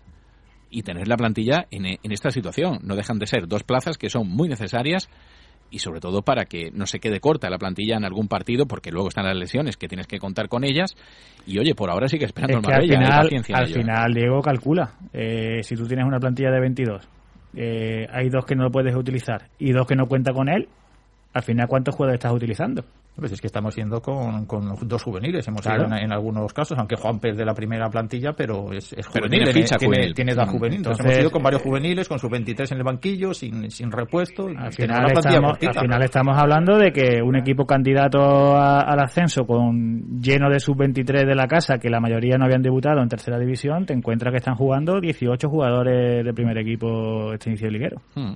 y 0.70 0.82
tener 0.82 1.08
la 1.08 1.18
plantilla 1.18 1.68
en 1.70 2.12
esta 2.12 2.32
situación. 2.32 2.80
No 2.82 2.96
dejan 2.96 3.20
de 3.20 3.28
ser 3.28 3.48
dos 3.48 3.64
plazas 3.64 3.98
que 3.98 4.10
son 4.10 4.28
muy 4.28 4.50
necesarias 4.50 5.08
y 5.74 5.80
sobre 5.80 6.00
todo 6.00 6.22
para 6.22 6.46
que 6.46 6.70
no 6.72 6.86
se 6.86 7.00
quede 7.00 7.20
corta 7.20 7.50
la 7.50 7.58
plantilla 7.58 7.98
en 7.98 8.06
algún 8.06 8.28
partido 8.28 8.68
porque 8.68 8.92
luego 8.92 9.08
están 9.08 9.26
las 9.26 9.36
lesiones 9.36 9.76
que 9.76 9.88
tienes 9.88 10.06
que 10.06 10.20
contar 10.20 10.48
con 10.48 10.64
ellas 10.64 10.96
y 11.48 11.58
oye, 11.58 11.74
por 11.74 11.90
ahora 11.90 12.08
sigue 12.08 12.26
esperando 12.26 12.60
Es 12.60 12.64
el 12.64 12.70
que 12.70 12.74
al 12.74 12.80
Marbella, 12.80 13.00
final, 13.00 13.28
en 13.34 13.56
al 13.56 13.64
ello, 13.64 13.76
¿eh? 13.76 13.80
final 13.80 14.14
Diego 14.14 14.42
calcula. 14.42 14.92
Eh, 15.12 15.64
si 15.64 15.76
tú 15.76 15.88
tienes 15.88 16.06
una 16.06 16.20
plantilla 16.20 16.52
de 16.52 16.60
22, 16.60 17.10
eh, 17.56 18.08
hay 18.12 18.30
dos 18.30 18.46
que 18.46 18.56
no 18.56 18.66
lo 18.66 18.72
puedes 18.72 18.96
utilizar 18.96 19.48
y 19.58 19.72
dos 19.72 19.88
que 19.88 19.96
no 19.96 20.06
cuenta 20.06 20.32
con 20.32 20.48
él, 20.48 20.68
al 21.34 21.42
final, 21.42 21.68
¿cuántos 21.68 21.96
jugadores 21.96 22.20
estás 22.20 22.34
utilizando? 22.34 22.86
Pues 23.16 23.32
es 23.32 23.40
que 23.40 23.48
estamos 23.48 23.76
yendo 23.76 24.02
con, 24.02 24.46
con 24.48 24.76
dos 24.88 25.04
juveniles, 25.04 25.48
hemos 25.48 25.62
Claro. 25.62 25.84
ido 25.88 25.96
en, 25.96 26.04
en 26.06 26.12
algunos 26.12 26.52
casos, 26.52 26.76
aunque 26.80 26.96
Juan 26.96 27.20
es 27.22 27.38
de 27.38 27.46
la 27.46 27.54
primera 27.54 27.88
plantilla, 27.90 28.34
pero 28.34 28.74
es, 28.74 28.92
es 28.94 29.06
Pero 29.14 29.28
juvenil, 29.28 29.44
tiene 29.44 29.54
ficha 29.54 29.78
tiene, 29.78 29.96
juvenil. 29.96 30.14
tiene 30.16 30.32
edad 30.32 30.48
juvenil. 30.48 30.78
Entonces, 30.78 31.00
Entonces, 31.00 31.06
hemos 31.18 31.22
ido 31.22 31.32
con 31.32 31.44
varios 31.44 31.62
juveniles, 31.62 32.10
con 32.10 32.18
sus 32.18 32.30
23 32.32 32.72
en 32.72 32.78
el 32.80 32.84
banquillo, 32.84 33.34
sin, 33.36 33.70
sin 33.70 33.92
repuesto. 33.92 34.48
Al 34.48 34.74
final, 34.74 35.12
estamos, 35.12 35.58
al 35.62 35.80
final 35.80 36.02
estamos 36.04 36.38
hablando 36.38 36.78
de 36.78 36.92
que 36.92 37.22
un 37.22 37.36
equipo 37.36 37.66
candidato 37.68 38.20
a- 38.58 38.80
al 38.82 39.00
ascenso 39.00 39.46
con 39.46 40.20
lleno 40.20 40.50
de 40.50 40.60
sub-23 40.60 41.26
de 41.28 41.36
la 41.36 41.46
casa, 41.48 41.78
que 41.78 41.90
la 41.92 42.00
mayoría 42.00 42.38
no 42.38 42.46
habían 42.46 42.64
debutado 42.64 43.02
en 43.02 43.10
tercera 43.10 43.38
división, 43.38 43.86
te 43.86 43.94
encuentras 43.94 44.32
que 44.32 44.38
están 44.38 44.56
jugando 44.56 45.00
18 45.00 45.50
jugadores 45.50 46.26
de 46.26 46.34
primer 46.34 46.58
equipo 46.58 47.32
este 47.34 47.52
inicio 47.52 47.68
de 47.68 47.72
liguero. 47.74 48.02
Hmm. 48.16 48.34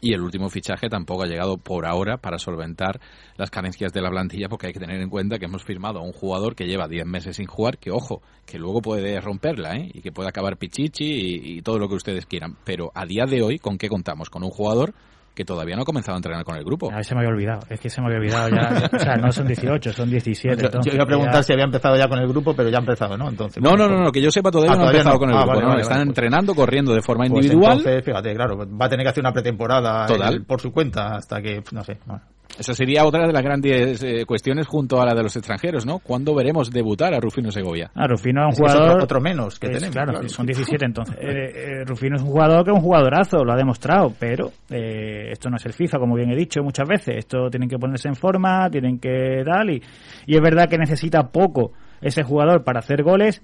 Y 0.00 0.12
el 0.12 0.20
último 0.20 0.48
fichaje 0.48 0.88
tampoco 0.88 1.24
ha 1.24 1.26
llegado 1.26 1.58
por 1.58 1.84
ahora 1.84 2.18
para 2.18 2.38
solventar 2.38 3.00
las 3.36 3.50
carencias 3.50 3.92
de 3.92 4.00
la 4.00 4.10
plantilla, 4.10 4.48
porque 4.48 4.68
hay 4.68 4.72
que 4.72 4.78
tener 4.78 5.00
en 5.00 5.10
cuenta 5.10 5.38
que 5.38 5.46
hemos 5.46 5.64
firmado 5.64 5.98
a 5.98 6.02
un 6.02 6.12
jugador 6.12 6.54
que 6.54 6.66
lleva 6.66 6.86
10 6.86 7.04
meses 7.04 7.36
sin 7.36 7.46
jugar, 7.46 7.78
que 7.78 7.90
ojo, 7.90 8.22
que 8.46 8.58
luego 8.58 8.80
puede 8.80 9.20
romperla, 9.20 9.74
¿eh? 9.76 9.90
y 9.92 10.00
que 10.00 10.12
puede 10.12 10.28
acabar 10.28 10.56
pichichi 10.56 11.04
y, 11.04 11.58
y 11.58 11.62
todo 11.62 11.78
lo 11.78 11.88
que 11.88 11.96
ustedes 11.96 12.26
quieran. 12.26 12.56
Pero 12.64 12.92
a 12.94 13.06
día 13.06 13.24
de 13.26 13.42
hoy, 13.42 13.58
¿con 13.58 13.76
qué 13.76 13.88
contamos? 13.88 14.30
Con 14.30 14.44
un 14.44 14.50
jugador 14.50 14.94
que 15.38 15.44
todavía 15.44 15.76
no 15.76 15.82
ha 15.82 15.84
comenzado 15.84 16.16
a 16.16 16.18
entrenar 16.18 16.42
con 16.42 16.56
el 16.56 16.64
grupo. 16.64 16.90
A 16.90 16.96
ver, 16.96 17.04
se 17.04 17.14
me 17.14 17.20
había 17.20 17.30
olvidado. 17.32 17.60
Es 17.70 17.78
que 17.78 17.88
se 17.88 18.00
me 18.00 18.08
había 18.08 18.18
olvidado 18.18 18.48
ya. 18.48 18.90
O 18.92 18.98
sea, 18.98 19.14
no 19.16 19.30
son 19.30 19.46
18, 19.46 19.92
son 19.92 20.10
17. 20.10 20.56
Yo, 20.56 20.60
yo 20.62 20.66
entonces 20.66 20.94
iba 20.94 21.04
a 21.04 21.06
preguntar 21.06 21.34
ya- 21.36 21.42
si 21.44 21.52
había 21.52 21.64
empezado 21.64 21.96
ya 21.96 22.08
con 22.08 22.18
el 22.18 22.26
grupo, 22.26 22.54
pero 22.54 22.68
ya 22.70 22.78
ha 22.78 22.80
empezado, 22.80 23.16
¿no? 23.16 23.28
Entonces, 23.28 23.62
No, 23.62 23.70
bueno, 23.70 23.84
no, 23.84 23.90
no, 23.90 23.96
pues- 23.98 24.04
no, 24.06 24.12
que 24.12 24.20
yo 24.22 24.30
sepa 24.32 24.50
todavía 24.50 24.72
Ah, 24.72 24.76
no 24.76 24.82
ha 24.82 24.90
empezado 24.90 25.14
no. 25.14 25.18
con 25.20 25.30
el 25.30 25.36
Ah, 25.36 25.38
grupo. 25.42 25.48
vale, 25.52 25.62
no, 25.62 25.68
vale, 25.68 25.82
están 25.82 25.98
vale, 25.98 26.06
pues- 26.06 26.18
entrenando, 26.18 26.54
corriendo 26.56 26.92
de 26.92 27.02
forma 27.02 27.24
Pues 27.28 27.44
individual. 27.46 27.78
entonces, 27.78 28.04
fíjate, 28.04 28.34
claro, 28.34 28.58
va 28.58 28.86
a 28.86 28.88
tener 28.88 29.04
que 29.04 29.10
hacer 29.10 29.22
una 29.22 29.32
pretemporada 29.32 30.06
Total. 30.06 30.34
él 30.34 30.44
por 30.44 30.60
su 30.60 30.72
cuenta 30.72 31.14
hasta 31.14 31.40
que, 31.40 31.62
no 31.70 31.84
sé. 31.84 31.98
bueno. 32.04 32.22
Esa 32.56 32.72
sería 32.74 33.04
otra 33.04 33.26
de 33.26 33.32
las 33.32 33.42
grandes 33.42 34.02
eh, 34.02 34.24
cuestiones 34.26 34.66
junto 34.66 35.00
a 35.00 35.06
la 35.06 35.14
de 35.14 35.22
los 35.22 35.36
extranjeros, 35.36 35.86
¿no? 35.86 35.98
¿Cuándo 36.00 36.34
veremos 36.34 36.70
debutar 36.70 37.14
a 37.14 37.20
Rufino 37.20 37.52
Segovia? 37.52 37.90
Ah, 37.94 38.06
Rufino 38.08 38.40
es 38.48 38.58
un 38.58 38.64
es 38.66 38.72
jugador. 38.72 38.90
otro, 38.94 39.04
otro 39.04 39.20
menos 39.20 39.60
que 39.60 39.66
es- 39.68 39.72
tenemos. 39.74 39.94
claro, 39.94 40.12
claro. 40.12 40.28
son 40.28 40.46
17 40.46 40.84
entonces. 40.86 41.14
Eh, 41.20 41.52
eh, 41.54 41.84
Rufino 41.84 42.16
es 42.16 42.22
un 42.22 42.28
jugador 42.28 42.64
que 42.64 42.70
es 42.70 42.76
un 42.76 42.82
jugadorazo, 42.82 43.44
lo 43.44 43.52
ha 43.52 43.56
demostrado, 43.56 44.12
pero 44.18 44.50
eh, 44.70 45.28
esto 45.30 45.50
no 45.50 45.56
es 45.56 45.66
el 45.66 45.72
FIFA, 45.72 45.98
como 45.98 46.16
bien 46.16 46.30
he 46.30 46.36
dicho 46.36 46.60
muchas 46.62 46.88
veces. 46.88 47.16
Esto 47.18 47.48
tienen 47.50 47.68
que 47.68 47.78
ponerse 47.78 48.08
en 48.08 48.16
forma, 48.16 48.68
tienen 48.70 48.98
que 48.98 49.42
tal, 49.44 49.70
y, 49.70 49.82
y 50.26 50.34
es 50.34 50.40
verdad 50.40 50.68
que 50.68 50.78
necesita 50.78 51.28
poco 51.28 51.72
ese 52.00 52.22
jugador 52.24 52.64
para 52.64 52.80
hacer 52.80 53.02
goles, 53.04 53.40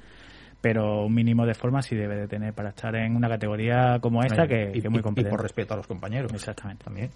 pero 0.60 1.04
un 1.06 1.14
mínimo 1.14 1.46
de 1.46 1.54
forma 1.54 1.82
sí 1.82 1.94
debe 1.94 2.16
de 2.16 2.26
tener 2.26 2.52
para 2.54 2.70
estar 2.70 2.96
en 2.96 3.14
una 3.14 3.28
categoría 3.28 3.98
como 4.00 4.22
esta, 4.24 4.46
que, 4.48 4.70
y, 4.74 4.80
que 4.80 4.88
es 4.88 4.90
muy 4.90 5.02
y- 5.04 5.20
y 5.20 5.24
por 5.24 5.40
respeto 5.42 5.74
a 5.74 5.76
los 5.76 5.86
compañeros. 5.86 6.32
Exactamente. 6.32 6.84
También. 6.84 7.10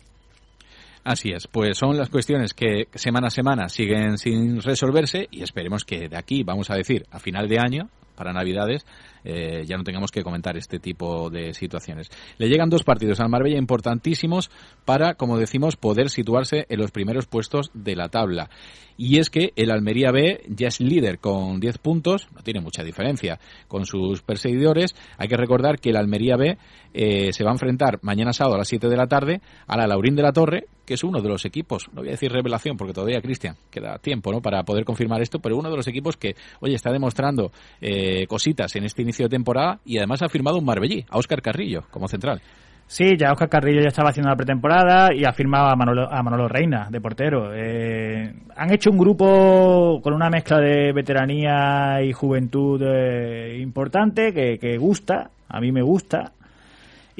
Así 1.08 1.30
es, 1.30 1.46
pues 1.46 1.78
son 1.78 1.96
las 1.96 2.10
cuestiones 2.10 2.52
que 2.52 2.88
semana 2.94 3.28
a 3.28 3.30
semana 3.30 3.70
siguen 3.70 4.18
sin 4.18 4.60
resolverse 4.60 5.26
y 5.30 5.42
esperemos 5.42 5.86
que 5.86 6.06
de 6.06 6.18
aquí, 6.18 6.42
vamos 6.42 6.68
a 6.68 6.74
decir, 6.74 7.06
a 7.10 7.18
final 7.18 7.48
de 7.48 7.58
año, 7.58 7.88
para 8.14 8.34
Navidades, 8.34 8.84
eh, 9.24 9.64
ya 9.64 9.78
no 9.78 9.84
tengamos 9.84 10.10
que 10.10 10.22
comentar 10.22 10.58
este 10.58 10.78
tipo 10.78 11.30
de 11.30 11.54
situaciones. 11.54 12.10
Le 12.36 12.50
llegan 12.50 12.68
dos 12.68 12.84
partidos 12.84 13.20
al 13.20 13.30
Marbella 13.30 13.56
importantísimos 13.56 14.50
para, 14.84 15.14
como 15.14 15.38
decimos, 15.38 15.76
poder 15.76 16.10
situarse 16.10 16.66
en 16.68 16.78
los 16.78 16.90
primeros 16.90 17.26
puestos 17.26 17.70
de 17.72 17.96
la 17.96 18.10
tabla. 18.10 18.50
Y 18.98 19.18
es 19.18 19.30
que 19.30 19.54
el 19.56 19.70
Almería 19.70 20.10
B 20.10 20.42
ya 20.48 20.68
es 20.68 20.78
líder 20.78 21.20
con 21.20 21.58
10 21.58 21.78
puntos, 21.78 22.28
no 22.34 22.42
tiene 22.42 22.60
mucha 22.60 22.82
diferencia 22.82 23.40
con 23.66 23.86
sus 23.86 24.20
perseguidores. 24.20 24.94
Hay 25.16 25.28
que 25.28 25.38
recordar 25.38 25.78
que 25.78 25.88
el 25.88 25.96
Almería 25.96 26.36
B 26.36 26.58
eh, 26.92 27.32
se 27.32 27.44
va 27.44 27.50
a 27.50 27.54
enfrentar 27.54 27.98
mañana 28.02 28.34
sábado 28.34 28.56
a 28.56 28.58
las 28.58 28.68
7 28.68 28.90
de 28.90 28.96
la 28.96 29.06
tarde 29.06 29.40
a 29.66 29.78
la 29.78 29.86
Laurín 29.86 30.14
de 30.14 30.22
la 30.22 30.32
Torre, 30.32 30.66
que 30.88 30.94
es 30.94 31.04
uno 31.04 31.20
de 31.20 31.28
los 31.28 31.44
equipos, 31.44 31.86
no 31.92 32.00
voy 32.00 32.08
a 32.08 32.12
decir 32.12 32.32
revelación 32.32 32.78
porque 32.78 32.94
todavía, 32.94 33.20
Cristian, 33.20 33.56
queda 33.70 33.98
tiempo 33.98 34.32
¿no? 34.32 34.40
para 34.40 34.62
poder 34.62 34.86
confirmar 34.86 35.20
esto, 35.20 35.38
pero 35.38 35.54
uno 35.58 35.68
de 35.68 35.76
los 35.76 35.86
equipos 35.86 36.16
que, 36.16 36.34
oye, 36.60 36.74
está 36.74 36.90
demostrando 36.90 37.52
eh, 37.82 38.26
cositas 38.26 38.74
en 38.74 38.84
este 38.84 39.02
inicio 39.02 39.26
de 39.26 39.28
temporada 39.28 39.80
y 39.84 39.98
además 39.98 40.22
ha 40.22 40.30
firmado 40.30 40.56
un 40.56 40.64
Marbellí, 40.64 41.04
a 41.10 41.18
Óscar 41.18 41.42
Carrillo, 41.42 41.84
como 41.90 42.08
central. 42.08 42.40
Sí, 42.86 43.18
ya 43.18 43.32
Oscar 43.32 43.50
Carrillo 43.50 43.82
ya 43.82 43.88
estaba 43.88 44.08
haciendo 44.08 44.30
la 44.30 44.36
pretemporada 44.36 45.14
y 45.14 45.26
ha 45.26 45.32
firmado 45.34 45.68
a 45.68 45.76
Manolo, 45.76 46.10
a 46.10 46.22
Manolo 46.22 46.48
Reina, 46.48 46.88
de 46.90 47.02
portero. 47.02 47.50
Eh, 47.54 48.32
han 48.56 48.72
hecho 48.72 48.90
un 48.90 48.96
grupo 48.96 50.00
con 50.02 50.14
una 50.14 50.30
mezcla 50.30 50.58
de 50.58 50.94
veteranía 50.94 52.00
y 52.02 52.14
juventud 52.14 52.80
eh, 52.82 53.58
importante 53.60 54.32
que, 54.32 54.58
que 54.58 54.78
gusta, 54.78 55.32
a 55.50 55.60
mí 55.60 55.70
me 55.70 55.82
gusta, 55.82 56.32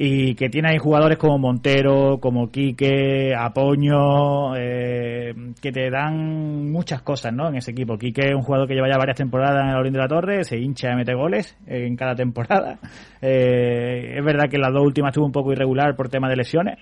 y 0.01 0.33
que 0.35 0.47
tiene 0.47 0.69
ahí 0.69 0.77
jugadores 0.77 1.17
como 1.17 1.37
Montero, 1.37 2.19
como 2.21 2.49
Quique, 2.49 3.35
Apoño, 3.37 4.55
eh, 4.55 5.33
que 5.61 5.73
te 5.73 5.89
dan 5.89 6.71
muchas 6.71 7.01
cosas 7.01 7.33
¿no? 7.33 7.49
en 7.49 7.57
ese 7.57 7.71
equipo. 7.71 7.97
Quique 7.97 8.29
es 8.29 8.33
un 8.33 8.43
jugador 8.43 8.65
que 8.65 8.75
lleva 8.75 8.87
ya 8.87 8.97
varias 8.97 9.17
temporadas 9.17 9.61
en 9.61 9.73
la 9.73 9.77
Orín 9.77 9.91
de 9.91 9.99
la 9.99 10.07
Torre, 10.07 10.45
se 10.45 10.57
hincha 10.57 10.93
y 10.93 10.95
mete 10.95 11.13
goles 11.13 11.57
en 11.67 11.97
cada 11.97 12.15
temporada. 12.15 12.79
Eh, 13.21 14.15
es 14.17 14.23
verdad 14.23 14.49
que 14.49 14.57
las 14.57 14.71
dos 14.71 14.81
últimas 14.81 15.09
estuvo 15.09 15.25
un 15.25 15.33
poco 15.33 15.51
irregular 15.51 15.93
por 15.93 16.07
tema 16.07 16.29
de 16.29 16.37
lesiones, 16.37 16.77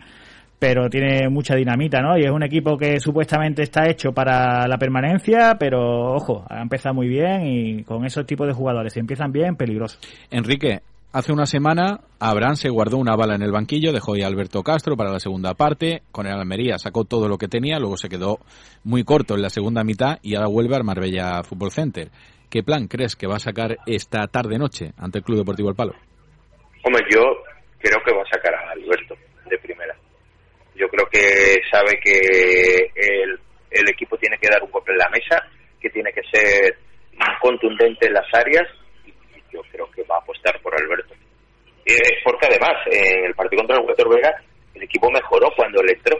pero 0.59 0.87
tiene 0.87 1.29
mucha 1.29 1.55
dinamita, 1.55 1.99
¿no? 1.99 2.15
Y 2.15 2.25
es 2.25 2.29
un 2.29 2.43
equipo 2.43 2.77
que 2.77 2.99
supuestamente 2.99 3.63
está 3.63 3.89
hecho 3.89 4.11
para 4.11 4.67
la 4.67 4.77
permanencia, 4.77 5.55
pero 5.59 6.13
ojo, 6.13 6.45
ha 6.47 6.61
empezado 6.61 6.93
muy 6.93 7.07
bien 7.07 7.47
y 7.47 7.83
con 7.83 8.05
esos 8.05 8.27
tipos 8.27 8.45
de 8.45 8.53
jugadores, 8.53 8.93
si 8.93 8.99
empiezan 8.99 9.31
bien, 9.31 9.55
peligroso. 9.55 9.97
Enrique, 10.29 10.81
hace 11.17 11.33
una 11.33 11.47
semana 11.47 12.01
Abraham 12.19 12.55
se 12.55 12.69
guardó 12.69 12.97
una 12.97 13.15
bala 13.15 13.33
en 13.33 13.41
el 13.41 13.51
banquillo, 13.51 13.91
dejó 13.91 14.13
a 14.13 14.27
Alberto 14.27 14.61
Castro 14.61 14.95
para 14.95 15.11
la 15.11 15.19
segunda 15.19 15.55
parte, 15.55 16.03
con 16.11 16.27
el 16.27 16.33
Almería 16.33 16.77
sacó 16.77 17.05
todo 17.05 17.27
lo 17.27 17.39
que 17.39 17.47
tenía, 17.47 17.79
luego 17.79 17.97
se 17.97 18.07
quedó 18.07 18.37
muy 18.83 19.03
corto 19.03 19.33
en 19.33 19.41
la 19.41 19.49
segunda 19.49 19.83
mitad 19.83 20.19
y 20.21 20.35
ahora 20.35 20.47
vuelve 20.47 20.75
al 20.75 20.83
Marbella 20.83 21.41
Fútbol 21.43 21.71
Center. 21.71 22.09
¿Qué 22.51 22.61
plan 22.61 22.87
crees 22.87 23.15
que 23.15 23.25
va 23.25 23.37
a 23.37 23.39
sacar 23.39 23.77
esta 23.87 24.27
tarde-noche 24.27 24.91
ante 24.95 25.17
el 25.17 25.23
Club 25.23 25.39
Deportivo 25.39 25.69
El 25.69 25.75
Palo? 25.75 25.95
Hombre, 26.83 27.03
yo 27.09 27.23
creo 27.79 27.97
que 28.05 28.13
va 28.13 28.21
a 28.21 28.31
sacar 28.31 28.53
a 28.53 28.71
Alberto 28.73 29.15
de 29.49 29.57
primera. 29.57 29.95
Yo 30.75 30.87
creo 30.87 31.07
que 31.09 31.61
sabe 31.71 31.99
que 31.99 32.91
el, 32.95 33.39
el 33.71 33.89
equipo 33.89 34.17
tiene 34.17 34.37
que 34.37 34.49
dar 34.49 34.61
un 34.61 34.69
golpe 34.69 34.91
en 34.91 34.99
la 34.99 35.09
mesa, 35.09 35.43
que 35.81 35.89
tiene 35.89 36.11
que 36.13 36.21
ser 36.31 36.77
contundente 37.41 38.05
en 38.05 38.13
las 38.13 38.31
áreas 38.33 38.67
yo 39.51 39.61
creo 39.71 39.89
que 39.91 40.03
va 40.03 40.15
a 40.15 40.19
apostar 40.19 40.61
por 40.61 40.73
Alberto. 40.73 41.13
Eh, 41.85 42.19
porque 42.23 42.47
además, 42.47 42.75
en 42.91 43.25
el 43.25 43.33
partido 43.33 43.61
contra 43.61 43.77
el 43.77 43.87
Huetor 43.87 44.09
Vega, 44.09 44.43
el 44.73 44.83
equipo 44.83 45.09
mejoró 45.09 45.49
cuando 45.55 45.81
le 45.81 45.93
entró. 45.93 46.17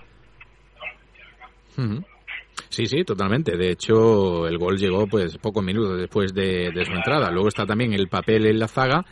Sí, 2.70 2.86
sí, 2.86 3.04
totalmente. 3.04 3.56
De 3.58 3.72
hecho, 3.72 4.48
el 4.48 4.58
gol 4.58 4.78
llegó 4.78 5.08
pues 5.08 5.38
pocos 5.38 5.64
minutos 5.64 6.00
después 6.00 6.34
de, 6.34 6.72
de 6.74 6.86
su 6.86 6.92
entrada. 6.92 7.30
Luego 7.32 7.50
está 7.50 7.66
también 7.66 7.94
el 7.94 8.08
papel 8.08 8.46
en 8.46 8.60
la 8.60 8.68
zaga 8.68 9.06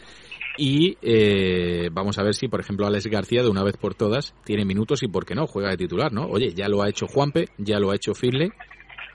y 0.58 0.98
eh, 1.02 1.90
vamos 1.92 2.18
a 2.18 2.24
ver 2.24 2.34
si, 2.34 2.48
por 2.48 2.60
ejemplo, 2.60 2.88
Alex 2.88 3.08
García 3.08 3.44
de 3.44 3.50
una 3.50 3.64
vez 3.64 3.78
por 3.78 3.96
todas 3.96 4.34
tiene 4.44 4.66
minutos 4.66 5.04
y 5.04 5.08
por 5.08 5.26
qué 5.26 5.36
no 5.36 5.48
juega 5.48 5.70
de 5.70 5.78
titular, 5.78 6.12
¿no? 6.14 6.26
Oye, 6.28 6.54
ya 6.54 6.68
lo 6.68 6.82
ha 6.82 6.90
hecho 6.90 7.08
Juanpe, 7.08 7.50
ya 7.58 7.80
lo 7.80 7.92
ha 7.92 7.96
hecho 7.96 8.14
Firle, 8.14 8.52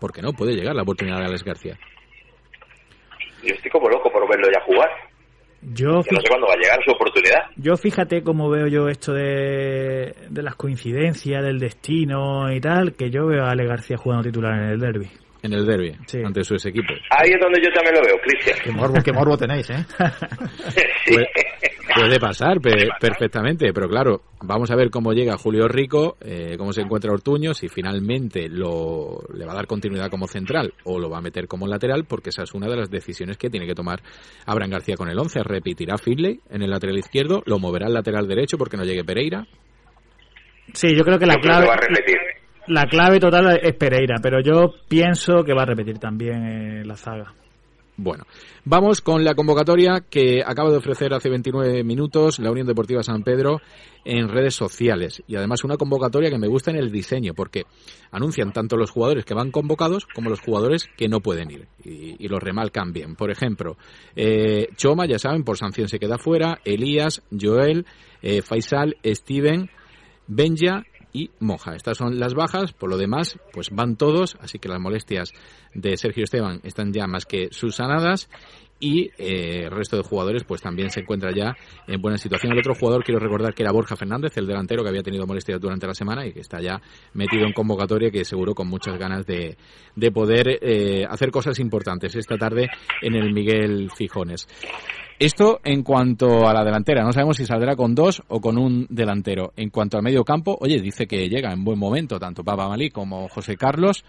¿por 0.01 0.13
qué 0.13 0.23
no 0.23 0.33
puede 0.33 0.55
llegar 0.55 0.75
la 0.75 0.83
oportunidad 0.83 1.19
de 1.19 1.27
Alex 1.27 1.45
García? 1.45 1.79
Yo 3.43 3.55
estoy 3.55 3.71
como 3.71 3.89
loco 3.89 4.11
por 4.11 4.29
verlo 4.29 4.47
ya 4.53 4.61
jugar. 4.65 4.89
Yo, 5.63 5.89
no 5.89 6.03
sé 6.03 6.11
cuándo 6.29 6.47
va 6.47 6.55
a 6.55 6.57
llegar 6.57 6.79
su 6.85 6.91
oportunidad. 6.91 7.41
Yo 7.57 7.77
fíjate 7.77 8.23
cómo 8.23 8.49
veo 8.49 8.67
yo 8.67 8.89
esto 8.89 9.13
de, 9.13 10.15
de 10.31 10.43
las 10.43 10.55
coincidencias, 10.55 11.43
del 11.45 11.59
destino 11.59 12.51
y 12.51 12.61
tal, 12.61 12.95
que 12.95 13.11
yo 13.11 13.27
veo 13.27 13.45
a 13.45 13.51
Ale 13.51 13.67
García 13.67 13.99
jugando 13.99 14.25
titular 14.25 14.55
en 14.55 14.69
el 14.71 14.81
derby. 14.81 15.11
En 15.43 15.53
el 15.55 15.67
derby, 15.67 15.93
Sí. 16.07 16.23
ante 16.25 16.45
su 16.45 16.55
ex 16.55 16.67
equipo. 16.67 16.93
Ahí 17.11 17.31
es 17.31 17.41
donde 17.41 17.61
yo 17.63 17.71
también 17.73 17.95
lo 17.95 18.03
veo, 18.03 18.17
Cristian. 18.23 18.59
Qué 18.63 18.71
morbo, 18.73 18.95
qué 19.03 19.13
morbo 19.13 19.37
tenéis, 19.37 19.69
¿eh? 19.71 19.85
Sí. 21.07 21.17
Puede, 21.95 22.07
puede 22.09 22.21
pasar 22.21 22.61
pe- 22.61 22.89
perfectamente, 23.01 23.73
pero 23.73 23.89
claro, 23.89 24.23
vamos 24.43 24.71
a 24.71 24.77
ver 24.77 24.91
cómo 24.91 25.13
llega 25.13 25.37
Julio 25.37 25.69
Rico, 25.69 26.17
eh, 26.21 26.57
cómo 26.59 26.73
se 26.73 26.83
encuentra 26.83 27.13
Ortuño, 27.13 27.55
si 27.55 27.69
finalmente 27.69 28.49
lo, 28.49 29.21
le 29.35 29.45
va 29.47 29.53
a 29.53 29.57
dar 29.57 29.67
continuidad 29.67 30.11
como 30.11 30.27
central 30.27 30.73
o 30.85 30.99
lo 30.99 31.11
va 31.11 31.19
a 31.19 31.23
meter 31.23 31.47
como 31.49 31.67
lateral, 31.67 32.05
porque 32.09 32.31
esa 32.31 32.43
es 32.45 32.55
una 32.55 32.69
de 32.69 32.77
las 32.77 32.91
decisiones 32.91 33.37
que 33.39 33.51
tiene 33.51 33.67
que 33.67 33.75
tomar 33.75 34.01
Abraham 34.47 34.71
García 34.71 34.97
con 34.97 35.09
el 35.09 35.19
11. 35.19 35.43
Repetirá 35.43 35.99
Finley 35.99 36.41
en 36.51 36.63
el 36.63 36.71
lateral 36.71 36.99
izquierdo, 36.99 37.43
lo 37.47 37.59
moverá 37.59 37.87
al 37.87 37.95
lateral 37.95 38.27
derecho 38.27 38.57
porque 38.59 38.77
no 38.77 38.85
llegue 38.85 39.05
Pereira. 39.05 39.47
Sí, 40.73 40.95
yo 40.97 41.03
creo 41.05 41.19
que 41.19 41.27
la 41.27 41.35
Yo 41.35 41.41
clave, 41.41 41.63
que 41.63 41.69
va 41.69 41.75
a 41.75 41.77
repetir. 41.79 42.17
la 42.69 42.87
clave 42.87 43.19
total 43.19 43.59
es 43.63 43.75
Pereira, 43.75 44.17
pero 44.23 44.41
yo 44.41 44.73
pienso 44.89 45.43
que 45.45 45.53
va 45.55 45.63
a 45.63 45.67
repetir 45.67 45.99
también 45.99 46.45
eh, 46.47 46.85
la 46.85 46.97
zaga. 46.97 47.33
Bueno, 48.03 48.25
vamos 48.65 49.03
con 49.03 49.25
la 49.25 49.35
convocatoria 49.35 50.07
que 50.09 50.43
acaba 50.43 50.71
de 50.71 50.79
ofrecer 50.79 51.13
hace 51.13 51.29
29 51.29 51.85
minutos 51.85 52.39
la 52.39 52.51
Unión 52.51 52.67
Deportiva 52.67 53.03
San 53.03 53.23
Pedro 53.23 53.61
en 54.07 54.31
redes 54.31 54.55
sociales. 54.55 55.23
Y 55.27 55.37
además 55.37 55.65
una 55.65 55.77
convocatoria 55.77 56.31
que 56.31 56.39
me 56.39 56.49
gusta 56.49 56.71
en 56.71 56.79
el 56.79 56.91
diseño, 56.91 57.35
porque 57.35 57.65
anuncian 58.11 58.55
tanto 58.55 58.79
los 58.79 58.91
jugadores 58.91 59.27
que 59.27 59.35
van 59.35 59.51
convocados 59.51 60.07
como 60.07 60.31
los 60.31 60.41
jugadores 60.41 60.89
que 60.97 61.09
no 61.09 61.21
pueden 61.21 61.51
ir. 61.51 61.69
Y, 61.85 62.25
y 62.25 62.29
los 62.29 62.43
remalcan 62.43 62.95
bien. 62.95 63.17
Por 63.17 63.31
ejemplo, 63.31 63.77
eh, 64.17 64.69
Choma, 64.77 65.05
ya 65.05 65.19
saben, 65.19 65.45
por 65.45 65.59
sanción 65.59 65.87
se 65.89 65.99
queda 65.99 66.17
fuera. 66.17 66.59
Elías, 66.65 67.21
Joel, 67.39 67.85
eh, 68.23 68.41
Faisal, 68.41 68.97
Steven, 69.05 69.69
Benja, 70.27 70.85
y 71.13 71.31
Moja. 71.41 71.75
Estas 71.75 71.99
son 71.99 72.19
las 72.19 72.35
bajas, 72.35 72.73
por 72.73 72.91
lo 72.91 72.97
demás, 72.97 73.39
pues 73.53 73.71
van 73.71 73.97
todos, 73.97 74.37
así 74.41 74.59
que 74.59 74.69
las 74.69 74.81
molestias 74.81 75.33
de 75.75 75.97
Sergio 75.97 76.25
Esteban 76.25 76.61
están 76.65 76.93
ya 76.93 77.07
más 77.07 77.27
que 77.27 77.49
subsanadas 77.51 78.29
y 78.81 79.11
eh, 79.19 79.65
el 79.65 79.71
resto 79.71 79.97
de 79.99 80.03
jugadores 80.03 80.43
pues 80.45 80.63
también 80.63 80.91
se 80.91 81.01
encuentra 81.01 81.31
ya 81.33 81.55
en 81.87 82.01
buena 82.01 82.17
situación. 82.17 82.53
El 82.53 82.59
otro 82.59 82.75
jugador 82.75 83.05
quiero 83.05 83.21
recordar 83.21 83.55
que 83.55 83.63
era 83.63 83.73
Borja 83.73 83.95
Fernández, 83.95 84.37
el 84.37 84.47
delantero 84.47 84.83
que 84.83 84.89
había 84.89 85.03
tenido 85.03 85.27
molestias 85.27 85.61
durante 85.61 85.87
la 85.87 85.95
semana 85.95 86.27
y 86.27 86.33
que 86.33 86.41
está 86.41 86.61
ya 86.61 86.81
metido 87.13 87.45
en 87.45 87.53
convocatoria 87.53 88.11
que 88.11 88.25
seguro 88.25 88.55
con 88.55 88.69
muchas 88.69 88.99
ganas 88.99 89.27
de, 89.27 89.57
de 89.95 90.11
poder 90.11 90.59
eh, 90.63 91.05
hacer 91.09 91.31
cosas 91.31 91.59
importantes 91.59 92.17
esta 92.17 92.39
tarde 92.39 92.69
en 93.03 93.15
el 93.15 93.33
Miguel 93.33 93.91
Fijones. 93.95 94.49
Esto 95.21 95.61
en 95.65 95.83
cuanto 95.83 96.49
a 96.49 96.55
la 96.55 96.65
delantera, 96.65 97.05
no 97.05 97.13
sabemos 97.13 97.37
si 97.37 97.45
saldrá 97.45 97.77
con 97.77 97.95
dos 97.95 98.23
o 98.29 98.41
con 98.41 98.57
un 98.57 98.87
delantero. 98.89 99.53
En 99.55 99.69
cuanto 99.69 99.99
al 99.99 100.03
medio 100.03 100.25
campo, 100.25 100.57
oye, 100.59 100.81
dice 100.81 101.07
que 101.07 101.29
llega 101.29 101.53
en 101.53 101.63
buen 101.63 101.79
momento 101.79 102.19
tanto 102.19 102.43
Papa 102.43 102.67
Malí 102.67 102.89
como 102.89 103.29
José 103.29 103.59
Carlos. 103.59 104.03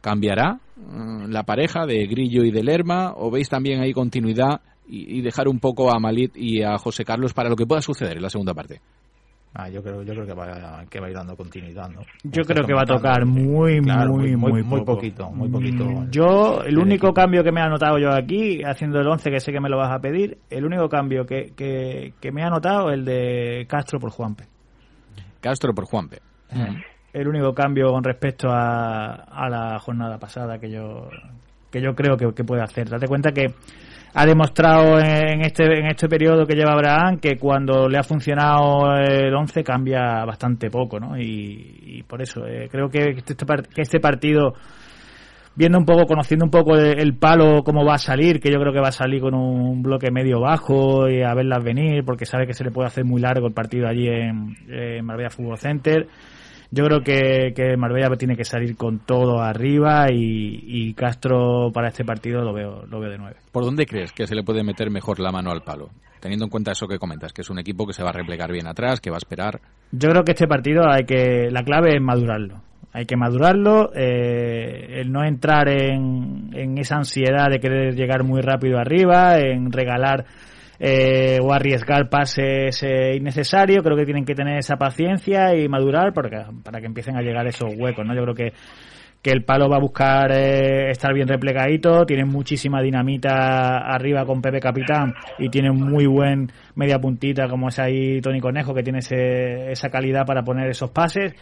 ¿Cambiará 0.00 0.60
mm, 0.76 1.30
la 1.30 1.42
pareja 1.42 1.84
de 1.84 2.06
Grillo 2.06 2.44
y 2.44 2.52
de 2.52 2.62
Lerma? 2.62 3.12
¿O 3.16 3.28
veis 3.28 3.48
también 3.48 3.80
ahí 3.80 3.92
continuidad 3.92 4.60
y, 4.88 5.18
y 5.18 5.20
dejar 5.20 5.48
un 5.48 5.58
poco 5.58 5.92
a 5.92 5.98
Malit 5.98 6.36
y 6.36 6.62
a 6.62 6.78
José 6.78 7.04
Carlos 7.04 7.34
para 7.34 7.48
lo 7.48 7.56
que 7.56 7.66
pueda 7.66 7.82
suceder 7.82 8.18
en 8.18 8.22
la 8.22 8.30
segunda 8.30 8.54
parte? 8.54 8.80
Ah, 9.54 9.68
yo 9.68 9.82
creo, 9.82 10.02
yo 10.02 10.14
creo 10.14 10.24
que 10.26 10.32
va, 10.32 10.82
que 10.88 10.98
va 10.98 11.06
a 11.08 11.10
ir 11.10 11.14
dando 11.16 11.36
continuidad, 11.36 11.90
¿no? 11.90 12.00
Yo 12.22 12.42
creo 12.42 12.64
que 12.64 12.72
va 12.72 12.82
a 12.82 12.86
tocar 12.86 13.26
muy, 13.26 13.82
Claro, 13.82 14.12
muy, 14.14 14.34
muy, 14.34 14.62
muy 14.62 14.80
poco. 14.80 14.94
poquito, 14.96 15.30
muy 15.30 15.50
poquito. 15.50 15.84
Mm, 15.84 16.10
Yo, 16.10 16.60
el 16.60 16.74
del 16.74 16.78
único 16.78 17.08
equipo. 17.08 17.14
cambio 17.14 17.44
que 17.44 17.52
me 17.52 17.60
ha 17.60 17.68
notado 17.68 17.98
yo 17.98 18.10
aquí, 18.12 18.62
haciendo 18.64 18.98
el 19.00 19.06
11, 19.06 19.30
que 19.30 19.40
sé 19.40 19.52
que 19.52 19.60
me 19.60 19.68
lo 19.68 19.76
vas 19.76 19.90
a 19.92 19.98
pedir, 19.98 20.38
el 20.48 20.64
único 20.64 20.88
cambio 20.88 21.26
que, 21.26 21.52
que, 21.54 22.14
que 22.18 22.32
me 22.32 22.42
ha 22.42 22.48
notado 22.48 22.90
el 22.90 23.04
de 23.04 23.66
Castro 23.68 24.00
por 24.00 24.10
Juanpe. 24.10 24.44
Castro 25.42 25.74
por 25.74 25.84
Juanpe. 25.84 26.20
El 27.12 27.28
único 27.28 27.52
cambio 27.52 27.88
con 27.92 28.02
respecto 28.04 28.48
a, 28.50 29.12
a 29.12 29.50
la 29.50 29.78
jornada 29.80 30.18
pasada 30.18 30.58
que 30.58 30.70
yo 30.70 31.10
que 31.70 31.80
yo 31.82 31.94
creo 31.94 32.16
que, 32.16 32.32
que 32.34 32.44
puede 32.44 32.62
hacer. 32.62 32.88
Date 32.88 33.06
cuenta 33.06 33.32
que 33.32 33.52
ha 34.14 34.26
demostrado 34.26 34.98
en 34.98 35.40
este 35.42 35.64
en 35.64 35.86
este 35.86 36.08
periodo 36.08 36.46
que 36.46 36.54
lleva 36.54 36.72
Abraham 36.72 37.18
que 37.18 37.36
cuando 37.38 37.88
le 37.88 37.98
ha 37.98 38.02
funcionado 38.02 38.94
el 38.96 39.34
11 39.34 39.64
cambia 39.64 40.24
bastante 40.24 40.70
poco, 40.70 41.00
¿no? 41.00 41.18
Y, 41.18 42.02
por 42.06 42.20
eso 42.20 42.46
eh, 42.46 42.68
creo 42.70 42.88
que 42.90 43.10
este, 43.16 43.34
par- 43.46 43.66
que 43.68 43.82
este 43.82 44.00
partido 44.00 44.52
viendo 45.54 45.78
un 45.78 45.84
poco, 45.84 46.04
conociendo 46.06 46.44
un 46.44 46.50
poco 46.50 46.76
el, 46.76 46.98
el 46.98 47.16
palo, 47.16 47.62
cómo 47.62 47.84
va 47.84 47.94
a 47.94 47.98
salir, 47.98 48.40
que 48.40 48.50
yo 48.50 48.58
creo 48.58 48.72
que 48.72 48.80
va 48.80 48.88
a 48.88 48.92
salir 48.92 49.20
con 49.20 49.34
un 49.34 49.82
bloque 49.82 50.10
medio 50.10 50.40
bajo 50.40 51.08
y 51.08 51.22
a 51.22 51.34
verlas 51.34 51.62
venir, 51.62 52.04
porque 52.04 52.24
sabe 52.26 52.46
que 52.46 52.54
se 52.54 52.64
le 52.64 52.70
puede 52.70 52.86
hacer 52.88 53.04
muy 53.04 53.20
largo 53.20 53.46
el 53.46 53.52
partido 53.54 53.86
allí 53.86 54.08
en, 54.08 54.56
en 54.68 55.04
Marbella 55.04 55.30
Fútbol 55.30 55.58
Center. 55.58 56.06
Yo 56.74 56.84
creo 56.84 57.02
que, 57.02 57.52
que 57.54 57.76
Marbella 57.76 58.08
tiene 58.16 58.34
que 58.34 58.46
salir 58.46 58.76
con 58.78 59.00
todo 59.00 59.40
arriba 59.42 60.06
y, 60.10 60.64
y 60.66 60.94
Castro 60.94 61.70
para 61.70 61.88
este 61.88 62.02
partido 62.02 62.42
lo 62.42 62.54
veo, 62.54 62.86
lo 62.86 62.98
veo 62.98 63.10
de 63.10 63.18
nueve. 63.18 63.36
¿Por 63.52 63.64
dónde 63.64 63.84
crees 63.84 64.10
que 64.12 64.26
se 64.26 64.34
le 64.34 64.42
puede 64.42 64.64
meter 64.64 64.90
mejor 64.90 65.20
la 65.20 65.30
mano 65.30 65.50
al 65.50 65.62
palo? 65.62 65.90
Teniendo 66.18 66.46
en 66.46 66.50
cuenta 66.50 66.72
eso 66.72 66.88
que 66.88 66.98
comentas, 66.98 67.34
que 67.34 67.42
es 67.42 67.50
un 67.50 67.58
equipo 67.58 67.86
que 67.86 67.92
se 67.92 68.02
va 68.02 68.08
a 68.08 68.12
replegar 68.14 68.50
bien 68.50 68.66
atrás, 68.66 69.00
que 69.00 69.10
va 69.10 69.16
a 69.16 69.18
esperar. 69.18 69.60
Yo 69.90 70.08
creo 70.08 70.24
que 70.24 70.32
este 70.32 70.46
partido 70.46 70.84
hay 70.88 71.04
que 71.04 71.50
la 71.50 71.62
clave 71.62 71.94
es 71.94 72.00
madurarlo. 72.00 72.62
Hay 72.94 73.04
que 73.04 73.16
madurarlo, 73.16 73.90
eh, 73.94 75.00
el 75.00 75.12
no 75.12 75.24
entrar 75.24 75.68
en, 75.68 76.50
en 76.54 76.78
esa 76.78 76.96
ansiedad 76.96 77.50
de 77.50 77.58
querer 77.58 77.94
llegar 77.94 78.22
muy 78.22 78.40
rápido 78.40 78.78
arriba, 78.78 79.38
en 79.38 79.72
regalar 79.72 80.24
eh, 80.78 81.38
o 81.42 81.52
arriesgar 81.52 82.08
pases 82.08 82.82
eh, 82.82 83.16
innecesarios. 83.16 83.82
Creo 83.82 83.96
que 83.96 84.04
tienen 84.04 84.24
que 84.24 84.34
tener 84.34 84.58
esa 84.58 84.76
paciencia 84.76 85.54
y 85.54 85.68
madurar 85.68 86.12
porque, 86.12 86.38
para 86.64 86.80
que 86.80 86.86
empiecen 86.86 87.16
a 87.16 87.22
llegar 87.22 87.46
esos 87.46 87.70
huecos. 87.76 88.04
¿no? 88.06 88.14
Yo 88.14 88.22
creo 88.22 88.34
que 88.34 88.52
que 89.22 89.30
el 89.30 89.44
palo 89.44 89.68
va 89.68 89.76
a 89.76 89.80
buscar 89.80 90.32
eh, 90.32 90.90
estar 90.90 91.14
bien 91.14 91.28
replegadito, 91.28 92.04
tiene 92.04 92.24
muchísima 92.24 92.82
dinamita 92.82 93.78
arriba 93.78 94.24
con 94.26 94.42
Pepe 94.42 94.58
Capitán 94.58 95.14
y 95.38 95.48
tiene 95.48 95.70
un 95.70 95.80
muy 95.80 96.06
buen 96.06 96.50
media 96.74 96.98
puntita 96.98 97.46
como 97.46 97.68
es 97.68 97.78
ahí 97.78 98.20
Tony 98.20 98.40
Conejo 98.40 98.74
que 98.74 98.82
tiene 98.82 98.98
ese- 98.98 99.70
esa 99.70 99.88
calidad 99.90 100.26
para 100.26 100.42
poner 100.42 100.68
esos 100.70 100.90
pases. 100.90 101.34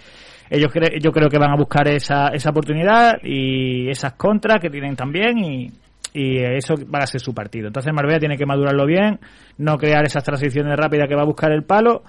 Ellos 0.50 0.70
cre- 0.70 1.00
yo 1.00 1.10
creo 1.10 1.30
que 1.30 1.38
van 1.38 1.52
a 1.52 1.56
buscar 1.56 1.88
esa, 1.88 2.28
esa 2.34 2.50
oportunidad 2.50 3.14
y 3.22 3.88
esas 3.88 4.12
contras 4.12 4.60
que 4.60 4.68
tienen 4.68 4.94
también 4.94 5.38
y, 5.38 5.70
y 6.12 6.38
eso 6.38 6.74
va 6.92 7.00
a 7.00 7.06
ser 7.06 7.20
su 7.20 7.34
partido. 7.34 7.68
Entonces 7.68 7.92
Marbella 7.92 8.18
tiene 8.18 8.36
que 8.36 8.46
madurarlo 8.46 8.86
bien, 8.86 9.20
no 9.58 9.76
crear 9.76 10.04
esas 10.04 10.24
transiciones 10.24 10.76
rápidas 10.76 11.08
que 11.08 11.14
va 11.14 11.22
a 11.22 11.26
buscar 11.26 11.52
el 11.52 11.64
palo 11.64 12.02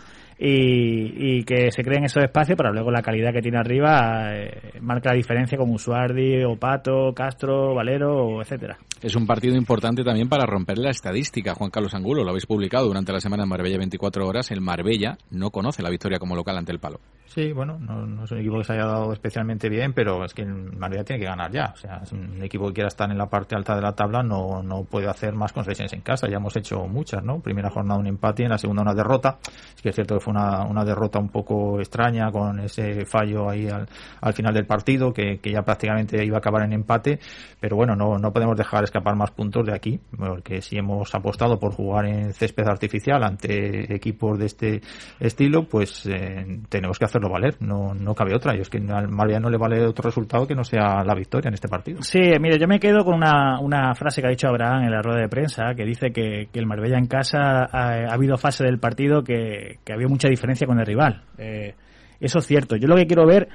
y, 0.44 1.38
y 1.38 1.44
que 1.44 1.72
se 1.72 1.84
creen 1.84 2.06
esos 2.06 2.24
espacios 2.24 2.58
para 2.58 2.72
luego 2.72 2.90
la 2.90 3.04
calidad 3.04 3.32
que 3.32 3.44
tiene 3.44 3.60
arriba 3.60 4.34
eh, 4.34 4.80
marca 4.82 5.10
la 5.10 5.16
diferencia 5.16 5.56
como 5.56 5.76
Usuardi, 5.76 6.44
Opato, 6.44 7.14
Castro, 7.14 7.76
Valero, 7.76 8.42
etcétera. 8.42 8.80
Es 9.04 9.16
un 9.16 9.28
partido 9.28 9.56
importante 9.56 10.04
también 10.04 10.30
para 10.30 10.46
romper 10.48 10.80
la 10.80 10.90
estadística. 10.90 11.54
Juan 11.54 11.70
Carlos 11.70 11.94
Angulo, 11.94 12.24
lo 12.24 12.30
habéis 12.30 12.46
publicado 12.48 12.88
durante 12.88 13.12
la 13.12 13.20
semana 13.20 13.44
en 13.44 13.50
Marbella 13.50 13.78
24 13.78 14.28
horas. 14.28 14.52
El 14.52 14.62
Marbella 14.62 15.18
no 15.30 15.52
conoce 15.52 15.84
la 15.84 15.90
victoria 15.90 16.20
como 16.20 16.36
local 16.36 16.58
ante 16.58 16.72
el 16.72 16.80
palo. 16.80 17.00
Sí, 17.26 17.54
bueno, 17.54 17.80
no, 17.80 18.06
no 18.06 18.26
es 18.26 18.32
un 18.32 18.40
equipo 18.40 18.58
que 18.58 18.66
se 18.66 18.74
haya 18.74 18.86
dado 18.86 19.14
especialmente 19.14 19.70
bien, 19.70 19.94
pero 19.94 20.26
es 20.26 20.34
que 20.34 20.42
el 20.42 20.74
Marbella 20.78 21.04
tiene 21.04 21.22
que 21.22 21.28
ganar 21.28 21.52
ya. 21.52 21.72
O 21.74 21.78
sea, 21.78 22.02
es 22.04 22.12
un 22.12 22.44
equipo 22.44 22.68
que 22.68 22.74
quiera 22.74 22.90
estar 22.90 23.10
en 23.10 23.18
la 23.18 23.28
parte 23.28 23.56
alta 23.56 23.76
de 23.76 23.82
la 23.82 23.94
tabla, 23.94 24.22
no, 24.22 24.62
no 24.62 24.84
puede 24.84 25.08
hacer 25.08 25.34
más 25.34 25.54
concesiones 25.54 25.94
en 25.94 26.02
casa. 26.02 26.28
Ya 26.28 26.38
hemos 26.38 26.56
hecho 26.58 26.88
muchas, 26.88 27.24
¿no? 27.24 27.40
Primera 27.40 27.70
jornada 27.70 28.00
un 28.00 28.08
empate 28.08 28.44
y 28.44 28.46
en 28.46 28.52
la 28.52 28.58
segunda 28.58 28.82
una 28.82 28.94
derrota. 28.94 29.40
Es 29.76 29.82
que 29.82 29.90
es 29.90 29.96
cierto 29.96 30.16
que 30.16 30.20
fue 30.20 30.31
una, 30.32 30.66
una 30.66 30.84
derrota 30.84 31.20
un 31.20 31.30
poco 31.30 31.80
extraña 31.80 32.32
con 32.32 32.60
ese 32.60 33.06
fallo 33.06 33.50
ahí 33.50 33.68
al, 33.68 33.88
al 34.22 34.34
final 34.34 34.54
del 34.54 34.66
partido, 34.66 35.14
que, 35.14 35.40
ya 35.44 35.62
prácticamente 35.64 36.24
iba 36.24 36.38
a 36.38 36.40
acabar 36.40 36.64
en 36.64 36.74
empate. 36.74 37.20
Pero 37.60 37.76
bueno, 37.76 37.96
no, 37.96 38.18
no 38.18 38.32
podemos 38.32 38.58
dejar 38.58 38.84
escapar 38.84 39.16
más 39.16 39.32
puntos 39.32 39.66
de 39.66 39.74
aquí, 39.74 40.00
porque 40.18 40.62
si 40.62 40.78
hemos 40.78 41.14
apostado 41.14 41.60
por 41.60 41.74
jugar 41.74 42.06
en 42.06 42.34
césped 42.34 42.68
artificial 42.68 43.24
ante 43.24 43.94
equipos 43.94 44.40
de 44.40 44.46
este 44.46 44.82
estilo, 45.20 45.68
pues 45.68 46.06
eh, 46.08 46.62
tenemos 46.70 46.98
que 46.98 47.06
hacerlo 47.06 47.30
valer, 47.30 47.58
no, 47.60 47.94
no 47.94 48.16
cabe 48.16 48.36
otra. 48.36 48.56
Y 48.56 48.62
es 48.62 48.70
que 48.70 48.78
al 48.78 49.10
Marbella 49.10 49.40
no 49.40 49.50
le 49.50 49.58
vale 49.58 49.86
otro 49.86 50.04
resultado 50.04 50.48
que 50.48 50.56
no 50.56 50.64
sea 50.64 51.04
la 51.04 51.14
victoria 51.14 51.50
en 51.50 51.54
este 51.54 51.68
partido. 51.68 52.02
Sí, 52.02 52.20
mire, 52.40 52.58
yo 52.58 52.68
me 52.68 52.80
quedo 52.80 53.04
con 53.04 53.16
una, 53.16 53.60
una 53.60 53.94
frase 53.94 54.22
que 54.22 54.28
ha 54.28 54.32
dicho 54.32 54.48
Abraham 54.48 54.84
en 54.84 54.92
la 54.92 55.02
rueda 55.02 55.22
de 55.22 55.30
prensa, 55.30 55.74
que 55.76 55.86
dice 55.86 56.12
que, 56.12 56.50
el 56.54 56.68
Marbella 56.68 57.00
en 57.00 57.08
casa 57.08 57.66
ha, 57.72 58.06
ha 58.08 58.14
habido 58.14 58.38
fase 58.38 58.64
del 58.64 58.78
partido 58.78 59.24
que, 59.24 59.80
que 59.84 59.94
había 59.94 60.08
mucha 60.22 60.30
diferencia 60.30 60.68
con 60.68 60.80
el 60.80 60.86
rival. 60.86 61.24
Eh, 61.38 61.74
eso 62.20 62.40
es 62.40 62.46
cierto. 62.46 62.76
Yo 62.76 62.88
lo 62.88 62.96
que 62.96 63.08
quiero 63.08 63.26
ver 63.26 63.50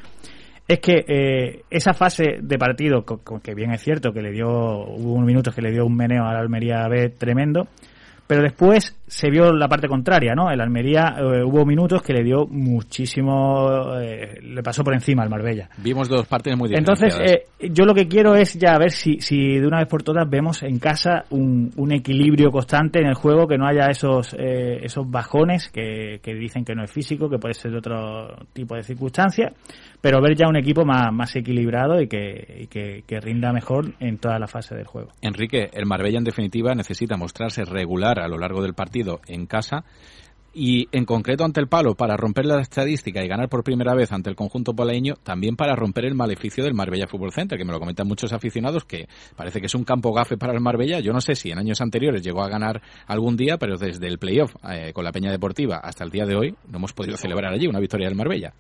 es 0.67 0.81
que 0.81 1.05
eh, 1.07 1.63
esa 1.71 1.95
fase 1.95 2.39
de 2.43 2.59
partido, 2.59 3.05
que 3.41 3.55
bien 3.55 3.71
es 3.71 3.83
cierto 3.83 4.13
que 4.13 4.21
le 4.21 4.33
dio, 4.33 4.49
hubo 4.49 5.13
unos 5.13 5.27
minutos 5.27 5.55
que 5.55 5.63
le 5.63 5.71
dio 5.71 5.87
un 5.87 5.97
meneo 5.97 6.25
a 6.25 6.33
la 6.33 6.41
Almería 6.41 6.89
B 6.89 7.11
tremendo, 7.11 7.69
pero 8.27 8.43
después 8.43 8.97
se 9.07 9.31
vio 9.31 9.53
la 9.53 9.69
parte 9.69 9.87
contraria, 9.89 10.35
¿no? 10.35 10.51
El 10.51 10.61
Almería 10.61 11.15
eh, 11.19 11.45
hubo 11.45 11.65
minutos 11.65 12.03
que 12.03 12.13
le 12.13 12.25
dio 12.25 12.47
muchísimo, 12.47 13.97
eh, 14.01 14.41
le 14.43 14.63
pasó 14.63 14.83
por 14.83 14.95
encima 14.95 15.23
al 15.23 15.31
Marbella. 15.31 15.69
Vimos 15.79 16.09
dos 16.09 16.27
partes 16.27 16.57
muy 16.57 16.71
Entonces, 16.75 17.15
diferenciadas. 17.15 17.49
eh, 17.61 17.71
yo 17.73 17.85
lo 17.85 17.95
que 17.95 18.09
quiero 18.09 18.35
es 18.35 18.55
ya 18.55 18.77
ver 18.79 18.91
si, 18.91 19.21
si 19.21 19.59
de 19.59 19.67
una 19.67 19.79
vez 19.79 19.89
por 19.89 20.03
todas 20.03 20.29
vemos 20.29 20.63
en 20.63 20.79
casa 20.79 21.25
un, 21.31 21.71
un 21.77 21.93
equilibrio 21.93 22.51
constante 22.51 22.99
en 22.99 23.07
el 23.07 23.15
juego, 23.15 23.47
que 23.47 23.59
no 23.59 23.67
haya 23.67 23.87
esos, 23.87 24.35
eh, 24.39 24.81
esos 24.83 25.09
bajones 25.11 25.69
que, 25.69 26.21
que 26.23 26.35
dicen 26.35 26.65
que 26.65 26.75
no 26.75 26.83
es 26.83 26.91
físico, 26.91 27.29
que 27.31 27.39
puede 27.39 27.55
ser 27.55 27.71
de 27.71 27.79
otro 27.79 28.37
tipo 28.53 28.75
de 28.75 28.83
circunstancias, 28.83 29.53
pero 30.07 30.23
ver 30.23 30.37
ya 30.37 30.47
un 30.47 30.55
equipo 30.55 30.85
más, 30.85 31.13
más 31.13 31.35
equilibrado 31.35 32.01
y, 32.01 32.07
que, 32.07 32.61
y 32.61 32.67
que, 32.69 33.03
que 33.09 33.19
rinda 33.19 33.53
mejor 33.53 33.95
en 33.99 34.19
toda 34.19 34.39
la 34.39 34.47
fase 34.47 34.77
del 34.77 34.87
juego. 34.87 35.11
Enrique, 35.21 35.69
el 35.73 35.85
Marbella 35.85 36.19
en 36.19 36.23
definitiva 36.23 36.77
necesita 36.77 37.17
mostrarse 37.17 37.65
regular 37.65 38.21
a 38.21 38.29
lo 38.29 38.39
largo 38.39 38.63
del 38.63 38.73
partido 38.73 39.19
en 39.27 39.47
casa 39.47 39.85
y 40.55 40.87
en 40.93 41.07
concreto 41.07 41.45
ante 41.45 41.59
el 41.59 41.67
palo 41.67 41.97
para 41.97 42.17
romper 42.17 42.47
la 42.47 42.61
estadística 42.61 43.21
y 43.25 43.27
ganar 43.27 43.49
por 43.49 43.65
primera 43.65 43.97
vez 43.97 44.13
ante 44.13 44.31
el 44.31 44.37
conjunto 44.37 44.75
polaeño, 44.75 45.15
también 45.25 45.57
para 45.57 45.75
romper 45.75 46.05
el 46.05 46.15
maleficio 46.15 46.63
del 46.63 46.75
Marbella 46.75 47.09
Fútbol 47.09 47.33
Center, 47.33 47.59
que 47.59 47.65
me 47.65 47.73
lo 47.73 47.81
comentan 47.81 48.07
muchos 48.07 48.33
aficionados 48.33 48.85
que 48.85 49.09
parece 49.35 49.59
que 49.59 49.67
es 49.67 49.75
un 49.75 49.83
campo 49.83 50.13
gafe 50.13 50.37
para 50.37 50.53
el 50.53 50.61
Marbella. 50.61 51.01
Yo 51.01 51.13
no 51.13 51.21
sé 51.21 51.35
si 51.35 51.51
en 51.51 51.59
años 51.59 51.81
anteriores 51.81 52.23
llegó 52.23 52.45
a 52.45 52.49
ganar 52.49 52.81
algún 53.09 53.37
día, 53.37 53.57
pero 53.59 53.77
desde 53.77 54.07
el 54.07 54.19
playoff 54.19 54.55
eh, 54.71 54.93
con 54.95 55.03
la 55.03 55.11
Peña 55.11 55.33
Deportiva 55.33 55.79
hasta 55.79 56.05
el 56.05 56.11
día 56.11 56.27
de 56.27 56.37
hoy 56.37 56.55
no 56.71 56.79
hemos 56.79 56.93
podido 56.93 57.17
celebrar 57.17 57.53
allí 57.53 57.67
una 57.67 57.81
victoria 57.81 58.07
del 58.07 58.17
Marbella. 58.17 58.55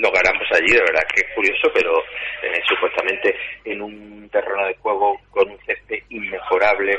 Lo 0.00 0.10
ganamos 0.10 0.46
allí, 0.52 0.72
de 0.72 0.80
verdad 0.80 1.06
que 1.12 1.20
es 1.20 1.34
curioso, 1.34 1.70
pero 1.74 1.98
eh, 2.42 2.60
supuestamente 2.66 3.36
en 3.64 3.82
un 3.82 4.28
terreno 4.30 4.66
de 4.66 4.74
juego 4.76 5.20
con 5.30 5.50
un 5.50 5.58
césped 5.66 6.02
inmejorable, 6.08 6.98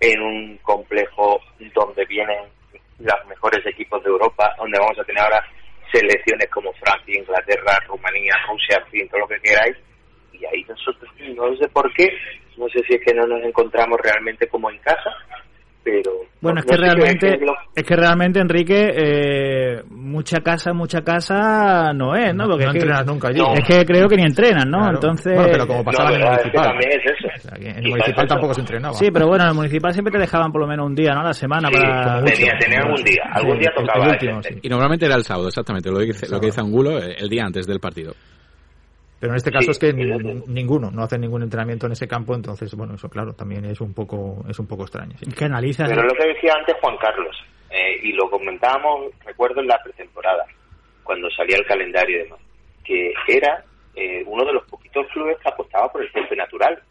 en 0.00 0.20
un 0.20 0.58
complejo 0.58 1.40
donde 1.74 2.04
vienen 2.06 2.44
los 2.98 3.26
mejores 3.26 3.64
equipos 3.66 4.02
de 4.02 4.10
Europa, 4.10 4.54
donde 4.58 4.78
vamos 4.78 4.98
a 4.98 5.04
tener 5.04 5.22
ahora 5.22 5.44
selecciones 5.92 6.48
como 6.50 6.72
Francia, 6.74 7.18
Inglaterra, 7.18 7.78
Rumanía, 7.86 8.34
Rusia, 8.48 8.82
en 8.84 8.90
fin, 8.90 9.08
todo 9.08 9.20
lo 9.20 9.28
que 9.28 9.40
queráis, 9.40 9.76
y 10.32 10.44
ahí 10.44 10.64
nosotros 10.68 11.10
no 11.36 11.56
sé 11.56 11.68
por 11.68 11.92
qué, 11.94 12.08
no 12.56 12.68
sé 12.68 12.80
si 12.86 12.94
es 12.94 13.04
que 13.04 13.14
no 13.14 13.26
nos 13.26 13.42
encontramos 13.42 13.98
realmente 14.02 14.46
como 14.48 14.70
en 14.70 14.78
casa, 14.78 15.10
pero 15.84 16.12
bueno, 16.40 16.56
no- 16.56 16.60
es 16.60 16.66
que 16.66 16.76
no 16.76 16.82
realmente, 16.82 17.38
es 17.74 17.82
que 17.84 17.96
realmente 17.96 18.40
Enrique, 18.40 18.90
eh, 18.94 19.82
mucha 19.90 20.38
casa, 20.40 20.72
mucha 20.72 21.00
casa 21.02 21.92
no 21.92 22.14
es, 22.16 22.34
¿no? 22.34 22.44
No, 22.44 22.50
Porque 22.50 22.64
no 22.64 22.70
es, 22.70 22.74
que, 22.74 22.78
entrenas 22.80 23.06
nunca 23.06 23.28
allí. 23.28 23.38
No. 23.40 23.54
es 23.54 23.64
que 23.66 23.84
creo 23.84 24.08
que 24.08 24.16
ni 24.16 24.22
entrenan, 24.24 24.68
¿no? 24.70 24.78
Claro. 24.78 24.94
Entonces, 24.94 25.34
Bueno, 25.34 25.48
pero 25.52 25.66
como 25.66 25.84
pasaba 25.84 26.10
No, 26.10 26.14
en 26.16 26.20
el 26.22 26.28
verdad, 26.28 26.40
es 26.46 26.50
que 26.52 26.58
municipal. 26.58 26.68
también 26.78 26.90
es 27.00 27.04
eso. 27.12 27.28
O 27.34 27.38
sea, 27.40 27.58
que 27.58 27.68
en 27.70 27.76
el 27.84 27.90
municipal 27.90 28.24
eso. 28.24 28.34
tampoco 28.34 28.54
se 28.54 28.60
entrenaba. 28.60 28.94
sí, 28.94 29.10
pero 29.12 29.26
bueno, 29.28 29.44
en 29.44 29.50
el 29.50 29.56
municipal 29.56 29.92
siempre 29.92 30.12
te 30.12 30.18
dejaban 30.18 30.52
por 30.52 30.60
lo 30.60 30.66
menos 30.66 30.86
un 30.86 30.94
día, 30.94 31.14
¿no? 31.14 31.20
A 31.20 31.24
la 31.24 31.32
semana 31.34 31.68
Sí, 31.68 31.74
para... 31.74 32.24
tenía, 32.24 32.52
tenía 32.58 32.78
algún 32.80 33.02
día, 33.04 33.22
algún 33.32 33.58
día 33.58 33.70
tocaba 33.76 34.08
último, 34.08 34.40
ese. 34.40 34.54
sí. 34.54 34.58
Y 34.62 34.68
normalmente 34.68 35.06
era 35.06 35.14
el 35.16 35.22
sábado, 35.24 35.48
exactamente, 35.48 35.90
lo 35.90 35.98
que 35.98 36.06
dice, 36.06 36.28
lo 36.30 36.40
que 36.40 36.46
dice 36.46 36.60
Angulo, 36.60 36.98
eh, 36.98 37.16
el 37.18 37.28
día 37.28 37.44
antes 37.44 37.66
del 37.66 37.78
partido. 37.80 38.14
Pero 39.22 39.34
en 39.34 39.36
este 39.36 39.52
caso 39.52 39.66
Sí, 39.66 39.70
es 39.70 39.78
que 39.78 39.92
sí. 39.92 40.42
ninguno, 40.48 40.90
no 40.90 41.04
hacen 41.04 41.20
ningún 41.20 41.44
entrenamiento 41.44 41.86
en 41.86 41.92
ese 41.92 42.08
campo, 42.08 42.34
entonces, 42.34 42.74
bueno, 42.74 42.94
eso 42.96 43.08
claro, 43.08 43.32
también 43.34 43.64
es 43.66 43.80
un 43.80 43.94
poco, 43.94 44.44
es 44.48 44.58
un 44.58 44.66
poco 44.66 44.82
extraño. 44.82 45.16
sí. 45.16 45.44
Analizas... 45.44 45.88
Pero 45.88 46.02
lo 46.02 46.12
que 46.14 46.26
decía 46.26 46.52
antes 46.58 46.74
Juan 46.80 46.96
Carlos, 46.96 47.36
eh, 47.70 48.00
y 48.02 48.12
lo 48.14 48.28
comentábamos, 48.28 49.12
recuerdo 49.24 49.60
en 49.60 49.68
la 49.68 49.80
pretemporada, 49.80 50.44
cuando 51.04 51.30
salía 51.30 51.56
el 51.56 51.64
calendario 51.66 52.16
y 52.18 52.22
demás, 52.24 52.40
que 52.84 53.12
era 53.28 53.64
eh, 53.94 54.24
uno 54.26 54.44
de 54.44 54.54
los 54.54 54.66
poquitos 54.66 55.06
clubes 55.12 55.38
que 55.38 55.48
apostaba 55.50 55.86
por 55.92 56.02
el 56.02 56.10
césped 56.10 56.36
natural. 56.36 56.82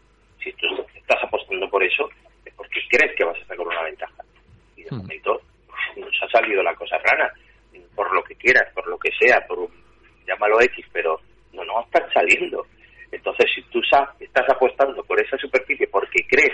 Si 0.42 0.50
tú 0.54 0.66
estás 0.96 1.18
apostando 1.22 1.68
por 1.68 1.84
eso, 1.84 2.08
es 2.46 2.54
porque 2.54 2.80
crees 2.88 3.14
que 3.14 3.24
vas 3.24 3.36
a 3.36 3.46
sacar 3.46 3.60
una 3.66 3.82
ventaja. 3.82 4.22
Y 4.74 4.84
de 4.84 4.88
Hmm. 4.90 4.96
momento 5.00 5.38
nos 5.98 6.22
ha 6.22 6.28
salido 6.30 6.62
la 6.62 6.74
cosa 6.76 6.96
rana, 7.04 7.30
por 7.94 8.10
lo 8.14 8.24
que 8.24 8.36
quieras, 8.36 8.72
por 8.74 8.86
lo 8.88 8.96
que 8.98 9.10
sea, 9.20 9.38
por 9.46 9.58
un, 9.58 9.68
llámalo 10.26 10.62
X, 10.62 10.86
pero 10.94 11.20
no 11.52 11.64
nos 11.64 11.84
están 11.86 12.10
saliendo. 12.12 12.66
Entonces, 13.10 13.50
si 13.54 13.62
tú 13.64 13.80
estás 13.80 14.48
apostando 14.48 15.02
por 15.04 15.20
esa 15.20 15.36
superficie 15.36 15.86
porque 15.88 16.26
crees 16.28 16.52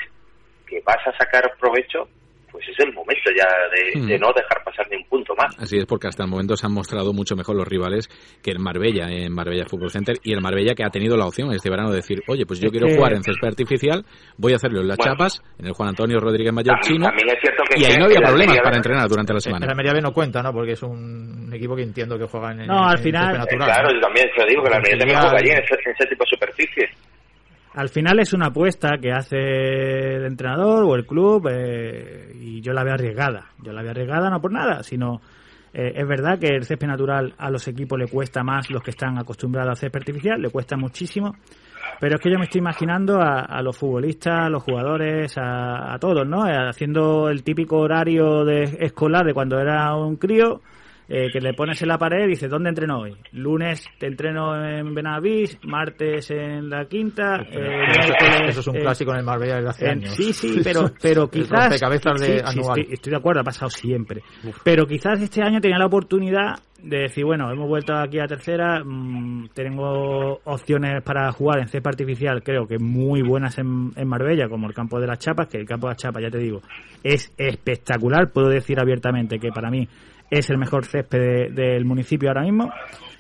que 0.67 0.81
vas 0.81 1.07
a 1.07 1.17
sacar 1.17 1.57
provecho, 1.59 2.09
pues 2.51 2.67
es 2.69 2.79
el 2.81 2.93
momento 2.93 3.31
ya 3.37 3.47
de, 3.75 4.01
Hmm. 4.01 4.07
de 4.07 4.19
no 4.19 4.29
dejar 4.35 4.63
pasar 4.65 4.87
ni 4.91 4.97
un 4.97 5.05
punto 5.05 5.35
más. 5.37 5.55
Así 5.59 5.79
es, 5.79 5.87
porque 5.87 6.09
hasta 6.09 6.25
el 6.25 6.31
momento 6.31 6.57
se 6.57 6.67
han 6.67 6.73
mostrado 6.73 7.13
mucho 7.13 7.37
mejor 7.37 7.57
los 7.57 7.67
rivales 7.67 8.09
que 8.43 8.51
el 8.51 8.59
Marbella 8.59 9.07
en 9.11 9.33
Marbella 9.33 9.65
Fútbol 9.67 9.91
Center 9.91 10.17
y 10.23 10.33
el 10.33 10.41
Marbella 10.41 10.75
que 10.75 10.85
ha 10.85 10.91
tenido 10.91 11.17
la 11.17 11.27
opción 11.27 11.53
este 11.53 11.71
verano 11.71 11.91
de 11.91 11.97
decir, 11.97 12.23
oye, 12.29 12.45
pues 12.47 12.61
yo 12.61 12.71
quiero 12.71 12.89
jugar 12.89 13.13
en 13.15 13.23
césped 13.23 13.49
artificial, 13.49 14.05
voy 14.37 14.53
a 14.53 14.57
hacerlo 14.57 14.81
en 14.81 14.89
las 14.89 14.97
Bueno. 14.97 15.13
chapas, 15.13 15.43
en 15.59 15.67
el 15.67 15.73
Juan 15.73 15.89
Antonio 15.91 16.19
Rodríguez 16.21 16.53
Mayor 16.53 16.77
También, 16.81 16.93
Chino, 16.95 17.05
también 17.07 17.29
es 17.29 17.41
cierto 17.41 17.63
que 17.69 17.81
y 17.81 17.85
ahí 17.85 17.97
no 17.99 18.05
había 18.07 18.21
problemas 18.21 18.59
para 18.63 18.77
entrenar 18.77 19.09
durante 19.09 19.33
la 19.35 19.41
semana. 19.41 19.67
Almería 19.69 19.93
B 19.93 20.01
no 20.01 20.13
cuenta, 20.13 20.43
¿no? 20.43 20.53
Porque 20.53 20.73
es 20.73 20.83
un 20.83 21.51
equipo 21.53 21.75
que 21.77 21.83
entiendo 21.83 22.19
que 22.19 22.27
juega 22.27 22.53
en 22.53 22.67
No, 22.67 22.89
al 22.89 22.97
en 22.99 23.03
final- 23.03 23.37
Eh, 23.37 23.57
claro, 23.57 23.89
¿no? 23.89 23.95
yo 23.95 24.01
también 24.01 24.27
te 24.35 24.43
lo 24.43 24.49
digo 24.49 24.63
que 24.63 24.71
la 24.71 24.77
Almería 24.77 24.99
también 24.99 25.21
juega 25.21 25.37
allí 25.39 25.51
en 25.51 25.63
ese, 25.65 25.75
en 25.85 25.93
ese 25.99 26.07
tipo 26.09 26.25
de 26.25 26.31
superficie. 26.31 26.89
Al 27.75 27.89
final 27.89 28.19
es 28.19 28.33
una 28.33 28.47
apuesta 28.47 28.99
que 29.01 29.13
hace 29.13 29.37
el 30.17 30.25
entrenador 30.25 30.85
o 30.85 30.95
el 30.95 31.07
club 31.07 31.49
eh, 31.51 32.33
y 32.41 32.61
yo 32.61 32.73
la 32.73 32.83
veo 32.83 32.95
arriesgada. 32.95 33.47
Yo 33.63 33.73
la 33.73 33.83
veo 33.83 33.91
arriesgada 33.91 34.31
no 34.31 34.41
por 34.41 34.53
nada, 34.53 34.83
sino 34.83 35.21
eh, 35.73 35.93
es 35.95 36.09
verdad 36.09 36.39
que 36.39 36.49
el 36.49 36.65
césped 36.65 36.87
natural 36.87 37.35
a 37.39 37.51
los 37.51 37.69
equipos 37.69 37.99
le 37.99 38.09
cuesta 38.09 38.43
más 38.43 38.71
los 38.71 38.83
que 38.83 38.91
están 38.91 39.19
acostumbrados 39.19 39.71
al 39.71 39.77
césped 39.77 40.01
artificial, 40.01 40.41
le 40.41 40.51
cuesta 40.51 40.77
muchísimo. 40.77 41.37
Pero 42.01 42.17
es 42.17 42.21
que 42.21 42.31
yo 42.31 42.39
me 42.39 42.45
estoy 42.45 42.61
imaginando 42.61 43.21
a, 43.21 43.41
a 43.41 43.61
los 43.61 43.77
futbolistas, 43.77 44.47
a 44.47 44.49
los 44.49 44.63
jugadores, 44.63 45.37
a, 45.37 45.95
a 45.95 45.99
todos, 45.99 46.27
¿no? 46.27 46.49
Eh, 46.49 46.55
Haciendo 46.69 47.29
el 47.29 47.43
típico 47.43 47.79
horario 47.79 48.45
de 48.45 48.63
escolar 48.81 49.27
de 49.27 49.35
cuando 49.35 49.59
era 49.59 49.95
un 49.95 50.17
crío, 50.17 50.61
eh, 51.09 51.29
que 51.33 51.41
le 51.41 51.55
pones 51.55 51.81
en 51.83 51.89
la 51.89 51.97
pared 51.99 52.25
y 52.27 52.31
dices, 52.31 52.51
¿dónde 52.51 52.69
entreno 52.69 53.01
hoy? 53.01 53.17
Lunes 53.33 53.85
te 53.99 54.07
entreno 54.07 54.55
en 54.63 54.95
Benavís, 54.95 55.59
martes 55.65 56.31
en 56.31 56.69
la 56.69 56.85
quinta, 56.85 57.37
eh, 57.51 57.83
Eso, 57.89 58.01
miércoles 58.09 58.49
eso 58.51 58.61
es 58.61 58.67
un 58.67 58.77
en- 58.77 58.83
clásico 58.83 59.13
en 59.13 59.19
el 59.19 59.25
Marbella 59.25 59.57
desde 59.57 59.69
hace 59.71 59.89
años. 59.89 60.11
sí, 60.15 60.33
sí, 60.33 60.61
pero, 60.65 60.91
pero 61.01 61.29
quizás... 61.31 61.71
de 61.71 61.79
sí, 61.79 61.89
sí, 62.27 62.41
anual. 62.45 62.79
estoy, 62.81 62.95
estoy 62.95 63.11
de 63.11 63.17
acuerdo, 63.17 63.41
ha 63.41 63.45
pasado 63.45 63.71
siempre. 63.71 64.23
Pero 64.65 64.87
quizás 64.87 65.21
este 65.23 65.43
año 65.43 65.61
tenía 65.61 65.79
la 65.79 65.87
oportunidad 65.87 66.57
de 66.83 66.99
decir, 66.99 67.25
bueno, 67.25 67.51
hemos 67.51 67.67
vuelto 67.69 67.93
aquí 67.95 68.21
a 68.21 68.27
tercera, 68.27 68.83
mm, 68.85 69.49
tengo 69.55 70.41
opciones 70.45 71.03
para 71.03 71.33
jugar 71.33 71.59
en 71.61 71.69
césped 71.69 71.89
artificial, 71.89 72.43
creo 72.43 72.67
que 72.69 72.79
muy 72.79 73.23
buenas 73.23 73.59
en, 73.59 73.91
en 73.97 74.07
Marbella, 74.09 74.49
como 74.49 74.69
el 74.69 74.75
campo 74.75 75.01
de 75.01 75.07
las 75.09 75.19
Chapas, 75.19 75.49
que 75.49 75.59
el 75.59 75.67
campo 75.67 75.87
de 75.89 75.93
las 75.95 76.03
Chapas, 76.03 76.23
ya 76.23 76.31
te 76.31 76.39
digo, 76.39 76.61
es 77.03 77.33
espectacular, 77.37 78.31
puedo 78.33 78.49
decir 78.49 78.79
abiertamente 78.79 79.39
que 79.39 79.49
para 79.51 79.71
mí 79.71 79.89
es 80.31 80.51
el 80.51 80.59
mejor 80.59 80.85
césped 80.85 81.19
de- 81.19 81.49
del 81.51 81.85
municipio 81.85 82.29
ahora 82.29 82.43
mismo. 82.43 82.71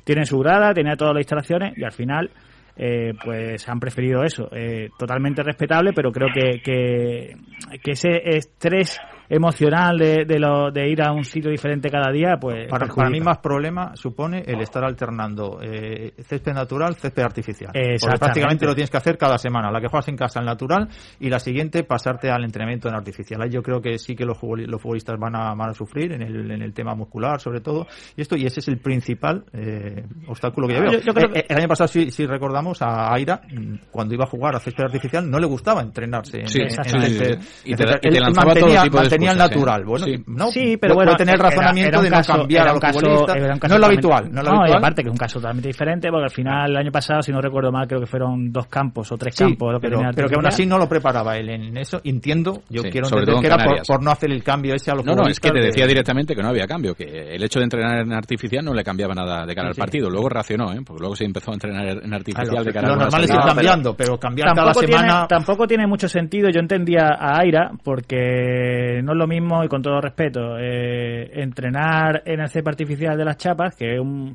Tiene 0.04 0.24
su 0.24 0.38
grada, 0.38 0.72
tiene 0.72 0.96
todas 0.96 1.14
las 1.14 1.20
instalaciones 1.22 1.76
y 1.76 1.84
al 1.84 1.92
final 1.92 2.30
eh, 2.76 3.12
pues 3.24 3.68
han 3.68 3.80
preferido 3.80 4.22
eso. 4.22 4.48
Eh, 4.52 4.88
totalmente 4.98 5.42
respetable, 5.42 5.92
pero 5.92 6.12
creo 6.12 6.28
que, 6.32 6.60
que, 6.62 7.36
que 7.82 7.90
ese 7.90 8.20
estrés 8.24 9.00
emocional 9.28 9.98
de, 9.98 10.24
de, 10.24 10.38
lo, 10.38 10.70
de 10.70 10.88
ir 10.88 11.02
a 11.02 11.12
un 11.12 11.24
sitio 11.24 11.50
diferente 11.50 11.90
cada 11.90 12.10
día, 12.10 12.36
pues 12.40 12.66
Para, 12.68 12.86
para 12.86 13.10
mí 13.10 13.20
más 13.20 13.38
problema 13.38 13.92
supone 13.94 14.42
el 14.46 14.60
estar 14.60 14.84
alternando 14.84 15.58
eh, 15.62 16.12
césped 16.22 16.52
natural, 16.54 16.94
césped 16.96 17.22
artificial. 17.22 17.70
Porque 18.00 18.18
prácticamente 18.18 18.66
lo 18.66 18.74
tienes 18.74 18.90
que 18.90 18.96
hacer 18.96 19.18
cada 19.18 19.38
semana. 19.38 19.70
La 19.70 19.80
que 19.80 19.88
juegas 19.88 20.08
en 20.08 20.16
casa 20.16 20.40
el 20.40 20.46
natural 20.46 20.88
y 21.20 21.28
la 21.28 21.38
siguiente 21.38 21.84
pasarte 21.84 22.30
al 22.30 22.44
entrenamiento 22.44 22.88
en 22.88 22.94
artificial. 22.94 23.42
Ahí 23.42 23.50
yo 23.50 23.62
creo 23.62 23.80
que 23.80 23.98
sí 23.98 24.14
que 24.16 24.24
los, 24.24 24.38
los 24.42 24.80
futbolistas 24.80 25.18
van 25.18 25.36
a, 25.36 25.54
van 25.54 25.70
a 25.70 25.74
sufrir 25.74 26.12
en 26.12 26.22
el, 26.22 26.50
en 26.50 26.62
el 26.62 26.72
tema 26.72 26.94
muscular 26.94 27.40
sobre 27.40 27.60
todo. 27.60 27.86
Y 28.16 28.22
esto 28.22 28.36
y 28.36 28.46
ese 28.46 28.60
es 28.60 28.68
el 28.68 28.78
principal 28.78 29.44
eh, 29.52 30.04
obstáculo 30.26 30.68
que 30.68 30.74
yo 30.74 30.80
veo. 30.82 30.92
Yo- 30.92 31.00
yo 31.00 31.12
creo 31.14 31.28
Eh, 31.34 31.40
eh, 31.40 31.46
el 31.48 31.58
año 31.58 31.68
pasado 31.68 31.88
si, 31.88 32.10
si 32.10 32.26
recordamos 32.26 32.80
a 32.82 33.12
Aira 33.12 33.40
mm, 33.48 33.90
cuando 33.90 34.14
iba 34.14 34.24
a 34.24 34.28
jugar 34.28 34.56
a 34.56 34.60
césped 34.60 34.84
artificial 34.84 35.28
no 35.30 35.38
le 35.38 35.46
gustaba 35.46 35.82
entrenarse 35.82 36.40
en, 36.40 36.48
Sí, 36.48 36.60
en- 36.60 36.68
en 36.68 37.40
Y 37.64 37.74
te 37.74 37.84
y 37.84 38.00
te 38.00 38.08
él 38.08 38.20
lanzaba 38.20 38.54
todo 38.54 38.66
mantenía, 38.66 38.82
tipo 38.82 39.00
de 39.00 39.08
el 39.26 39.38
natural. 39.38 39.84
Bueno, 39.84 40.06
Sí. 40.06 40.22
no, 40.26 40.46
Sí, 40.50 40.76
pero 40.76 40.94
puede 40.94 41.06
bueno, 41.06 41.16
tener 41.18 41.34
el 41.34 41.40
era- 41.40 41.50
razonamiento 41.50 41.88
era 41.88 41.98
un 41.98 42.04
de 42.04 42.10
caso- 42.10 42.32
no 42.32 42.38
cambiar 42.40 42.62
era 42.62 42.70
a 42.70 42.74
los 42.74 42.80
caso- 42.80 43.00
futbolistas. 43.00 43.36
era 43.36 43.52
un 43.54 43.58
caso 43.60 43.68
no 43.68 43.74
es 43.76 43.80
lo 43.80 43.86
habitual, 43.86 44.24
no 44.32 44.40
es 44.40 44.46
lo 44.46 44.52
y 44.54 44.56
habitual. 44.58 44.78
aparte 44.78 45.02
que 45.02 45.08
es 45.08 45.12
un 45.12 45.18
caso 45.18 45.38
totalmente 45.38 45.68
diferente, 45.68 46.08
porque 46.10 46.24
al 46.24 46.30
final 46.30 46.70
el 46.70 46.76
año 46.76 46.92
pasado, 46.92 47.22
si 47.22 47.32
no 47.32 47.40
recuerdo 47.40 47.72
mal, 47.72 47.86
creo 47.88 48.00
que 48.00 48.06
fueron 48.06 48.52
dos 48.52 48.66
campos 48.68 49.10
o 49.12 49.16
tres 49.16 49.34
Sí, 49.34 49.44
campos 49.44 49.72
lo 49.72 49.80
que 49.80 49.86
pero, 49.88 49.98
tenía 49.98 50.12
pero 50.14 50.28
que 50.28 50.34
aún 50.36 50.46
así 50.46 50.66
no 50.66 50.78
lo 50.78 50.88
preparaba 50.88 51.36
él 51.36 51.48
en 51.50 51.76
eso. 51.76 52.00
Entiendo, 52.04 52.62
yo 52.68 52.82
Sí, 52.82 52.90
quiero 52.90 53.08
entender 53.08 53.36
que 53.40 53.46
era 53.46 53.56
por, 53.86 54.02
no 54.02 54.10
hacer 54.10 54.30
el 54.30 54.42
cambio 54.42 54.74
ese 54.74 54.90
a 54.90 54.94
los 54.94 55.04
No, 55.04 55.14
no, 55.14 55.26
es 55.28 55.40
que 55.40 55.50
te 55.50 55.58
de- 55.58 55.66
decía 55.66 55.86
directamente 55.86 56.34
que 56.34 56.42
no 56.42 56.48
había 56.48 56.66
cambio, 56.66 56.94
que 56.94 57.04
el 57.34 57.42
hecho 57.42 57.58
de 57.58 57.64
entrenar 57.64 58.00
en 58.00 58.12
artificial 58.12 58.64
no 58.64 58.74
le 58.74 58.84
cambiaba 58.84 59.14
nada 59.14 59.44
de 59.46 59.54
cara 59.54 59.68
Sí, 59.68 59.70
al 59.70 59.74
sí. 59.74 59.80
partido. 59.80 60.10
Luego 60.10 60.28
racionó, 60.28 60.72
¿eh? 60.72 60.80
porque 60.84 61.00
luego 61.00 61.16
se 61.16 61.24
empezó 61.24 61.50
a 61.50 61.54
entrenar 61.54 61.86
en 62.02 62.14
artificial 62.14 62.56
lo, 62.56 62.64
de 62.64 62.72
cara 62.72 62.88
lo 62.88 62.92
a 62.94 62.96
una 62.96 63.04
normal 63.04 63.24
es 63.24 63.30
ir 63.30 63.36
cambiando, 63.40 63.94
pero 63.96 64.18
cambiar 64.18 64.54
cada 64.54 64.74
semana... 64.74 65.26
tampoco 65.28 65.66
tiene 65.66 65.86
mucho 65.86 66.08
sentido. 66.08 66.48
Yo 66.50 66.60
entendía 66.60 67.08
a 67.18 67.40
Aira 67.40 67.70
porque 67.82 69.00
no 69.08 69.14
es 69.14 69.18
lo 69.18 69.26
mismo 69.26 69.64
y 69.64 69.68
con 69.68 69.80
todo 69.80 70.00
respeto 70.02 70.58
eh, 70.58 71.30
entrenar 71.40 72.22
en 72.26 72.40
el 72.40 72.48
césped 72.50 72.68
artificial 72.68 73.16
de 73.16 73.24
las 73.24 73.38
chapas 73.38 73.74
que 73.74 73.94
es 73.94 74.00
un- 74.00 74.34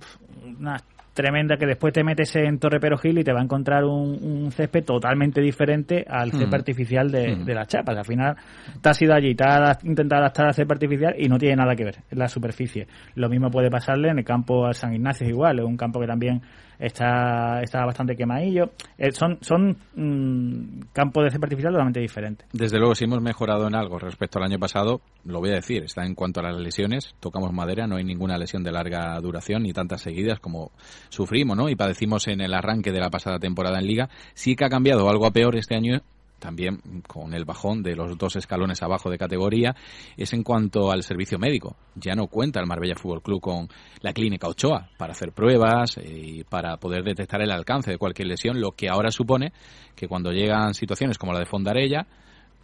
tremenda 1.14 1.58
que 1.58 1.66
después 1.66 1.94
te 1.94 2.04
metes 2.04 2.36
en 2.36 2.58
Torre 2.60 2.80
Perojil 2.80 3.20
y 3.20 3.24
te 3.24 3.32
va 3.34 3.40
a 3.40 3.44
encontrar 3.44 3.84
un, 3.86 4.18
un 4.24 4.52
césped 4.52 4.84
totalmente 4.84 5.42
diferente 5.42 6.06
al 6.08 6.32
césped 6.32 6.48
Mm. 6.48 6.56
artificial 6.56 7.12
de, 7.12 7.36
Mm. 7.36 7.46
de 7.46 7.54
las 7.56 7.68
chapas. 7.68 7.98
Al 7.98 8.06
final 8.06 8.36
te 8.82 8.90
has 8.90 9.02
ido 9.02 9.14
allí, 9.14 9.36
te 9.36 9.44
has 9.44 9.84
intentado 9.86 10.22
adaptar 10.22 10.48
al 10.48 10.54
césped 10.54 10.74
artificial 10.74 11.16
y 11.18 11.28
no 11.28 11.38
tiene 11.38 11.56
nada 11.58 11.76
que 11.76 11.84
ver 11.86 11.98
en 12.10 12.20
la 12.20 12.28
superficie. 12.28 12.88
Lo 13.16 13.30
mismo 13.30 13.50
puede 13.52 13.70
pasarle 13.70 14.10
en 14.10 14.20
el 14.20 14.26
campo 14.26 14.66
al 14.66 14.74
San 14.76 14.94
Ignacio, 14.94 15.26
es 15.26 15.32
igual, 15.32 15.60
es 15.60 15.66
un 15.66 15.78
campo 15.78 16.00
que 16.00 16.08
también 16.08 16.42
está, 16.80 17.62
está 17.62 17.86
bastante 17.86 18.16
quemadillo. 18.16 18.72
Eh, 18.98 19.12
son 19.12 19.38
son 19.42 19.78
mm, 19.96 20.82
campos 20.94 21.24
de 21.24 21.30
césped 21.30 21.46
artificial 21.46 21.74
totalmente 21.74 22.00
diferentes. 22.00 22.48
Desde 22.52 22.78
luego, 22.78 22.96
si 22.96 23.06
hemos 23.06 23.22
mejorado 23.22 23.68
en 23.68 23.76
algo 23.76 24.00
respecto 24.00 24.40
al 24.40 24.46
año 24.46 24.60
pasado, 24.60 25.02
lo 25.26 25.40
voy 25.40 25.52
a 25.52 25.56
decir, 25.56 25.84
está 25.84 26.06
en 26.06 26.16
cuanto 26.16 26.40
a 26.40 26.44
las 26.44 26.60
lesiones, 26.60 27.16
tocamos 27.20 27.54
madera, 27.54 27.88
no 27.88 27.96
hay 27.96 28.04
ninguna 28.04 28.38
lesión 28.38 28.64
de 28.64 28.72
larga 28.72 29.20
duración 29.22 29.64
ni 29.64 29.74
tantas 29.74 30.02
seguidas 30.02 30.40
como 30.40 30.72
sufrimos, 31.14 31.56
¿no? 31.56 31.70
Y 31.70 31.76
padecimos 31.76 32.28
en 32.28 32.42
el 32.42 32.54
arranque 32.54 32.92
de 32.92 33.00
la 33.00 33.10
pasada 33.10 33.40
temporada 33.40 33.80
en 33.80 33.88
Liga. 33.88 34.10
Sí 34.34 34.56
que 34.56 34.66
ha 34.66 34.70
cambiado 34.70 35.10
algo 35.10 35.26
a 35.26 35.32
peor 35.32 35.56
este 35.56 35.76
año, 35.76 36.02
también 36.40 36.82
con 37.08 37.34
el 37.34 37.46
bajón 37.46 37.84
de 37.84 37.96
los 37.96 38.18
dos 38.18 38.36
escalones 38.36 38.84
abajo 38.84 39.10
de 39.10 39.18
categoría, 39.18 39.76
es 40.18 40.34
en 40.34 40.44
cuanto 40.44 40.92
al 40.92 41.04
servicio 41.04 41.40
médico. 41.40 41.78
Ya 41.96 42.16
no 42.16 42.28
cuenta 42.28 42.60
el 42.60 42.68
Marbella 42.68 42.96
Fútbol 42.96 43.22
Club 43.22 43.40
con 43.40 43.70
la 44.02 44.12
clínica 44.12 44.48
Ochoa 44.48 44.90
para 44.98 45.14
hacer 45.14 45.32
pruebas 45.32 45.98
eh, 45.98 46.04
y 46.06 46.44
para 46.44 46.76
poder 46.78 47.04
detectar 47.04 47.42
el 47.42 47.52
alcance 47.52 47.92
de 47.92 47.98
cualquier 47.98 48.28
lesión, 48.28 48.60
lo 48.60 48.72
que 48.72 48.90
ahora 48.90 49.10
supone 49.10 49.54
que 49.96 50.08
cuando 50.08 50.32
llegan 50.32 50.74
situaciones 50.74 51.18
como 51.18 51.32
la 51.32 51.40
de 51.40 51.46
Fondarella, 51.46 52.06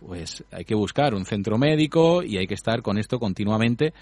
pues 0.05 0.43
hay 0.51 0.65
que 0.65 0.75
buscar 0.75 1.13
un 1.13 1.25
centro 1.25 1.57
médico 1.57 2.23
y 2.23 2.37
hay 2.37 2.47
que 2.47 2.53
estar 2.53 2.81
con 2.81 2.97
esto 2.97 3.19
continuamente. 3.19 3.93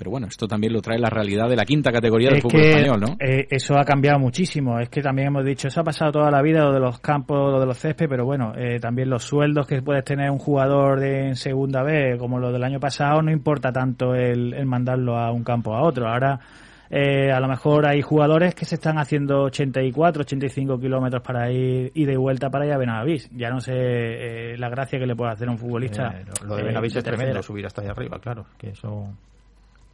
Pero 0.00 0.12
bueno, 0.12 0.28
esto 0.28 0.48
también 0.48 0.72
lo 0.72 0.80
trae 0.80 0.98
la 0.98 1.10
realidad 1.10 1.46
de 1.46 1.56
la 1.56 1.66
quinta 1.66 1.92
categoría 1.92 2.30
del 2.30 2.40
fútbol 2.40 2.62
que 2.62 2.70
español, 2.70 3.00
¿no? 3.00 3.16
eh, 3.20 3.46
eso 3.50 3.78
ha 3.78 3.84
cambiado 3.84 4.18
muchísimo. 4.18 4.80
Es 4.80 4.88
que 4.88 5.02
también 5.02 5.28
hemos 5.28 5.44
dicho, 5.44 5.68
eso 5.68 5.82
ha 5.82 5.84
pasado 5.84 6.10
toda 6.10 6.30
la 6.30 6.40
vida, 6.40 6.64
lo 6.64 6.72
de 6.72 6.80
los 6.80 7.00
campos, 7.00 7.52
lo 7.52 7.60
de 7.60 7.66
los 7.66 7.78
césped, 7.78 8.08
pero 8.08 8.24
bueno, 8.24 8.54
eh, 8.56 8.78
también 8.80 9.10
los 9.10 9.24
sueldos 9.24 9.66
que 9.66 9.82
puedes 9.82 10.02
tener 10.02 10.30
un 10.30 10.38
jugador 10.38 11.00
de 11.00 11.28
en 11.28 11.36
segunda 11.36 11.82
vez, 11.82 12.18
como 12.18 12.38
lo 12.38 12.50
del 12.50 12.64
año 12.64 12.80
pasado, 12.80 13.20
no 13.20 13.30
importa 13.30 13.72
tanto 13.72 14.14
el, 14.14 14.54
el 14.54 14.64
mandarlo 14.64 15.18
a 15.18 15.30
un 15.32 15.44
campo 15.44 15.74
a 15.74 15.82
otro. 15.82 16.08
Ahora 16.08 16.40
eh, 16.92 17.30
a 17.30 17.38
lo 17.38 17.46
mejor 17.46 17.86
hay 17.86 18.02
jugadores 18.02 18.52
que 18.56 18.64
se 18.64 18.74
están 18.74 18.98
haciendo 18.98 19.44
84, 19.44 20.22
85 20.22 20.80
kilómetros 20.80 21.22
para 21.22 21.48
ir 21.50 21.92
y 21.94 22.04
de 22.04 22.16
vuelta 22.16 22.50
para 22.50 22.66
ir 22.66 22.72
a 22.72 22.78
Benavís. 22.78 23.30
Ya 23.30 23.48
no 23.48 23.60
sé 23.60 23.72
eh, 23.74 24.58
la 24.58 24.68
gracia 24.68 24.98
que 24.98 25.06
le 25.06 25.14
puede 25.14 25.30
hacer 25.30 25.46
a 25.48 25.52
un 25.52 25.58
futbolista. 25.58 26.08
Eh, 26.08 26.24
lo 26.44 26.56
de 26.56 26.62
eh, 26.62 26.64
Benavís 26.64 26.96
es 26.96 27.04
tercera. 27.04 27.16
tremendo, 27.16 27.42
subir 27.44 27.64
hasta 27.64 27.82
allá 27.82 27.92
arriba, 27.92 28.18
claro. 28.18 28.46
Que 28.58 28.70
eso 28.70 29.08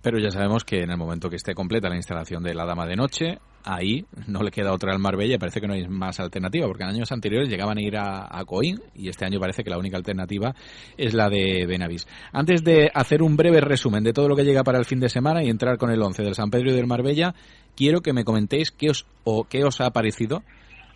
Pero 0.07 0.21
ya 0.21 0.31
sabemos 0.31 0.63
que 0.63 0.85
en 0.85 0.91
el 0.93 0.97
momento 0.97 1.29
que 1.29 1.35
esté 1.35 1.53
completa 1.53 1.89
la 1.89 1.97
instalación 1.97 2.41
de 2.45 2.55
la 2.55 2.65
Dama 2.65 2.87
de 2.87 2.95
Noche, 2.95 3.41
ahí 3.65 4.07
no 4.29 4.45
le 4.45 4.53
queda 4.53 4.73
otra 4.73 4.93
al 4.93 5.01
Marbella 5.01 5.37
parece 5.37 5.61
que 5.61 5.67
no 5.67 5.75
hay 5.75 5.89
más 5.89 6.21
alternativa, 6.21 6.69
porque 6.69 6.85
en 6.85 6.91
años 6.91 7.11
anteriores 7.11 7.49
llegaban 7.49 7.79
a 7.79 7.83
ir 7.83 7.97
a, 7.97 8.29
a 8.31 8.45
Coín 8.45 8.81
y 8.95 9.09
este 9.09 9.27
año 9.27 9.41
parece 9.41 9.65
que 9.65 9.71
la 9.71 9.79
única 9.79 9.97
alternativa 9.97 10.55
es 10.97 11.13
la 11.13 11.29
de 11.29 11.67
Benavís. 11.67 12.07
Antes 12.33 12.63
de 12.63 12.89
hacer 12.95 13.21
un 13.21 13.37
breve 13.37 13.61
resumen 13.61 14.05
de 14.05 14.13
todo 14.13 14.29
lo 14.29 14.37
que 14.37 14.45
llega 14.45 14.63
para 14.63 14.79
el 14.79 14.85
fin 14.85 15.01
de 15.01 15.09
semana 15.09 15.43
y 15.43 15.49
entrar 15.49 15.77
con 15.77 15.91
el 15.91 16.01
11 16.01 16.23
del 16.23 16.37
San 16.37 16.51
Pedro 16.51 16.71
y 16.71 16.77
del 16.77 16.87
Marbella, 16.87 17.35
quiero 17.75 18.01
que 18.01 18.13
me 18.13 18.23
comentéis 18.23 18.71
qué 18.71 18.91
os, 18.91 19.07
o 19.25 19.43
qué 19.43 19.65
os 19.65 19.81
ha 19.81 19.91
parecido 19.91 20.45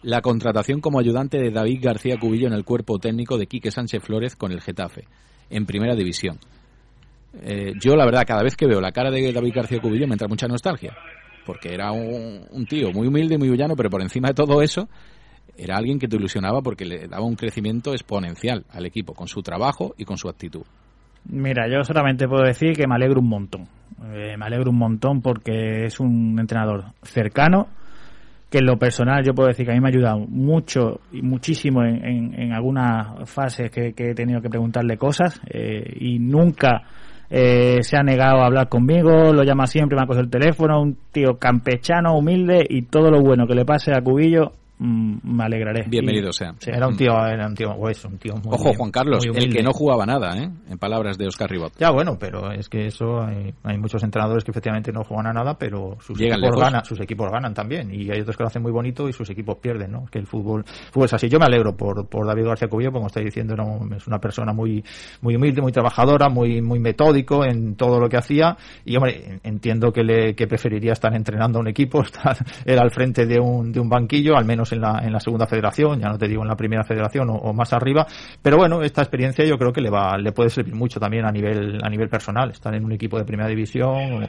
la 0.03 0.21
contratación 0.21 0.81
como 0.81 1.01
ayudante 1.01 1.39
de 1.39 1.51
David 1.51 1.81
García 1.83 2.17
Cubillo 2.17 2.47
en 2.47 2.53
el 2.55 2.65
cuerpo 2.65 3.01
técnico 3.01 3.39
de 3.39 3.49
Quique 3.49 3.73
Sánchez 3.73 4.05
Flórez 4.05 4.37
con 4.37 4.53
el 4.53 4.61
Getafe, 4.61 5.09
en 5.51 5.67
primera 5.67 5.97
división. 5.97 6.39
Eh, 7.43 7.73
yo, 7.81 7.95
la 7.97 8.05
verdad, 8.05 8.25
cada 8.27 8.43
vez 8.43 8.57
que 8.57 8.67
veo 8.67 8.81
la 8.81 8.93
cara 8.93 9.11
de 9.11 9.33
David 9.33 9.53
García 9.55 9.81
Cubillo 9.81 10.07
me 10.07 10.15
entra 10.15 10.29
mucha 10.29 10.49
nostalgia, 10.49 10.97
porque 11.47 11.73
era 11.73 11.93
un, 11.93 12.67
tío 12.69 12.93
muy 12.93 13.07
humilde, 13.07 13.39
muy 13.39 13.57
llano, 13.57 13.77
pero 13.77 13.89
por 13.91 14.03
encima 14.03 14.29
de 14.29 14.35
todo 14.35 14.63
eso, 14.63 14.89
era 15.57 15.77
alguien 15.77 15.99
que 15.99 16.09
te 16.09 16.17
ilusionaba 16.17 16.61
porque 16.63 16.85
le 16.85 17.07
daba 17.07 17.25
un 17.25 17.37
crecimiento 17.37 17.93
exponencial 17.93 18.65
al 18.71 18.87
equipo, 18.87 19.15
con 19.15 19.29
su 19.29 19.43
trabajo 19.43 19.95
y 19.97 20.05
con 20.05 20.17
su 20.17 20.29
actitud. 20.29 20.63
Mira, 21.29 21.69
yo 21.69 21.85
solamente 21.85 22.27
puedo 22.27 22.45
decir 22.45 22.73
que 22.73 22.87
me 22.87 22.95
alegro 22.95 23.21
un 23.21 23.29
montón. 23.29 23.63
Eh, 24.13 24.37
me 24.39 24.47
alegro 24.47 24.71
un 24.71 24.79
montón 24.79 25.21
porque 25.21 25.85
es 25.85 26.01
un 26.01 26.37
entrenador 26.41 26.85
cercano, 27.03 27.69
que 28.49 28.59
en 28.59 28.67
lo 28.67 28.77
personal 28.79 29.23
yo 29.25 29.33
puedo 29.35 29.49
decir 29.49 29.67
que 29.67 29.73
a 29.73 29.75
mí 29.75 29.81
me 29.81 29.89
ha 29.89 29.93
ayudado 29.93 30.19
mucho 30.19 31.01
y 31.13 31.23
muchísimo 31.23 31.85
en, 31.85 32.35
en- 32.35 32.53
algunas 32.53 33.29
fases 33.31 33.71
que, 33.71 33.93
que 33.93 34.11
he 34.11 34.15
tenido 34.15 34.41
que 34.41 34.49
preguntarle 34.49 34.97
cosas 34.97 35.41
eh, 35.49 35.95
y 36.01 36.19
nunca 36.19 36.83
eh, 37.31 37.79
se 37.83 37.97
ha 37.97 38.03
negado 38.03 38.41
a 38.41 38.47
hablar 38.47 38.69
conmigo, 38.69 39.33
lo 39.33 39.45
llama 39.45 39.67
siempre, 39.67 39.97
me 39.97 40.03
ha 40.03 40.07
cogido 40.07 40.25
el 40.25 40.31
teléfono, 40.31 40.83
un 40.83 40.97
tío 41.13 41.39
campechano, 41.39 42.17
humilde 42.17 42.67
y 42.69 42.83
todo 42.83 43.11
lo 43.11 43.21
bueno 43.21 43.47
que 43.47 43.55
le 43.55 43.65
pase 43.65 43.93
a 43.93 44.03
Cubillo 44.03 44.53
me 44.81 45.45
alegraré. 45.45 45.85
Bienvenido 45.89 46.31
Y- 46.31 46.33
sea. 46.33 46.55
sí. 46.59 46.71
era 46.71 46.89
un 46.89 46.97
tío, 46.97 47.13
era 47.27 47.47
un 47.47 47.55
tío 47.55 47.75
grueso, 47.77 48.09
un 48.09 48.19
tío 48.19 48.35
muy 48.37 48.55
Ojo, 48.55 48.73
Juan 48.75 48.91
Carlos, 48.91 49.25
el 49.27 49.53
que 49.53 49.63
no 49.63 49.73
jugaba 49.73 50.07
nada, 50.07 50.37
¿eh? 50.39 50.51
en 50.71 50.79
palabras 50.79 51.19
de 51.19 51.27
Oscar 51.27 51.51
Ribot. 51.51 51.73
Ya, 51.79 51.91
bueno, 51.91 52.17
pero 52.19 52.51
es 52.51 52.69
que 52.69 52.87
eso 52.87 53.21
hay, 53.23 53.53
hay 53.63 53.77
muchos 53.79 54.03
entrenadores 54.03 54.43
que 54.43 54.53
efectivamente 54.53 54.91
no 54.91 55.05
juegan 55.05 55.27
a 55.27 55.33
nada, 55.33 55.59
pero 55.59 55.99
sus 56.01 56.19
Llegan 56.19 56.39
equipos 56.39 56.57
lejos. 56.57 56.71
ganan, 56.73 56.85
sus 56.85 57.01
equipos 57.01 57.31
ganan 57.31 57.53
también 57.53 57.93
y 57.93 58.11
hay 58.11 58.21
otros 58.21 58.37
que 58.37 58.43
lo 58.43 58.47
hacen 58.49 58.63
muy 58.63 58.73
bonito 58.73 59.09
y 59.09 59.13
sus 59.13 59.29
equipos 59.29 59.59
pierden, 59.59 59.93
¿no? 59.93 60.07
Que 60.07 60.19
el 60.19 60.27
fútbol, 60.27 60.65
fútbol 60.91 61.05
es 61.05 61.13
así. 61.15 61.29
Yo 61.29 61.39
me 61.39 61.45
alegro 61.47 61.77
por, 61.77 62.09
por 62.09 62.27
David 62.27 62.47
García 62.47 62.69
Cubillo, 62.69 62.91
como 62.93 63.07
estáis 63.09 63.27
diciendo, 63.27 63.55
¿no? 63.57 63.81
es 63.95 64.07
una 64.07 64.19
persona 64.19 64.53
muy 64.55 64.83
muy 65.21 65.37
humilde, 65.37 65.61
muy 65.61 65.73
trabajadora, 65.73 66.29
muy 66.31 66.63
muy 66.63 66.79
metódico 66.81 67.45
en 67.45 67.77
todo 67.77 68.01
lo 68.01 68.09
que 68.09 68.17
hacía 68.17 68.57
y 68.85 68.97
hombre, 68.97 69.41
entiendo 69.43 69.93
que 69.93 70.03
le 70.03 70.35
que 70.35 70.47
preferiría 70.47 70.93
estar 70.93 71.15
entrenando 71.15 71.59
a 71.59 71.61
un 71.63 71.69
equipo, 71.69 72.01
estar 72.03 72.37
él 72.65 72.79
al 72.79 72.91
frente 72.91 73.27
de 73.27 73.39
un 73.39 73.73
de 73.73 73.81
un 73.81 73.89
banquillo, 73.91 74.37
al 74.37 74.45
menos 74.47 74.70
en 74.73 74.81
la 74.81 75.01
en 75.03 75.13
la 75.13 75.21
segunda 75.21 75.47
federación, 75.47 76.01
ya 76.01 76.09
no 76.09 76.19
te 76.19 76.29
digo 76.29 76.43
en 76.43 76.49
la 76.49 76.57
primera 76.57 76.85
federación 76.85 77.31
o, 77.31 77.35
o 77.35 77.53
más 77.53 77.73
arriba, 77.73 78.07
pero 78.43 78.57
bueno, 78.57 78.83
esta 78.83 79.03
experiencia 79.03 79.45
yo 79.45 79.59
creo 79.59 79.73
que 79.73 79.81
le 79.81 79.91
va 79.91 80.17
le 80.19 80.33
puede 80.33 80.51
servir 80.51 80.75
mucho 80.75 81.01
también 81.01 81.25
a 81.27 81.31
nivel 81.31 81.79
a 81.83 81.89
nivel 81.89 82.09
personal, 82.09 82.51
estar 82.51 82.75
en 82.75 82.85
un 82.85 82.93
equipo 82.93 83.19
de 83.19 83.25
primera 83.25 83.49
división, 83.49 84.27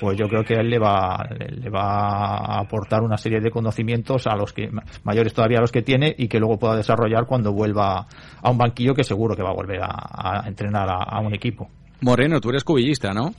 pues 0.00 0.18
yo 0.18 0.28
creo 0.28 0.42
que 0.42 0.54
a 0.54 0.60
él 0.60 0.70
le 0.70 0.78
va 0.78 1.26
le, 1.38 1.56
le 1.56 1.70
va 1.70 2.36
a 2.36 2.60
aportar 2.60 3.02
una 3.02 3.16
serie 3.16 3.40
de 3.40 3.50
conocimientos 3.50 4.26
a 4.26 4.36
los 4.36 4.52
que 4.52 4.68
mayores 5.04 5.32
todavía 5.34 5.58
a 5.58 5.62
los 5.62 5.72
que 5.72 5.82
tiene 5.82 6.14
y 6.16 6.28
que 6.28 6.38
luego 6.38 6.58
pueda 6.58 6.76
desarrollar 6.76 7.26
cuando 7.26 7.52
vuelva 7.52 8.06
a 8.42 8.50
un 8.50 8.58
banquillo 8.58 8.94
que 8.94 9.04
seguro 9.04 9.36
que 9.36 9.42
va 9.42 9.50
a 9.50 9.54
volver 9.54 9.80
a, 9.82 10.42
a 10.42 10.48
entrenar 10.48 10.88
a, 10.88 11.02
a 11.02 11.20
un 11.20 11.34
equipo. 11.34 11.68
Moreno, 12.00 12.40
tú 12.40 12.50
eres 12.50 12.64
cubillista, 12.64 13.12
¿no? 13.12 13.30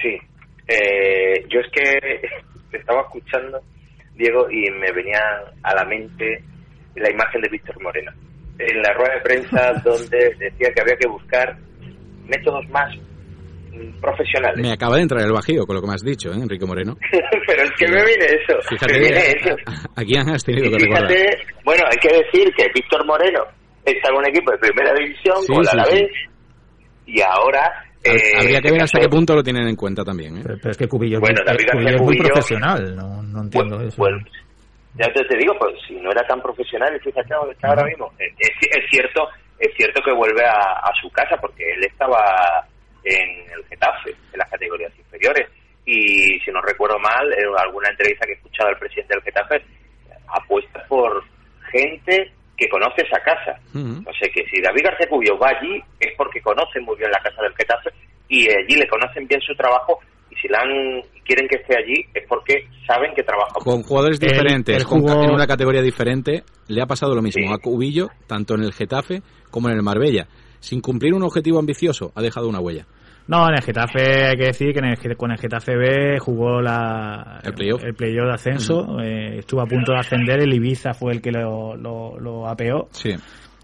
Sí, 0.00 0.16
eh, 0.68 1.46
yo 1.48 1.60
es 1.60 1.70
que 1.72 2.28
te 2.70 2.76
estaba 2.78 3.02
escuchando, 3.02 3.60
Diego, 4.20 4.50
y 4.50 4.70
me 4.70 4.92
venía 4.92 5.20
a 5.62 5.74
la 5.74 5.84
mente 5.84 6.44
la 6.94 7.10
imagen 7.10 7.40
de 7.40 7.48
Víctor 7.48 7.82
Moreno. 7.82 8.12
En 8.58 8.82
la 8.82 8.92
rueda 8.92 9.14
de 9.14 9.20
prensa 9.22 9.72
donde 9.84 10.36
decía 10.38 10.68
que 10.74 10.80
había 10.82 10.96
que 10.96 11.08
buscar 11.08 11.56
métodos 12.26 12.68
más 12.68 12.94
mm, 13.72 13.98
profesionales. 14.00 14.60
Me 14.60 14.72
acaba 14.72 14.96
de 14.96 15.02
entrar 15.02 15.22
el 15.24 15.32
bajío 15.32 15.66
con 15.66 15.76
lo 15.76 15.80
que 15.80 15.88
me 15.88 15.94
has 15.94 16.04
dicho, 16.04 16.30
¿eh, 16.30 16.36
Enrique 16.36 16.66
Moreno. 16.66 16.96
Pero 17.46 17.62
es 17.62 17.70
que 17.78 17.88
me 17.88 18.04
viene 18.04 18.26
eso. 18.26 18.60
Fíjate, 18.68 18.92
me 18.92 18.98
viene 19.00 19.20
eso. 19.20 19.56
aquí 19.96 20.16
has 20.16 20.44
tenido 20.44 20.70
que 20.70 20.84
recordar. 20.84 21.08
fíjate, 21.08 21.38
bueno, 21.64 21.84
hay 21.90 21.96
que 21.96 22.16
decir 22.18 22.52
que 22.54 22.66
Víctor 22.74 23.06
Moreno 23.06 23.40
está 23.84 24.10
en 24.10 24.16
un 24.16 24.28
equipo 24.28 24.52
de 24.52 24.58
primera 24.58 24.92
división 24.94 25.36
Sí, 25.40 25.52
con 25.52 25.64
la 25.64 25.70
sí, 25.70 25.78
Alavés 25.78 26.12
y 27.06 27.20
ahora... 27.22 27.86
eh, 28.04 28.32
Habría 28.38 28.60
que 28.60 28.70
ver 28.72 28.82
hasta 28.82 28.98
caso- 28.98 29.08
qué 29.08 29.14
punto 29.16 29.34
lo 29.34 29.42
tienen 29.42 29.68
en 29.68 29.76
cuenta 29.76 30.04
también. 30.04 30.38
¿eh? 30.38 30.40
Pero, 30.42 30.56
pero 30.58 30.70
es 30.70 30.76
que 30.78 30.88
Cubillo, 30.88 31.16
es 31.16 31.20
Bueno, 31.20 31.36
muy- 31.40 31.46
David 31.46 31.58
García 31.66 31.72
Cubillo 31.72 31.96
es 31.96 32.02
muy 32.02 32.16
Cubillo- 32.16 32.26
profesional, 32.32 32.96
no, 32.96 33.22
no 33.22 33.42
entiendo 33.42 33.76
Bueno, 33.76 33.88
eso. 33.88 33.96
bueno, 33.98 34.18
ya 34.96 35.12
te, 35.12 35.24
te 35.24 35.36
digo, 35.36 35.54
pues 35.58 35.74
si 35.86 35.94
no 35.96 36.10
era 36.10 36.26
tan 36.26 36.40
profesional, 36.42 37.00
fíjate 37.02 37.34
dónde 37.34 37.52
está 37.54 37.68
ahora 37.68 37.84
mismo. 37.84 38.12
Es, 38.18 38.32
es- 38.38 38.68
es 38.78 38.90
cierto, 38.90 39.28
es 39.58 39.70
cierto 39.76 40.00
que 40.02 40.12
vuelve 40.12 40.44
a, 40.44 40.52
a 40.82 40.90
su 41.00 41.10
casa 41.10 41.36
porque 41.40 41.62
él 41.72 41.84
estaba 41.84 42.66
en 43.04 43.28
el 43.52 43.64
Getafe, 43.68 44.10
en 44.32 44.38
las 44.38 44.48
categorías 44.50 44.92
inferiores. 44.98 45.48
Y 45.86 46.38
si 46.40 46.50
no 46.52 46.60
recuerdo 46.62 46.98
mal, 46.98 47.32
en 47.32 47.46
alguna 47.58 47.88
entrevista 47.90 48.26
que 48.26 48.32
he 48.32 48.36
escuchado 48.36 48.68
al 48.70 48.78
presidente 48.78 49.14
del 49.14 49.22
Getafe, 49.22 49.62
apuesta 50.28 50.84
por 50.88 51.22
gente 51.72 52.32
que 52.60 52.68
conoce 52.68 53.02
esa 53.02 53.18
casa. 53.24 53.58
O 53.72 54.12
sea 54.12 54.28
que 54.32 54.44
si 54.52 54.60
David 54.60 54.84
García 54.84 55.08
Cubillo 55.08 55.38
va 55.38 55.48
allí 55.48 55.80
es 55.98 56.12
porque 56.16 56.40
conoce 56.42 56.78
muy 56.80 56.96
bien 56.98 57.10
la 57.10 57.18
casa 57.18 57.40
del 57.42 57.54
Getafe 57.56 57.90
y 58.28 58.42
allí 58.50 58.76
le 58.76 58.86
conocen 58.86 59.26
bien 59.26 59.40
su 59.40 59.54
trabajo 59.54 59.98
y 60.30 60.36
si 60.36 60.46
la 60.48 60.60
han, 60.60 61.00
quieren 61.24 61.48
que 61.48 61.56
esté 61.56 61.76
allí 61.76 62.04
es 62.14 62.22
porque 62.28 62.68
saben 62.86 63.12
que 63.16 63.22
trabaja 63.22 63.54
Con 63.64 63.82
jugadores 63.82 64.20
diferentes, 64.20 64.76
el 64.76 64.84
con- 64.84 65.00
jugó- 65.00 65.24
en 65.24 65.30
una 65.30 65.46
categoría 65.46 65.82
diferente, 65.82 66.44
le 66.68 66.82
ha 66.82 66.86
pasado 66.86 67.14
lo 67.14 67.22
mismo 67.22 67.42
Sí. 67.46 67.52
a 67.52 67.58
Cubillo, 67.58 68.08
tanto 68.26 68.54
en 68.54 68.62
el 68.62 68.72
Getafe 68.72 69.22
como 69.50 69.68
en 69.70 69.76
el 69.76 69.82
Marbella. 69.82 70.28
Sin 70.60 70.82
cumplir 70.82 71.14
un 71.14 71.22
objetivo 71.22 71.58
ambicioso, 71.58 72.12
ha 72.14 72.20
dejado 72.20 72.46
una 72.48 72.60
huella. 72.60 72.86
No, 73.30 73.48
en 73.48 73.54
el 73.54 73.62
Getafe 73.62 74.26
hay 74.26 74.36
que 74.36 74.46
decir 74.46 74.72
que 74.72 74.80
en 74.80 74.86
el, 74.86 75.16
con 75.16 75.30
el 75.30 75.38
Getafe 75.38 75.76
B 75.76 76.18
jugó 76.18 76.60
la, 76.60 77.38
El 77.44 77.54
playoff. 77.54 77.84
el 77.84 77.94
playoff 77.94 78.26
de 78.26 78.32
ascenso, 78.34 79.00
eh, 79.00 79.38
estuvo 79.38 79.60
a 79.60 79.66
punto 79.66 79.92
de 79.92 79.98
ascender, 79.98 80.40
el 80.42 80.52
Ibiza 80.52 80.92
fue 80.94 81.12
el 81.12 81.22
que 81.22 81.30
lo, 81.30 81.76
lo, 81.76 82.18
lo 82.18 82.48
apeó 82.48 82.88
Sí. 82.90 83.14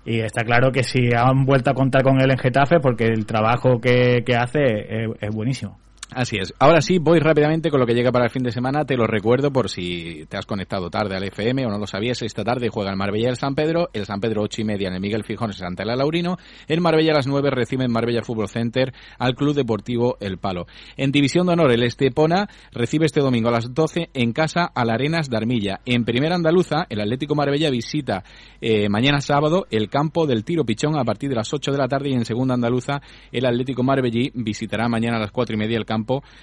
y 0.04 0.20
está 0.20 0.44
claro 0.44 0.70
que 0.70 0.84
si 0.84 1.08
han 1.12 1.44
vuelto 1.44 1.70
a 1.70 1.74
contar 1.74 2.04
con 2.04 2.20
él 2.20 2.30
en 2.30 2.38
Getafe 2.38 2.78
porque 2.78 3.06
el 3.06 3.26
trabajo 3.26 3.80
que, 3.80 4.22
que 4.24 4.36
hace 4.36 4.60
es, 4.62 5.10
es 5.20 5.30
buenísimo. 5.34 5.80
Así 6.12 6.36
es. 6.40 6.54
Ahora 6.58 6.80
sí, 6.80 6.98
voy 6.98 7.18
rápidamente 7.18 7.70
con 7.70 7.80
lo 7.80 7.86
que 7.86 7.94
llega 7.94 8.12
para 8.12 8.26
el 8.26 8.30
fin 8.30 8.42
de 8.42 8.52
semana. 8.52 8.84
Te 8.84 8.96
lo 8.96 9.06
recuerdo 9.06 9.50
por 9.50 9.68
si 9.68 10.24
te 10.28 10.36
has 10.36 10.46
conectado 10.46 10.88
tarde 10.88 11.16
al 11.16 11.24
FM 11.24 11.66
o 11.66 11.68
no 11.68 11.78
lo 11.78 11.86
sabías. 11.86 12.22
Esta 12.22 12.44
tarde 12.44 12.68
juega 12.68 12.90
el 12.90 12.96
Marbella 12.96 13.28
el 13.28 13.36
San 13.36 13.54
Pedro. 13.54 13.90
El 13.92 14.06
San 14.06 14.20
Pedro 14.20 14.42
8 14.42 14.62
y 14.62 14.64
media 14.64 14.88
en 14.88 14.94
el 14.94 15.00
Miguel 15.00 15.24
Fijones 15.24 15.60
ante 15.62 15.82
el 15.82 15.88
Laurino. 15.88 16.38
El 16.68 16.80
Marbella 16.80 17.10
a 17.12 17.16
las 17.16 17.26
9 17.26 17.50
recibe 17.50 17.84
en 17.84 17.92
Marbella 17.92 18.22
Fútbol 18.22 18.48
Center 18.48 18.94
al 19.18 19.34
Club 19.34 19.54
Deportivo 19.54 20.16
El 20.20 20.38
Palo. 20.38 20.66
En 20.96 21.10
División 21.10 21.46
de 21.46 21.54
Honor, 21.54 21.72
el 21.72 21.82
Estepona 21.82 22.48
recibe 22.72 23.06
este 23.06 23.20
domingo 23.20 23.48
a 23.48 23.52
las 23.52 23.74
12 23.74 24.10
en 24.14 24.32
casa 24.32 24.70
al 24.74 24.90
Arenas 24.90 25.28
de 25.28 25.36
Armilla. 25.36 25.80
En 25.84 26.04
Primera 26.04 26.36
Andaluza, 26.36 26.86
el 26.88 27.00
Atlético 27.00 27.34
Marbella 27.34 27.68
visita 27.68 28.22
eh, 28.60 28.88
mañana 28.88 29.20
sábado 29.20 29.66
el 29.70 29.88
campo 29.88 30.26
del 30.26 30.44
Tiro 30.44 30.64
Pichón 30.64 30.96
a 30.96 31.04
partir 31.04 31.30
de 31.30 31.36
las 31.36 31.52
8 31.52 31.72
de 31.72 31.78
la 31.78 31.88
tarde 31.88 32.10
y 32.10 32.14
en 32.14 32.24
Segunda 32.24 32.54
Andaluza 32.54 33.02
el 33.32 33.44
Atlético 33.44 33.82
Marbellí 33.82 34.30
visitará 34.34 34.88
mañana 34.88 35.16
a 35.16 35.20
las 35.20 35.32
4 35.32 35.56
y 35.56 35.58
media 35.58 35.76
el 35.76 35.84
campo 35.84 35.95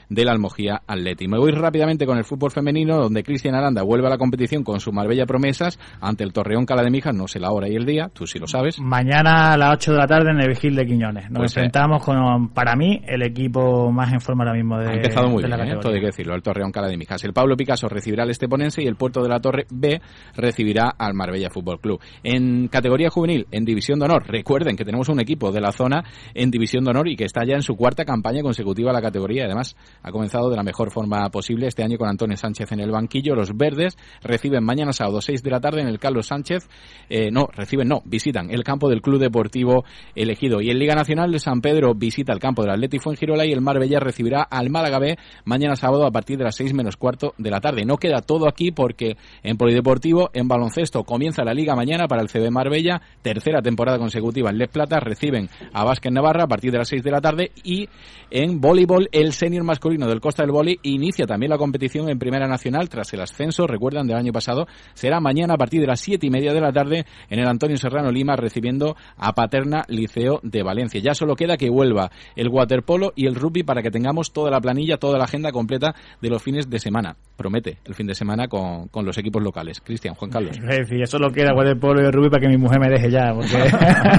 del 0.09 0.29
Almojía 0.29 0.81
Atleti. 0.87 1.27
Me 1.27 1.37
voy 1.37 1.51
rápidamente 1.51 2.05
con 2.05 2.17
el 2.17 2.23
fútbol 2.23 2.51
femenino 2.51 2.97
donde 2.97 3.23
Cristian 3.23 3.55
Aranda 3.55 3.83
vuelve 3.83 4.07
a 4.07 4.09
la 4.09 4.17
competición 4.17 4.63
con 4.63 4.79
su 4.79 4.91
Marbella 4.91 5.25
Promesas 5.25 5.79
ante 6.01 6.23
el 6.23 6.33
Torreón 6.33 6.65
Calademijas, 6.65 7.13
no 7.13 7.27
sé 7.27 7.39
la 7.39 7.51
hora 7.51 7.69
y 7.69 7.75
el 7.75 7.85
día, 7.85 8.09
tú 8.13 8.25
sí 8.25 8.39
lo 8.39 8.47
sabes. 8.47 8.79
Mañana 8.79 9.53
a 9.53 9.57
las 9.57 9.73
8 9.73 9.91
de 9.91 9.97
la 9.97 10.07
tarde 10.07 10.31
en 10.31 10.39
el 10.39 10.49
Vigil 10.49 10.75
de 10.75 10.85
Quiñones. 10.85 11.29
Nos 11.29 11.39
Pues, 11.39 11.57
eh, 11.57 11.59
enfrentamos 11.59 12.03
con, 12.03 12.49
para 12.49 12.75
mí, 12.75 13.01
el 13.05 13.21
equipo 13.21 13.91
más 13.91 14.11
en 14.13 14.21
forma 14.21 14.43
ahora 14.43 14.55
mismo 14.55 14.77
de, 14.77 14.89
ha 14.89 14.93
empezado 14.93 15.29
muy 15.29 15.43
de 15.43 15.49
la 15.49 15.55
bien, 15.57 15.67
¿eh? 15.67 15.71
categoría. 15.71 15.81
todo 15.81 15.93
hay 15.93 15.99
que 15.99 16.05
decirlo, 16.07 16.35
el 16.35 16.41
Torreón 16.41 16.71
Calademijas. 16.71 17.23
El 17.23 17.33
Pablo 17.33 17.55
Picasso 17.55 17.87
recibirá 17.87 18.23
al 18.23 18.29
Esteponense 18.29 18.81
y 18.81 18.87
el 18.87 18.95
Puerto 18.95 19.21
de 19.21 19.29
la 19.29 19.39
Torre 19.39 19.65
B 19.69 20.01
recibirá 20.35 20.89
al 20.97 21.13
Marbella 21.13 21.49
Fútbol 21.49 21.79
Club. 21.79 21.99
En 22.23 22.67
categoría 22.67 23.09
juvenil, 23.09 23.47
en 23.51 23.65
División 23.65 23.99
de 23.99 24.05
Honor, 24.05 24.23
recuerden 24.27 24.75
que 24.75 24.85
tenemos 24.85 25.09
un 25.09 25.19
equipo 25.19 25.51
de 25.51 25.61
la 25.61 25.71
zona 25.71 26.03
en 26.33 26.51
División 26.51 26.83
de 26.83 26.91
Honor 26.91 27.07
y 27.07 27.15
que 27.15 27.25
está 27.25 27.43
ya 27.45 27.55
en 27.55 27.61
su 27.61 27.75
cuarta 27.75 28.05
campaña 28.05 28.41
consecutiva 28.41 28.91
a 28.91 28.93
la 28.93 29.01
categoría 29.01 29.42
Además, 29.45 29.75
ha 30.01 30.11
comenzado 30.11 30.49
de 30.49 30.55
la 30.55 30.63
mejor 30.63 30.91
forma 30.91 31.29
posible 31.29 31.67
este 31.67 31.83
año 31.83 31.97
con 31.97 32.09
Antonio 32.09 32.37
Sánchez 32.37 32.71
en 32.71 32.79
el 32.79 32.91
banquillo. 32.91 33.35
Los 33.35 33.55
verdes 33.55 33.97
reciben 34.21 34.63
mañana 34.63 34.93
sábado 34.93 35.21
6 35.21 35.43
de 35.43 35.51
la 35.51 35.59
tarde 35.59 35.81
en 35.81 35.87
el 35.87 35.99
Carlos 35.99 36.27
Sánchez. 36.27 36.67
Eh, 37.09 37.31
no, 37.31 37.47
reciben, 37.47 37.87
no, 37.87 38.01
visitan 38.05 38.49
el 38.49 38.63
campo 38.63 38.89
del 38.89 39.01
Club 39.01 39.19
Deportivo 39.19 39.83
elegido. 40.15 40.61
Y 40.61 40.69
en 40.69 40.79
Liga 40.79 40.95
Nacional 40.95 41.31
de 41.31 41.39
San 41.39 41.61
Pedro 41.61 41.93
visita 41.93 42.33
el 42.33 42.39
campo 42.39 42.61
del 42.61 42.71
Atleti 42.71 42.99
Fuengirola 42.99 43.45
y 43.45 43.51
el 43.51 43.61
Marbella 43.61 43.99
recibirá 43.99 44.43
al 44.43 44.69
Málaga 44.69 44.99
B 44.99 45.17
mañana 45.45 45.75
sábado 45.75 46.05
a 46.05 46.11
partir 46.11 46.37
de 46.37 46.45
las 46.45 46.55
6 46.55 46.73
menos 46.73 46.97
cuarto 46.97 47.33
de 47.37 47.51
la 47.51 47.59
tarde. 47.59 47.85
No 47.85 47.97
queda 47.97 48.21
todo 48.21 48.47
aquí 48.47 48.71
porque 48.71 49.17
en 49.43 49.57
Polideportivo, 49.57 50.29
en 50.33 50.47
baloncesto, 50.47 51.03
comienza 51.03 51.43
la 51.43 51.53
Liga 51.53 51.75
mañana 51.75 52.07
para 52.07 52.21
el 52.21 52.29
CB 52.29 52.51
Marbella, 52.51 53.01
tercera 53.21 53.61
temporada 53.61 53.97
consecutiva 53.97 54.49
en 54.49 54.57
Les 54.57 54.69
Plata, 54.69 54.99
reciben 54.99 55.49
a 55.73 55.83
Vázquez 55.83 56.11
Navarra 56.11 56.43
a 56.43 56.47
partir 56.47 56.71
de 56.71 56.79
las 56.79 56.87
6 56.87 57.03
de 57.03 57.11
la 57.11 57.21
tarde 57.21 57.51
y 57.63 57.87
en 58.31 58.59
voleibol 58.59 59.09
el 59.11 59.32
senior 59.33 59.63
masculino 59.63 60.07
del 60.07 60.21
Costa 60.21 60.43
del 60.43 60.51
Voli 60.51 60.79
inicia 60.83 61.25
también 61.25 61.49
la 61.49 61.57
competición 61.57 62.09
en 62.09 62.19
Primera 62.19 62.47
Nacional 62.47 62.89
tras 62.89 63.13
el 63.13 63.21
ascenso, 63.21 63.67
recuerdan, 63.67 64.07
del 64.07 64.17
año 64.17 64.31
pasado, 64.31 64.67
será 64.93 65.19
mañana 65.19 65.55
a 65.55 65.57
partir 65.57 65.81
de 65.81 65.87
las 65.87 65.99
7 65.99 66.25
y 66.25 66.29
media 66.29 66.53
de 66.53 66.61
la 66.61 66.71
tarde 66.71 67.05
en 67.29 67.39
el 67.39 67.47
Antonio 67.47 67.77
Serrano 67.77 68.11
Lima 68.11 68.35
recibiendo 68.35 68.95
a 69.17 69.33
Paterna 69.33 69.83
Liceo 69.87 70.39
de 70.43 70.63
Valencia. 70.63 71.01
Ya 71.01 71.13
solo 71.13 71.35
queda 71.35 71.57
que 71.57 71.69
vuelva 71.69 72.11
el 72.35 72.49
waterpolo 72.49 73.13
y 73.15 73.27
el 73.27 73.35
rugby 73.35 73.63
para 73.63 73.81
que 73.81 73.91
tengamos 73.91 74.33
toda 74.33 74.51
la 74.51 74.61
planilla, 74.61 74.97
toda 74.97 75.17
la 75.17 75.25
agenda 75.25 75.51
completa 75.51 75.95
de 76.21 76.29
los 76.29 76.41
fines 76.41 76.69
de 76.69 76.79
semana. 76.79 77.15
Promete 77.35 77.77
el 77.85 77.95
fin 77.95 78.07
de 78.07 78.15
semana 78.15 78.47
con, 78.47 78.87
con 78.87 79.05
los 79.05 79.17
equipos 79.17 79.43
locales. 79.43 79.81
Cristian, 79.81 80.15
Juan 80.15 80.31
Carlos. 80.31 80.57
eso 80.57 81.17
solo 81.17 81.31
queda 81.31 81.53
waterpolo 81.53 82.01
y 82.01 82.05
el 82.05 82.13
rugby 82.13 82.29
para 82.29 82.41
que 82.41 82.47
mi 82.47 82.57
mujer 82.57 82.79
me 82.79 82.89
deje 82.89 83.09
ya, 83.09 83.33
porque 83.33 83.57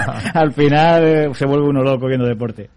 al 0.34 0.52
final 0.52 1.04
eh, 1.04 1.34
se 1.34 1.46
vuelve 1.46 1.68
uno 1.68 1.82
loco 1.82 2.06
viendo 2.06 2.26
deporte. 2.26 2.70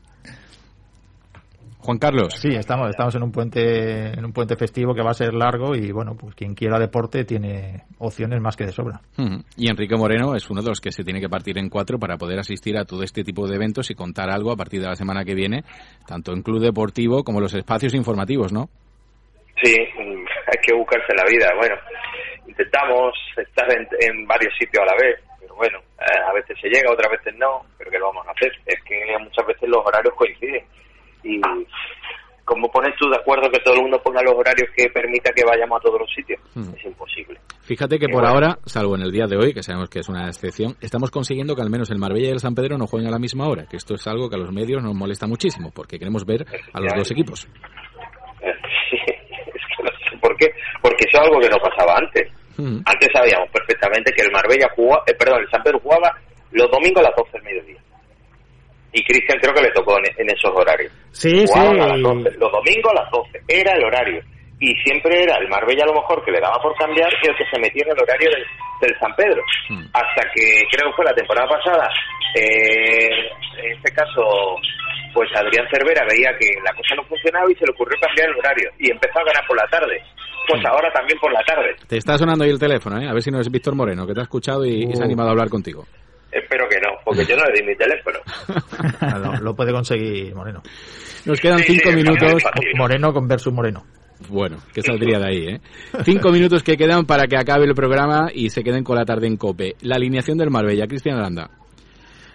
Juan 1.87 1.99
Carlos. 1.99 2.33
Sí, 2.33 2.49
estamos, 2.53 2.89
estamos 2.89 3.15
en 3.15 3.23
un 3.23 3.31
puente, 3.31 4.11
en 4.11 4.25
un 4.25 4.33
puente 4.33 4.57
festivo 4.57 4.93
que 4.93 5.01
va 5.01 5.11
a 5.11 5.13
ser 5.13 5.33
largo 5.33 5.73
y 5.73 5.89
bueno, 5.93 6.17
pues 6.19 6.35
quien 6.35 6.53
quiera 6.53 6.77
deporte 6.77 7.23
tiene 7.23 7.85
opciones 7.99 8.41
más 8.41 8.57
que 8.57 8.65
de 8.65 8.73
sobra. 8.73 8.99
Y 9.55 9.69
Enrique 9.69 9.95
Moreno 9.95 10.35
es 10.35 10.49
uno 10.49 10.61
de 10.61 10.67
los 10.67 10.81
que 10.81 10.91
se 10.91 11.05
tiene 11.05 11.21
que 11.21 11.29
partir 11.29 11.57
en 11.57 11.69
cuatro 11.69 11.97
para 11.97 12.17
poder 12.17 12.39
asistir 12.39 12.77
a 12.77 12.83
todo 12.83 13.03
este 13.03 13.23
tipo 13.23 13.47
de 13.47 13.55
eventos 13.55 13.89
y 13.89 13.95
contar 13.95 14.29
algo 14.29 14.51
a 14.51 14.57
partir 14.57 14.81
de 14.81 14.87
la 14.87 14.95
semana 14.95 15.23
que 15.23 15.33
viene, 15.33 15.63
tanto 16.05 16.33
en 16.33 16.43
club 16.43 16.59
deportivo 16.59 17.23
como 17.23 17.39
los 17.39 17.53
espacios 17.53 17.93
informativos, 17.93 18.51
¿no? 18.51 18.67
Sí, 19.63 19.73
hay 19.79 20.59
que 20.61 20.75
buscarse 20.75 21.15
la 21.15 21.23
vida. 21.23 21.53
Bueno, 21.55 21.75
intentamos 22.45 23.13
estar 23.37 23.65
en, 23.71 24.27
varios 24.27 24.53
sitios 24.59 24.83
a 24.83 24.87
la 24.87 24.95
vez, 25.01 25.23
pero 25.39 25.55
bueno, 25.55 25.79
eh, 26.01 26.19
a 26.29 26.33
veces 26.33 26.57
se 26.61 26.67
llega, 26.67 26.91
otras 26.91 27.13
veces 27.13 27.33
no, 27.39 27.63
pero 27.77 27.89
¿qué 27.89 27.97
lo 27.97 28.07
vamos 28.07 28.27
a 28.27 28.31
hacer? 28.31 28.51
Es 28.65 28.83
que 28.83 29.17
muchas 29.21 29.47
veces 29.47 29.69
los 29.69 29.85
horarios 29.85 30.13
coinciden 30.15 30.65
y 31.27 31.41
como 32.47 32.71
pones 32.71 32.95
tú 32.95 33.09
de 33.09 33.17
acuerdo 33.17 33.51
que 33.51 33.59
todo 33.59 33.75
el 33.75 33.81
mundo 33.81 34.01
ponga 34.01 34.23
los 34.23 34.33
horarios 34.33 34.69
que 34.73 34.87
permita 34.89 35.33
que 35.35 35.43
vayamos 35.43 35.79
a 35.79 35.83
todos 35.83 35.99
los 35.99 36.09
sitios, 36.09 36.39
hmm. 36.55 36.75
es 36.77 36.85
imposible. 36.85 37.37
Fíjate 37.63 37.99
que 37.99 38.07
por 38.07 38.25
ahora, 38.25 38.57
salvo 38.65 38.95
en 38.95 39.01
el 39.01 39.11
día 39.11 39.27
de 39.27 39.35
hoy, 39.35 39.53
que 39.53 39.61
sabemos 39.61 39.89
que 39.89 39.99
es 39.99 40.07
una 40.07 40.27
excepción, 40.27 40.77
estamos 40.79 41.11
consiguiendo 41.11 41.55
que 41.55 41.61
al 41.61 41.69
menos 41.69 41.91
el 41.91 41.99
Marbella 41.99 42.29
y 42.29 42.31
el 42.31 42.39
San 42.39 42.55
Pedro 42.55 42.77
no 42.77 42.87
jueguen 42.87 43.09
a 43.09 43.11
la 43.11 43.19
misma 43.19 43.49
hora, 43.49 43.65
que 43.69 43.75
esto 43.75 43.95
es 43.95 44.07
algo 44.07 44.29
que 44.29 44.37
a 44.37 44.39
los 44.39 44.53
medios 44.53 44.81
nos 44.81 44.95
molesta 44.95 45.27
muchísimo, 45.27 45.71
porque 45.75 45.99
queremos 45.99 46.25
ver 46.25 46.45
a 46.71 46.79
los 46.79 46.93
dos 46.95 47.11
equipos. 47.11 47.41
Sí, 48.89 48.95
es 48.95 49.63
que 49.75 49.83
no 49.83 49.89
sé 50.09 50.17
por 50.21 50.37
qué, 50.37 50.47
porque 50.81 51.03
eso 51.05 51.19
es 51.19 51.27
algo 51.27 51.41
que 51.41 51.49
no 51.49 51.57
pasaba 51.57 51.97
antes. 51.97 52.31
Hmm. 52.55 52.79
Antes 52.85 53.09
sabíamos 53.11 53.49
perfectamente 53.51 54.13
que 54.15 54.23
el 54.23 54.31
Marbella 54.31 54.69
jugaba, 54.73 55.03
eh, 55.05 55.13
perdón, 55.19 55.41
el 55.41 55.51
San 55.51 55.61
Pedro 55.63 55.79
jugaba 55.81 56.15
los 56.51 56.71
domingos 56.71 57.03
a 57.03 57.09
las 57.09 57.15
12 57.17 57.31
del 57.33 57.43
mediodía 57.43 57.86
y 58.97 59.03
Cristian 59.03 59.37
creo 59.39 59.53
que 59.53 59.61
le 59.61 59.71
tocó 59.71 59.95
en, 59.99 60.29
esos 60.29 60.51
horarios. 60.55 60.91
Sí, 61.11 61.45
sí. 61.45 61.59
los 61.59 62.51
domingos 62.51 62.91
a 62.91 63.03
las 63.03 63.11
12, 63.11 63.41
era 63.47 63.73
el 63.73 63.85
horario. 63.85 64.23
Y 64.59 64.73
siempre 64.81 65.21
era 65.21 65.37
el 65.37 65.47
Marbella 65.49 65.83
a 65.83 65.93
lo 65.93 66.01
mejor 66.01 66.25
que 66.25 66.31
le 66.31 66.39
daba 66.39 66.59
por 66.59 66.75
cambiar 66.77 67.13
y 67.21 67.27
el 67.29 67.37
que 67.37 67.45
se 67.45 67.61
metía 67.61 67.83
en 67.85 67.91
el 67.91 68.01
horario 68.01 68.29
del, 68.81 68.95
San 68.99 69.13
Pedro. 69.15 69.43
Hmm. 69.69 69.85
Hasta 69.93 70.25
que 70.33 70.65
creo 70.71 70.89
que 70.89 70.95
fue 70.95 71.05
la 71.05 71.13
temporada 71.13 71.47
pasada, 71.47 71.87
eh, 72.33 73.29
en 73.61 73.71
este 73.77 73.91
caso, 73.93 74.57
pues 75.13 75.29
Adrián 75.35 75.67
Cervera 75.71 76.01
veía 76.09 76.35
que 76.39 76.49
la 76.65 76.73
cosa 76.73 76.95
no 76.95 77.03
funcionaba 77.03 77.45
y 77.51 77.55
se 77.55 77.65
le 77.65 77.73
ocurrió 77.73 77.99
cambiar 78.01 78.29
el 78.29 78.37
horario 78.37 78.71
y 78.79 78.89
empezó 78.89 79.19
a 79.19 79.25
ganar 79.25 79.45
por 79.45 79.57
la 79.57 79.67
tarde. 79.69 80.01
Pues 80.47 80.63
hmm. 80.63 80.67
ahora 80.73 80.91
también 80.91 81.19
por 81.19 81.31
la 81.31 81.43
tarde. 81.43 81.75
Te 81.87 81.97
está 81.97 82.17
sonando 82.17 82.43
ahí 82.43 82.49
el 82.49 82.59
teléfono, 82.59 82.99
¿eh? 82.99 83.07
A 83.07 83.13
ver 83.13 83.21
si 83.21 83.29
no 83.29 83.39
es 83.39 83.51
Víctor 83.51 83.75
Moreno, 83.75 84.07
que 84.07 84.15
te 84.15 84.21
ha 84.21 84.23
escuchado 84.23 84.65
y, 84.65 84.89
y 84.89 84.95
se 84.95 85.03
ha 85.03 85.05
uh. 85.05 85.05
animado 85.05 85.29
a 85.29 85.31
hablar 85.33 85.49
contigo. 85.49 85.85
Espero 86.37 86.67
que 86.69 86.77
no, 86.77 86.89
porque 87.03 87.25
yo 87.25 87.35
no 87.35 87.43
le 87.45 87.59
di 87.59 87.65
mi 87.65 87.75
teléfono. 87.75 88.19
lo, 89.41 89.55
puede 89.55 89.71
conseguir 89.71 90.35
Moreno. 90.35 90.61
Nos 91.25 91.39
quedan 91.39 91.59
cinco 91.59 91.91
minutos. 91.91 92.43
Moreno 92.75 93.11
con 93.11 93.27
versus 93.27 93.53
Moreno. 93.53 93.83
Bueno, 94.29 94.57
que 94.73 94.81
saldría 94.81 95.19
de 95.19 95.27
ahí, 95.27 95.47
¿eh? 95.47 95.61
Cinco 96.03 96.31
minutos 96.31 96.63
que 96.63 96.75
quedan 96.75 97.05
para 97.05 97.27
que 97.27 97.37
acabe 97.37 97.65
el 97.65 97.75
programa 97.75 98.29
y 98.33 98.49
se 98.49 98.63
queden 98.63 98.83
con 98.83 98.95
la 98.95 99.05
tarde 99.05 99.27
en 99.27 99.37
cope. 99.37 99.75
La 99.81 99.95
alineación 99.95 100.37
del 100.37 100.49
Marbella, 100.49 100.87
Cristian 100.87 101.17
Aranda. 101.17 101.49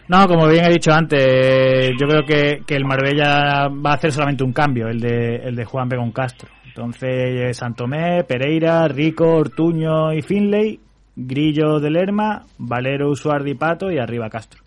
No, 0.09 0.27
como 0.29 0.49
bien 0.49 0.65
he 0.65 0.71
dicho 0.71 0.93
antes, 0.93 1.91
yo 1.99 2.07
creo 2.07 2.25
que, 2.25 2.63
que, 2.67 2.75
el 2.75 2.85
Marbella 2.85 3.69
va 3.69 3.93
a 3.93 3.95
hacer 3.95 4.13
solamente 4.13 4.45
un 4.45 4.53
cambio, 4.53 4.89
el 4.89 5.01
de, 5.01 5.37
el 5.37 5.57
de 5.57 5.65
Juan 5.65 5.89
Begón 5.89 6.13
Castro. 6.13 6.51
Entonces, 6.67 7.57
Santomé, 7.57 8.25
Pereira, 8.25 8.87
Rico, 8.89 9.27
Ortuño 9.27 10.13
y 10.13 10.23
Finley 10.23 10.81
Grillo 11.17 11.81
de 11.81 11.91
Lerma, 11.91 12.45
Valero 12.59 13.11
Usuardi 13.11 13.55
Pato 13.55 13.91
y 13.91 13.99
arriba 13.99 14.29
Castro. 14.31 14.63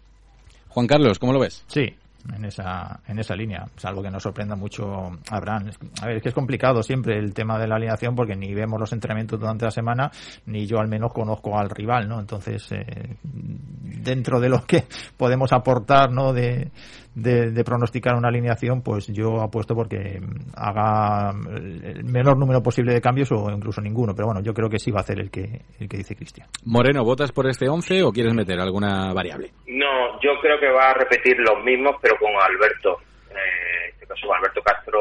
Juan 0.69 0.87
Carlos, 0.87 1.19
¿cómo 1.19 1.33
lo 1.33 1.39
ves? 1.39 1.63
Sí, 1.67 1.95
en 2.33 2.45
esa, 2.45 2.99
en 3.07 3.19
esa 3.19 3.35
línea, 3.35 3.65
salvo 3.77 4.01
que 4.01 4.09
nos 4.09 4.23
sorprenda 4.23 4.55
mucho 4.55 4.83
Abraham. 5.29 5.69
A 6.01 6.07
ver, 6.07 6.17
es 6.17 6.23
que 6.23 6.29
es 6.29 6.35
complicado 6.35 6.81
siempre 6.81 7.17
el 7.17 7.33
tema 7.33 7.59
de 7.59 7.67
la 7.67 7.75
alineación 7.75 8.15
porque 8.15 8.35
ni 8.35 8.53
vemos 8.53 8.79
los 8.79 8.91
entrenamientos 8.93 9.39
durante 9.39 9.65
la 9.65 9.71
semana, 9.71 10.11
ni 10.47 10.65
yo 10.65 10.79
al 10.79 10.87
menos 10.87 11.13
conozco 11.13 11.57
al 11.57 11.69
rival, 11.69 12.07
¿no? 12.07 12.19
Entonces, 12.19 12.71
eh, 12.71 13.17
dentro 13.23 14.39
de 14.39 14.49
lo 14.49 14.63
que 14.65 14.85
podemos 15.17 15.51
aportar, 15.53 16.11
¿no? 16.11 16.33
De, 16.33 16.71
de, 17.15 17.63
pronosticar 17.63 18.15
una 18.15 18.27
alineación, 18.27 18.81
pues 18.81 19.07
yo 19.07 19.41
apuesto 19.41 19.73
porque 19.73 20.19
haga 20.55 21.31
el 21.31 22.03
menor 22.03 22.37
número 22.37 22.61
posible 22.61 22.93
de 22.93 23.01
cambios 23.01 23.31
o 23.31 23.49
incluso 23.49 23.81
ninguno. 23.81 24.13
Pero 24.13 24.27
bueno, 24.27 24.41
yo 24.41 24.53
creo 24.53 24.69
que 24.69 24.79
sí 24.79 24.91
va 24.91 24.99
a 24.99 25.01
hacer 25.01 25.19
el 25.19 25.31
que, 25.31 25.61
el 25.79 25.87
que 25.87 25.97
dice 25.97 26.15
Cristian. 26.15 26.47
Moreno, 26.65 27.03
¿votas 27.03 27.31
por 27.31 27.47
este 27.47 27.69
11 27.69 28.03
o 28.03 28.11
quieres 28.11 28.33
meter 28.33 28.59
alguna 28.59 29.13
variable? 29.13 29.51
No, 29.67 30.19
yo 30.21 30.31
creo 30.41 30.59
que 30.59 30.69
va 30.69 30.89
a 30.89 30.93
repetir 30.93 31.37
los 31.39 31.63
mismos, 31.63 31.95
pero 32.01 32.15
con 32.19 32.31
Alberto. 32.31 32.99
Eh, 33.31 33.87
en 33.87 33.93
este 33.93 34.07
caso, 34.07 34.33
Alberto 34.33 34.61
Castro 34.61 34.99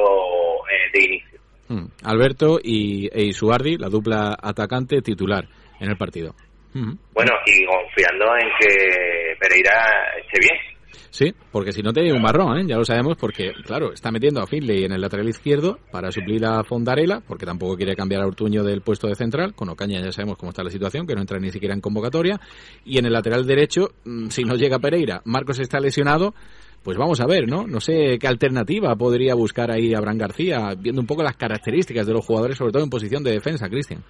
eh, 0.71 0.91
de 0.93 1.05
inicio. 1.05 1.41
Hmm, 1.69 1.87
Alberto 2.05 2.59
y 2.63 3.09
e 3.13 3.25
Isuardi, 3.25 3.77
la 3.77 3.89
dupla 3.89 4.37
atacante 4.41 5.01
titular 5.03 5.45
en 5.81 5.91
el 5.91 5.97
partido. 5.97 6.35
Hmm. 6.75 6.93
Bueno, 7.13 7.33
y 7.47 7.65
confiando 7.65 8.27
en 8.37 8.49
que 8.61 9.37
Pereira 9.41 9.73
esté 10.21 10.41
bien 10.41 10.74
Sí, 11.11 11.35
porque 11.51 11.73
si 11.73 11.83
no 11.83 11.93
te 11.93 12.05
un 12.13 12.23
marrón, 12.23 12.59
¿eh? 12.59 12.65
ya 12.67 12.77
lo 12.77 12.85
sabemos, 12.85 13.17
porque, 13.17 13.53
claro, 13.65 13.93
está 13.93 14.11
metiendo 14.11 14.41
a 14.41 14.47
Finley 14.47 14.85
en 14.85 14.93
el 14.93 15.01
lateral 15.01 15.29
izquierdo 15.29 15.79
para 15.91 16.11
suplir 16.11 16.45
a 16.45 16.63
Fondarela, 16.65 17.21
porque 17.21 17.47
tampoco 17.47 17.77
quiere 17.77 17.95
cambiar 17.95 18.23
a 18.23 18.27
Ortuño 18.27 18.63
del 18.63 18.83
puesto 18.83 19.09
de 19.09 19.15
central. 19.15 19.55
Con 19.55 19.69
Ocaña 19.69 20.01
ya 20.01 20.13
sabemos 20.13 20.37
cómo 20.37 20.51
está 20.51 20.63
la 20.63 20.71
situación, 20.71 21.07
que 21.07 21.15
no 21.15 21.21
entra 21.21 21.39
ni 21.39 21.51
siquiera 21.51 21.75
en 21.75 21.81
convocatoria. 21.81 22.41
Y 22.85 22.99
en 22.99 23.07
el 23.07 23.13
lateral 23.13 23.47
derecho, 23.47 23.91
mm, 24.05 24.29
si 24.29 24.45
no 24.45 24.55
llega 24.55 24.79
Pereira, 24.79 25.23
Marcos 25.25 25.59
está 25.59 25.81
lesionado. 25.81 26.35
Pues 26.83 26.99
vamos 26.99 27.19
a 27.21 27.27
ver, 27.27 27.49
¿no? 27.49 27.67
No 27.67 27.81
sé 27.81 28.19
qué 28.19 28.27
alternativa 28.29 28.95
podría 28.95 29.35
buscar 29.35 29.71
ahí 29.71 29.95
Abraham 29.95 30.19
García, 30.19 30.75
viendo 30.79 31.01
un 31.01 31.07
poco 31.07 31.23
las 31.23 31.35
características 31.35 32.07
de 32.07 32.13
los 32.13 32.27
jugadores, 32.27 32.59
sobre 32.59 32.73
todo 32.73 32.85
en 32.85 32.91
posición 32.91 33.25
de 33.25 33.33
defensa, 33.33 33.71
Cristian. 33.71 34.05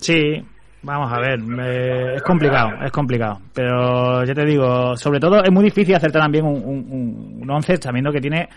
Sí, 0.00 0.42
Vamos 0.84 1.10
a 1.10 1.18
ver, 1.18 1.40
es 2.14 2.22
complicado, 2.22 2.72
es 2.84 2.92
complicado. 2.92 3.40
Pero 3.54 4.22
ya 4.24 4.34
te 4.34 4.44
digo, 4.44 4.94
sobre 4.96 5.18
todo 5.18 5.42
es 5.42 5.50
muy 5.50 5.64
difícil 5.64 5.94
hacerte 5.94 6.18
también 6.18 6.44
un, 6.44 6.62
un, 6.62 7.38
un 7.40 7.50
once 7.50 7.78
sabiendo 7.78 8.12
que 8.12 8.20
tiene 8.20 8.48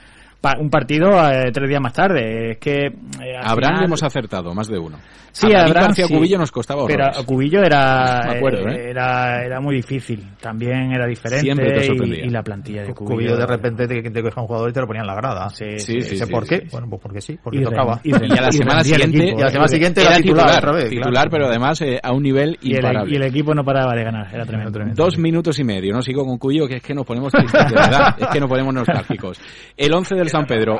un 0.59 0.69
partido 0.69 1.09
eh, 1.29 1.51
tres 1.51 1.69
días 1.69 1.81
más 1.81 1.93
tarde. 1.93 2.51
Es 2.51 2.57
que. 2.57 2.87
Eh, 2.87 3.37
Abraham 3.41 3.85
hemos 3.85 4.03
acertado, 4.03 4.53
más 4.53 4.67
de 4.67 4.77
uno. 4.77 4.97
Sí, 5.31 5.53
a 5.53 5.65
Abraham. 5.65 5.93
Cubillo 6.07 6.37
nos 6.39 6.51
costaba 6.51 6.85
Pero 6.87 7.05
a 7.05 7.23
Cubillo 7.23 7.61
era, 7.61 8.39
¿eh? 8.39 8.89
era, 8.89 9.43
era 9.43 9.59
muy 9.59 9.75
difícil. 9.75 10.25
También 10.41 10.91
era 10.91 11.05
diferente. 11.05 12.25
Y, 12.25 12.29
la 12.29 12.41
plantilla 12.41 12.81
de 12.83 12.93
Cubillo. 12.93 13.15
Cubillo 13.15 13.37
de 13.37 13.45
repente 13.45 13.87
te, 13.87 14.01
te 14.01 14.21
un 14.21 14.47
jugador 14.47 14.69
y 14.69 14.73
te 14.73 14.81
lo 14.81 14.87
ponían 14.87 15.03
en 15.03 15.07
la 15.07 15.15
grada. 15.15 15.49
Sí, 15.49 15.77
sí, 15.77 16.01
sí. 16.01 16.25
¿Por 16.25 16.47
qué? 16.47 16.67
Bueno, 16.71 16.87
pues 16.89 17.01
porque 17.01 17.21
sí, 17.21 17.37
porque 17.41 17.61
tocaba. 17.61 17.99
Y, 18.07 18.13
a 18.13 18.41
la 18.41 18.51
semana 18.51 18.83
siguiente, 18.83 19.33
y 19.37 19.41
a 19.41 19.45
la 19.45 19.51
semana 19.51 19.67
siguiente 19.67 20.01
era, 20.01 20.15
titular, 20.15 20.57
otra 20.57 20.71
vez, 20.71 20.89
titular 20.89 21.27
pero 21.29 21.47
además 21.47 21.81
a 22.01 22.11
un 22.13 22.23
nivel 22.23 22.57
y 22.61 22.75
imparable. 22.75 23.03
El, 23.03 23.13
y 23.13 23.15
el 23.17 23.23
equipo 23.29 23.53
no 23.53 23.63
paraba 23.63 23.93
de 23.95 24.03
ganar, 24.03 24.27
era 24.33 24.45
tremendo. 24.45 24.71
tremendo 24.71 25.03
Dos 25.03 25.17
minutos 25.17 25.59
y 25.59 25.63
medio, 25.63 25.93
¿no? 25.93 26.01
Sigo 26.01 26.25
con 26.25 26.37
Cubillo, 26.37 26.67
que 26.67 26.77
es 26.77 26.83
que 26.83 26.93
nos 26.93 27.05
ponemos 27.05 27.31
tristes, 27.33 27.69
de 27.69 27.75
verdad. 27.75 28.15
es 28.17 28.27
que 28.27 28.39
nos 28.39 28.49
ponemos 28.49 28.73
nostálgicos. 28.73 29.39
El 29.75 29.93
11 29.93 30.15
del 30.27 30.31
San 30.31 30.45
Pedro. 30.45 30.79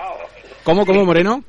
¿Cómo, 0.63 0.85
cómo, 0.85 1.05
Moreno? 1.05 1.41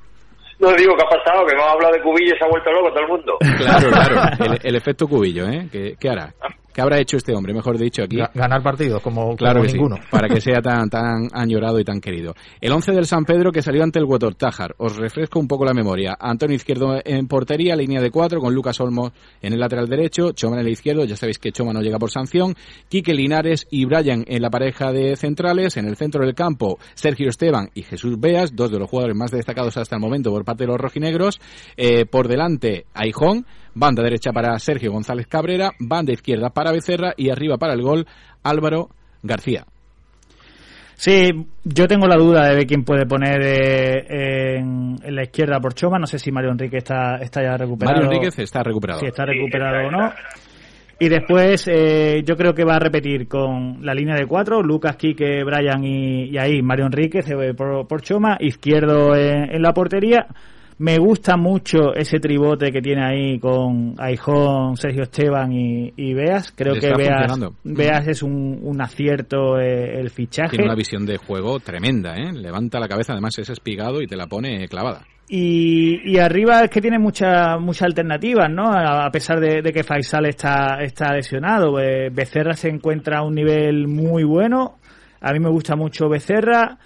No 0.61 0.73
digo 0.73 0.95
que 0.97 1.05
ha 1.05 1.09
pasado, 1.09 1.47
que 1.47 1.55
hemos 1.55 1.69
hablado 1.69 1.95
de 1.95 2.03
cubillo 2.03 2.35
y 2.35 2.39
se 2.39 2.45
ha 2.45 2.49
vuelto 2.49 2.71
loco 2.73 2.89
todo 2.91 3.01
el 3.01 3.09
mundo. 3.09 3.37
Claro, 3.59 3.91
claro, 3.91 4.55
el, 4.63 4.77
efecto 4.77 5.07
cubillo, 5.07 5.49
¿eh? 5.49 5.69
¿Qué, 5.71 6.09
hará? 6.09 6.33
¿Qué 6.73 6.81
habrá 6.81 7.01
hecho 7.01 7.17
este 7.17 7.35
hombre, 7.35 7.53
mejor 7.53 7.77
dicho, 7.79 8.03
aquí? 8.03 8.19
ganar 8.35 8.63
partidos, 8.63 9.03
como, 9.03 9.37
claro 9.37 9.65
ninguno. 9.65 9.97
para 10.11 10.29
que 10.29 10.41
sea 10.41 10.61
tan, 10.63 10.89
tan 10.89 11.29
añorado 11.33 11.81
y 11.81 11.85
tan 11.85 12.01
querido. 12.01 12.35
El 12.61 12.73
11 12.73 12.93
del 12.93 13.07
San 13.07 13.25
Pedro 13.25 13.51
que 13.51 13.63
salió 13.63 13.83
ante 13.83 13.99
el 13.99 14.05
Huetor 14.05 14.35
Tájar. 14.35 14.75
Os 14.79 14.97
refresco 14.97 15.41
un 15.41 15.49
poco 15.49 15.65
la 15.65 15.75
memoria. 15.75 16.17
Antonio 16.19 16.57
Izquierdo 16.57 17.01
en 17.05 17.27
portería, 17.27 17.75
línea 17.75 18.01
de 18.01 18.11
cuatro, 18.11 18.41
con 18.41 18.55
Lucas 18.55 18.81
Olmo 18.81 19.13
en 19.43 19.53
el 19.53 19.61
lateral 19.61 19.89
derecho, 19.89 20.33
Choma 20.33 20.57
en 20.57 20.67
el 20.67 20.73
izquierdo, 20.73 21.05
ya 21.05 21.17
sabéis 21.17 21.39
que 21.39 21.53
Choma 21.53 21.73
no 21.73 21.81
llega 21.81 21.99
por 21.99 22.11
sanción, 22.11 22.55
Quique 22.89 23.15
Linares 23.15 23.67
y 23.71 23.85
Brian 23.85 24.25
en 24.27 24.43
la 24.43 24.51
pareja 24.51 24.93
de 24.93 25.17
centrales, 25.17 25.77
en 25.77 25.87
el 25.87 25.97
centro 25.97 26.25
del 26.25 26.35
campo, 26.35 26.79
Sergio 26.95 27.29
Esteban 27.29 27.71
y 27.75 27.83
Jesús 27.83 28.19
Beas, 28.19 28.55
dos 28.55 28.71
de 28.71 28.79
los 28.79 28.89
jugadores 28.89 29.17
más 29.17 29.31
destacados 29.31 29.77
hasta 29.77 29.97
el 29.97 30.01
momento 30.01 30.31
por 30.31 30.45
parte 30.45 30.65
de 30.65 30.69
los 30.69 30.81
rojinegros, 30.81 31.41
eh, 31.77 32.07
por 32.07 32.29
delante 32.29 32.87
Aijón, 32.95 33.47
banda 33.79 34.03
derecha 34.03 34.33
para 34.33 34.59
Sergio 34.59 34.93
González 34.93 35.27
Cabrera, 35.27 35.71
banda 35.79 36.13
izquierda 36.13 36.51
para 36.51 36.73
Becerra 36.73 37.15
y 37.17 37.31
arriba 37.31 37.57
para 37.57 37.75
el 37.75 37.83
gol 37.83 38.07
Álvaro 38.43 38.89
García. 39.23 39.65
Sí, 40.95 41.31
yo 41.63 41.87
tengo 41.87 42.09
la 42.09 42.17
duda 42.17 42.53
de 42.53 42.67
quién 42.67 42.83
puede 42.83 43.07
poner 43.07 43.41
eh, 43.41 44.57
en, 44.57 44.97
la 45.15 45.23
izquierda 45.23 45.61
por 45.61 45.73
Choma. 45.75 45.97
No 45.97 46.09
sé 46.09 46.19
si 46.19 46.33
Mario 46.33 46.51
Enrique 46.51 46.79
está, 46.79 47.19
está 47.19 47.41
ya 47.41 47.57
recuperado. 47.57 48.03
Mario 48.03 48.11
Enrique 48.11 48.43
está 48.43 48.65
recuperado. 48.65 48.99
Si 48.99 49.07
está 49.07 49.25
recuperado 49.25 49.87
o 49.87 49.91
no. 49.93 50.13
Y 50.99 51.09
después 51.09 51.69
eh, 51.69 52.25
yo 52.27 52.35
creo 52.35 52.53
que 52.53 52.65
va 52.65 52.75
a 52.75 52.81
repetir 52.81 53.29
con 53.29 53.79
la 53.87 53.95
línea 53.95 54.17
de 54.17 54.27
cuatro, 54.27 54.61
Lucas, 54.61 54.97
Quique, 54.97 55.45
Brian 55.45 55.85
y, 55.85 56.37
ahí 56.37 56.61
Mario 56.63 56.87
Enrique 56.87 57.21
por, 57.57 57.87
por 57.87 58.03
Choma, 58.03 58.37
izquierdo 58.41 59.15
en 59.15 59.63
la 59.63 59.73
portería. 59.73 60.27
Me 60.79 60.97
gusta 60.99 61.37
mucho 61.37 61.93
ese 61.95 62.21
tribote 62.21 62.71
que 62.71 62.81
tiene 62.81 63.05
ahí 63.05 63.41
con 63.41 63.97
Aijón, 63.99 64.77
Sergio 64.77 65.03
Esteban 65.03 65.53
y, 65.53 65.93
y 65.97 66.15
Beas. 66.15 66.53
Creo 66.55 66.75
que 66.75 66.93
Beas, 66.95 67.37
Beas, 67.65 68.07
es 68.07 68.23
un, 68.23 68.61
un 68.63 68.81
acierto 68.81 69.59
eh, 69.59 69.99
el 69.99 70.11
fichaje. 70.11 70.51
Tiene 70.51 70.67
una 70.67 70.77
visión 70.77 71.05
de 71.05 71.17
juego 71.17 71.59
tremenda, 71.59 72.15
¿eh? 72.15 72.33
Levanta 72.33 72.79
la 72.79 72.87
cabeza, 72.87 73.13
además 73.13 73.37
es 73.39 73.51
espigado 73.51 74.01
y 74.01 74.07
te 74.07 74.17
la 74.17 74.29
pone 74.29 74.69
clavada. 74.69 75.05
Y, 75.29 76.11
y, 76.11 76.19
arriba 76.19 76.63
es 76.63 76.71
que 76.71 76.81
tiene 76.81 76.99
muchas 76.99 77.61
muchas 77.61 77.83
alternativas, 77.83 78.49
¿no? 78.49 78.73
A, 78.73 79.11
pesar 79.11 79.41
de, 79.41 79.73
que 79.73 79.83
Faisal 79.83 80.27
está, 80.27 80.79
está 80.81 81.13
lesionado. 81.13 81.79
Eh, 81.81 82.09
Becerra 82.11 82.55
se 82.55 82.69
encuentra 82.69 83.19
a 83.19 83.23
un 83.23 83.35
nivel 83.35 83.89
muy 83.89 84.25
bueno. 84.25 84.79
A 85.21 85.33
mí 85.33 85.41
me 85.41 85.51
gusta 85.51 85.77
mucho 85.77 86.09
Becerra. 86.09 86.79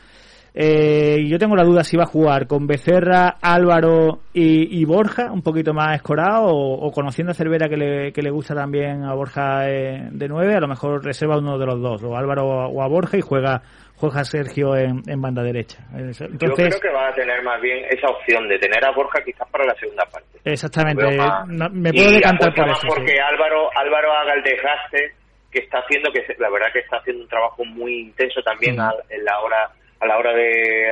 Eh, 0.54 1.24
yo 1.26 1.38
tengo 1.38 1.56
la 1.56 1.64
duda 1.64 1.82
si 1.82 1.96
va 1.96 2.02
a 2.02 2.06
jugar 2.06 2.46
con 2.46 2.66
Becerra, 2.66 3.36
Álvaro 3.40 4.20
y, 4.34 4.84
Borja, 4.84 5.32
un 5.32 5.42
poquito 5.42 5.72
más 5.72 5.96
escorado, 5.96 6.48
o, 6.48 6.90
conociendo 6.92 7.32
a 7.32 7.34
Cervera 7.34 7.68
que 7.68 7.76
le, 7.76 8.12
que 8.12 8.22
le 8.22 8.30
gusta 8.30 8.54
también 8.54 9.02
a 9.04 9.14
Borja 9.14 9.70
eh, 9.70 10.08
de 10.10 10.28
nueve, 10.28 10.54
a 10.54 10.60
lo 10.60 10.68
mejor 10.68 11.02
reserva 11.02 11.38
uno 11.38 11.58
de 11.58 11.66
los 11.66 11.80
dos, 11.80 12.02
o 12.02 12.16
Álvaro 12.16 12.44
o 12.46 12.82
a 12.82 12.88
Borja 12.88 13.16
y 13.16 13.22
juega 13.22 13.62
juega 14.02 14.24
Sergio 14.24 14.74
en, 14.76 15.20
banda 15.22 15.44
derecha. 15.44 15.78
Entonces, 15.94 16.28
yo 16.40 16.54
creo 16.54 16.80
que 16.80 16.90
va 16.90 17.08
a 17.08 17.14
tener 17.14 17.40
más 17.44 17.60
bien 17.60 17.84
esa 17.88 18.08
opción 18.08 18.48
de 18.48 18.58
tener 18.58 18.84
a 18.84 18.90
Borja 18.90 19.22
quizás 19.24 19.48
para 19.48 19.64
la 19.64 19.74
segunda 19.76 20.04
parte. 20.06 20.40
Exactamente, 20.44 21.04
me 21.70 21.92
puedo 21.92 22.10
decantar 22.10 22.52
por 22.52 22.68
eso. 22.68 22.88
Porque 22.88 23.14
Álvaro, 23.20 23.70
Álvaro 23.76 24.12
haga 24.12 24.34
el 24.34 24.42
desgaste 24.42 25.14
que 25.52 25.60
está 25.60 25.78
haciendo, 25.78 26.10
que 26.10 26.20
la 26.38 26.50
verdad 26.50 26.66
que 26.72 26.80
está 26.80 26.96
haciendo 26.96 27.22
un 27.22 27.28
trabajo 27.28 27.64
muy 27.64 28.00
intenso 28.00 28.42
también 28.42 28.74
en 28.74 29.24
la 29.24 29.38
hora 29.38 29.70
a 30.02 30.06
la 30.06 30.18
hora 30.18 30.32
de, 30.34 30.88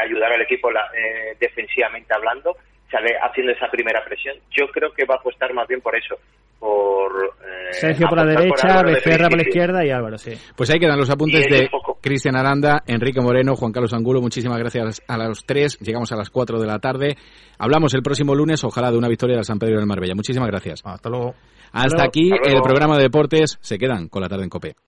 ayudar 0.00 0.32
al 0.32 0.42
equipo 0.42 0.70
eh, 0.70 1.36
defensivamente 1.38 2.14
hablando, 2.14 2.56
sale 2.90 3.10
haciendo 3.20 3.52
esa 3.52 3.68
primera 3.70 4.02
presión. 4.04 4.36
Yo 4.50 4.68
creo 4.68 4.92
que 4.92 5.04
va 5.04 5.16
a 5.16 5.18
apostar 5.18 5.52
más 5.52 5.68
bien 5.68 5.80
por 5.80 5.94
eso. 5.94 6.16
Por, 6.58 7.12
eh, 7.44 7.72
Sergio 7.72 8.08
por 8.08 8.18
la 8.18 8.24
derecha, 8.24 8.82
Becerra 8.82 9.28
por 9.28 9.36
la 9.36 9.48
izquierda 9.48 9.84
y 9.84 9.90
Álvaro, 9.90 10.18
sí. 10.18 10.32
Pues 10.56 10.70
ahí 10.70 10.80
quedan 10.80 10.98
los 10.98 11.10
apuntes 11.10 11.46
de 11.46 11.68
Cristian 12.00 12.36
Aranda, 12.36 12.82
Enrique 12.86 13.20
Moreno, 13.20 13.54
Juan 13.54 13.70
Carlos 13.70 13.92
Angulo. 13.92 14.20
Muchísimas 14.20 14.58
gracias 14.58 15.02
a 15.06 15.18
los 15.18 15.44
tres. 15.44 15.78
Llegamos 15.80 16.10
a 16.10 16.16
las 16.16 16.30
cuatro 16.30 16.58
de 16.58 16.66
la 16.66 16.78
tarde. 16.78 17.16
Hablamos 17.58 17.94
el 17.94 18.02
próximo 18.02 18.34
lunes, 18.34 18.64
ojalá 18.64 18.90
de 18.90 18.98
una 18.98 19.08
victoria 19.08 19.36
del 19.36 19.44
San 19.44 19.58
Pedro 19.58 19.76
del 19.76 19.86
Marbella. 19.86 20.14
Muchísimas 20.14 20.48
gracias. 20.48 20.82
Hasta 20.84 21.10
luego. 21.10 21.34
Hasta 21.72 22.02
aquí 22.02 22.30
el 22.30 22.62
programa 22.62 22.96
de 22.96 23.02
deportes. 23.04 23.58
Se 23.60 23.78
quedan 23.78 24.08
con 24.08 24.22
la 24.22 24.28
tarde 24.28 24.44
en 24.44 24.50
COPE. 24.50 24.87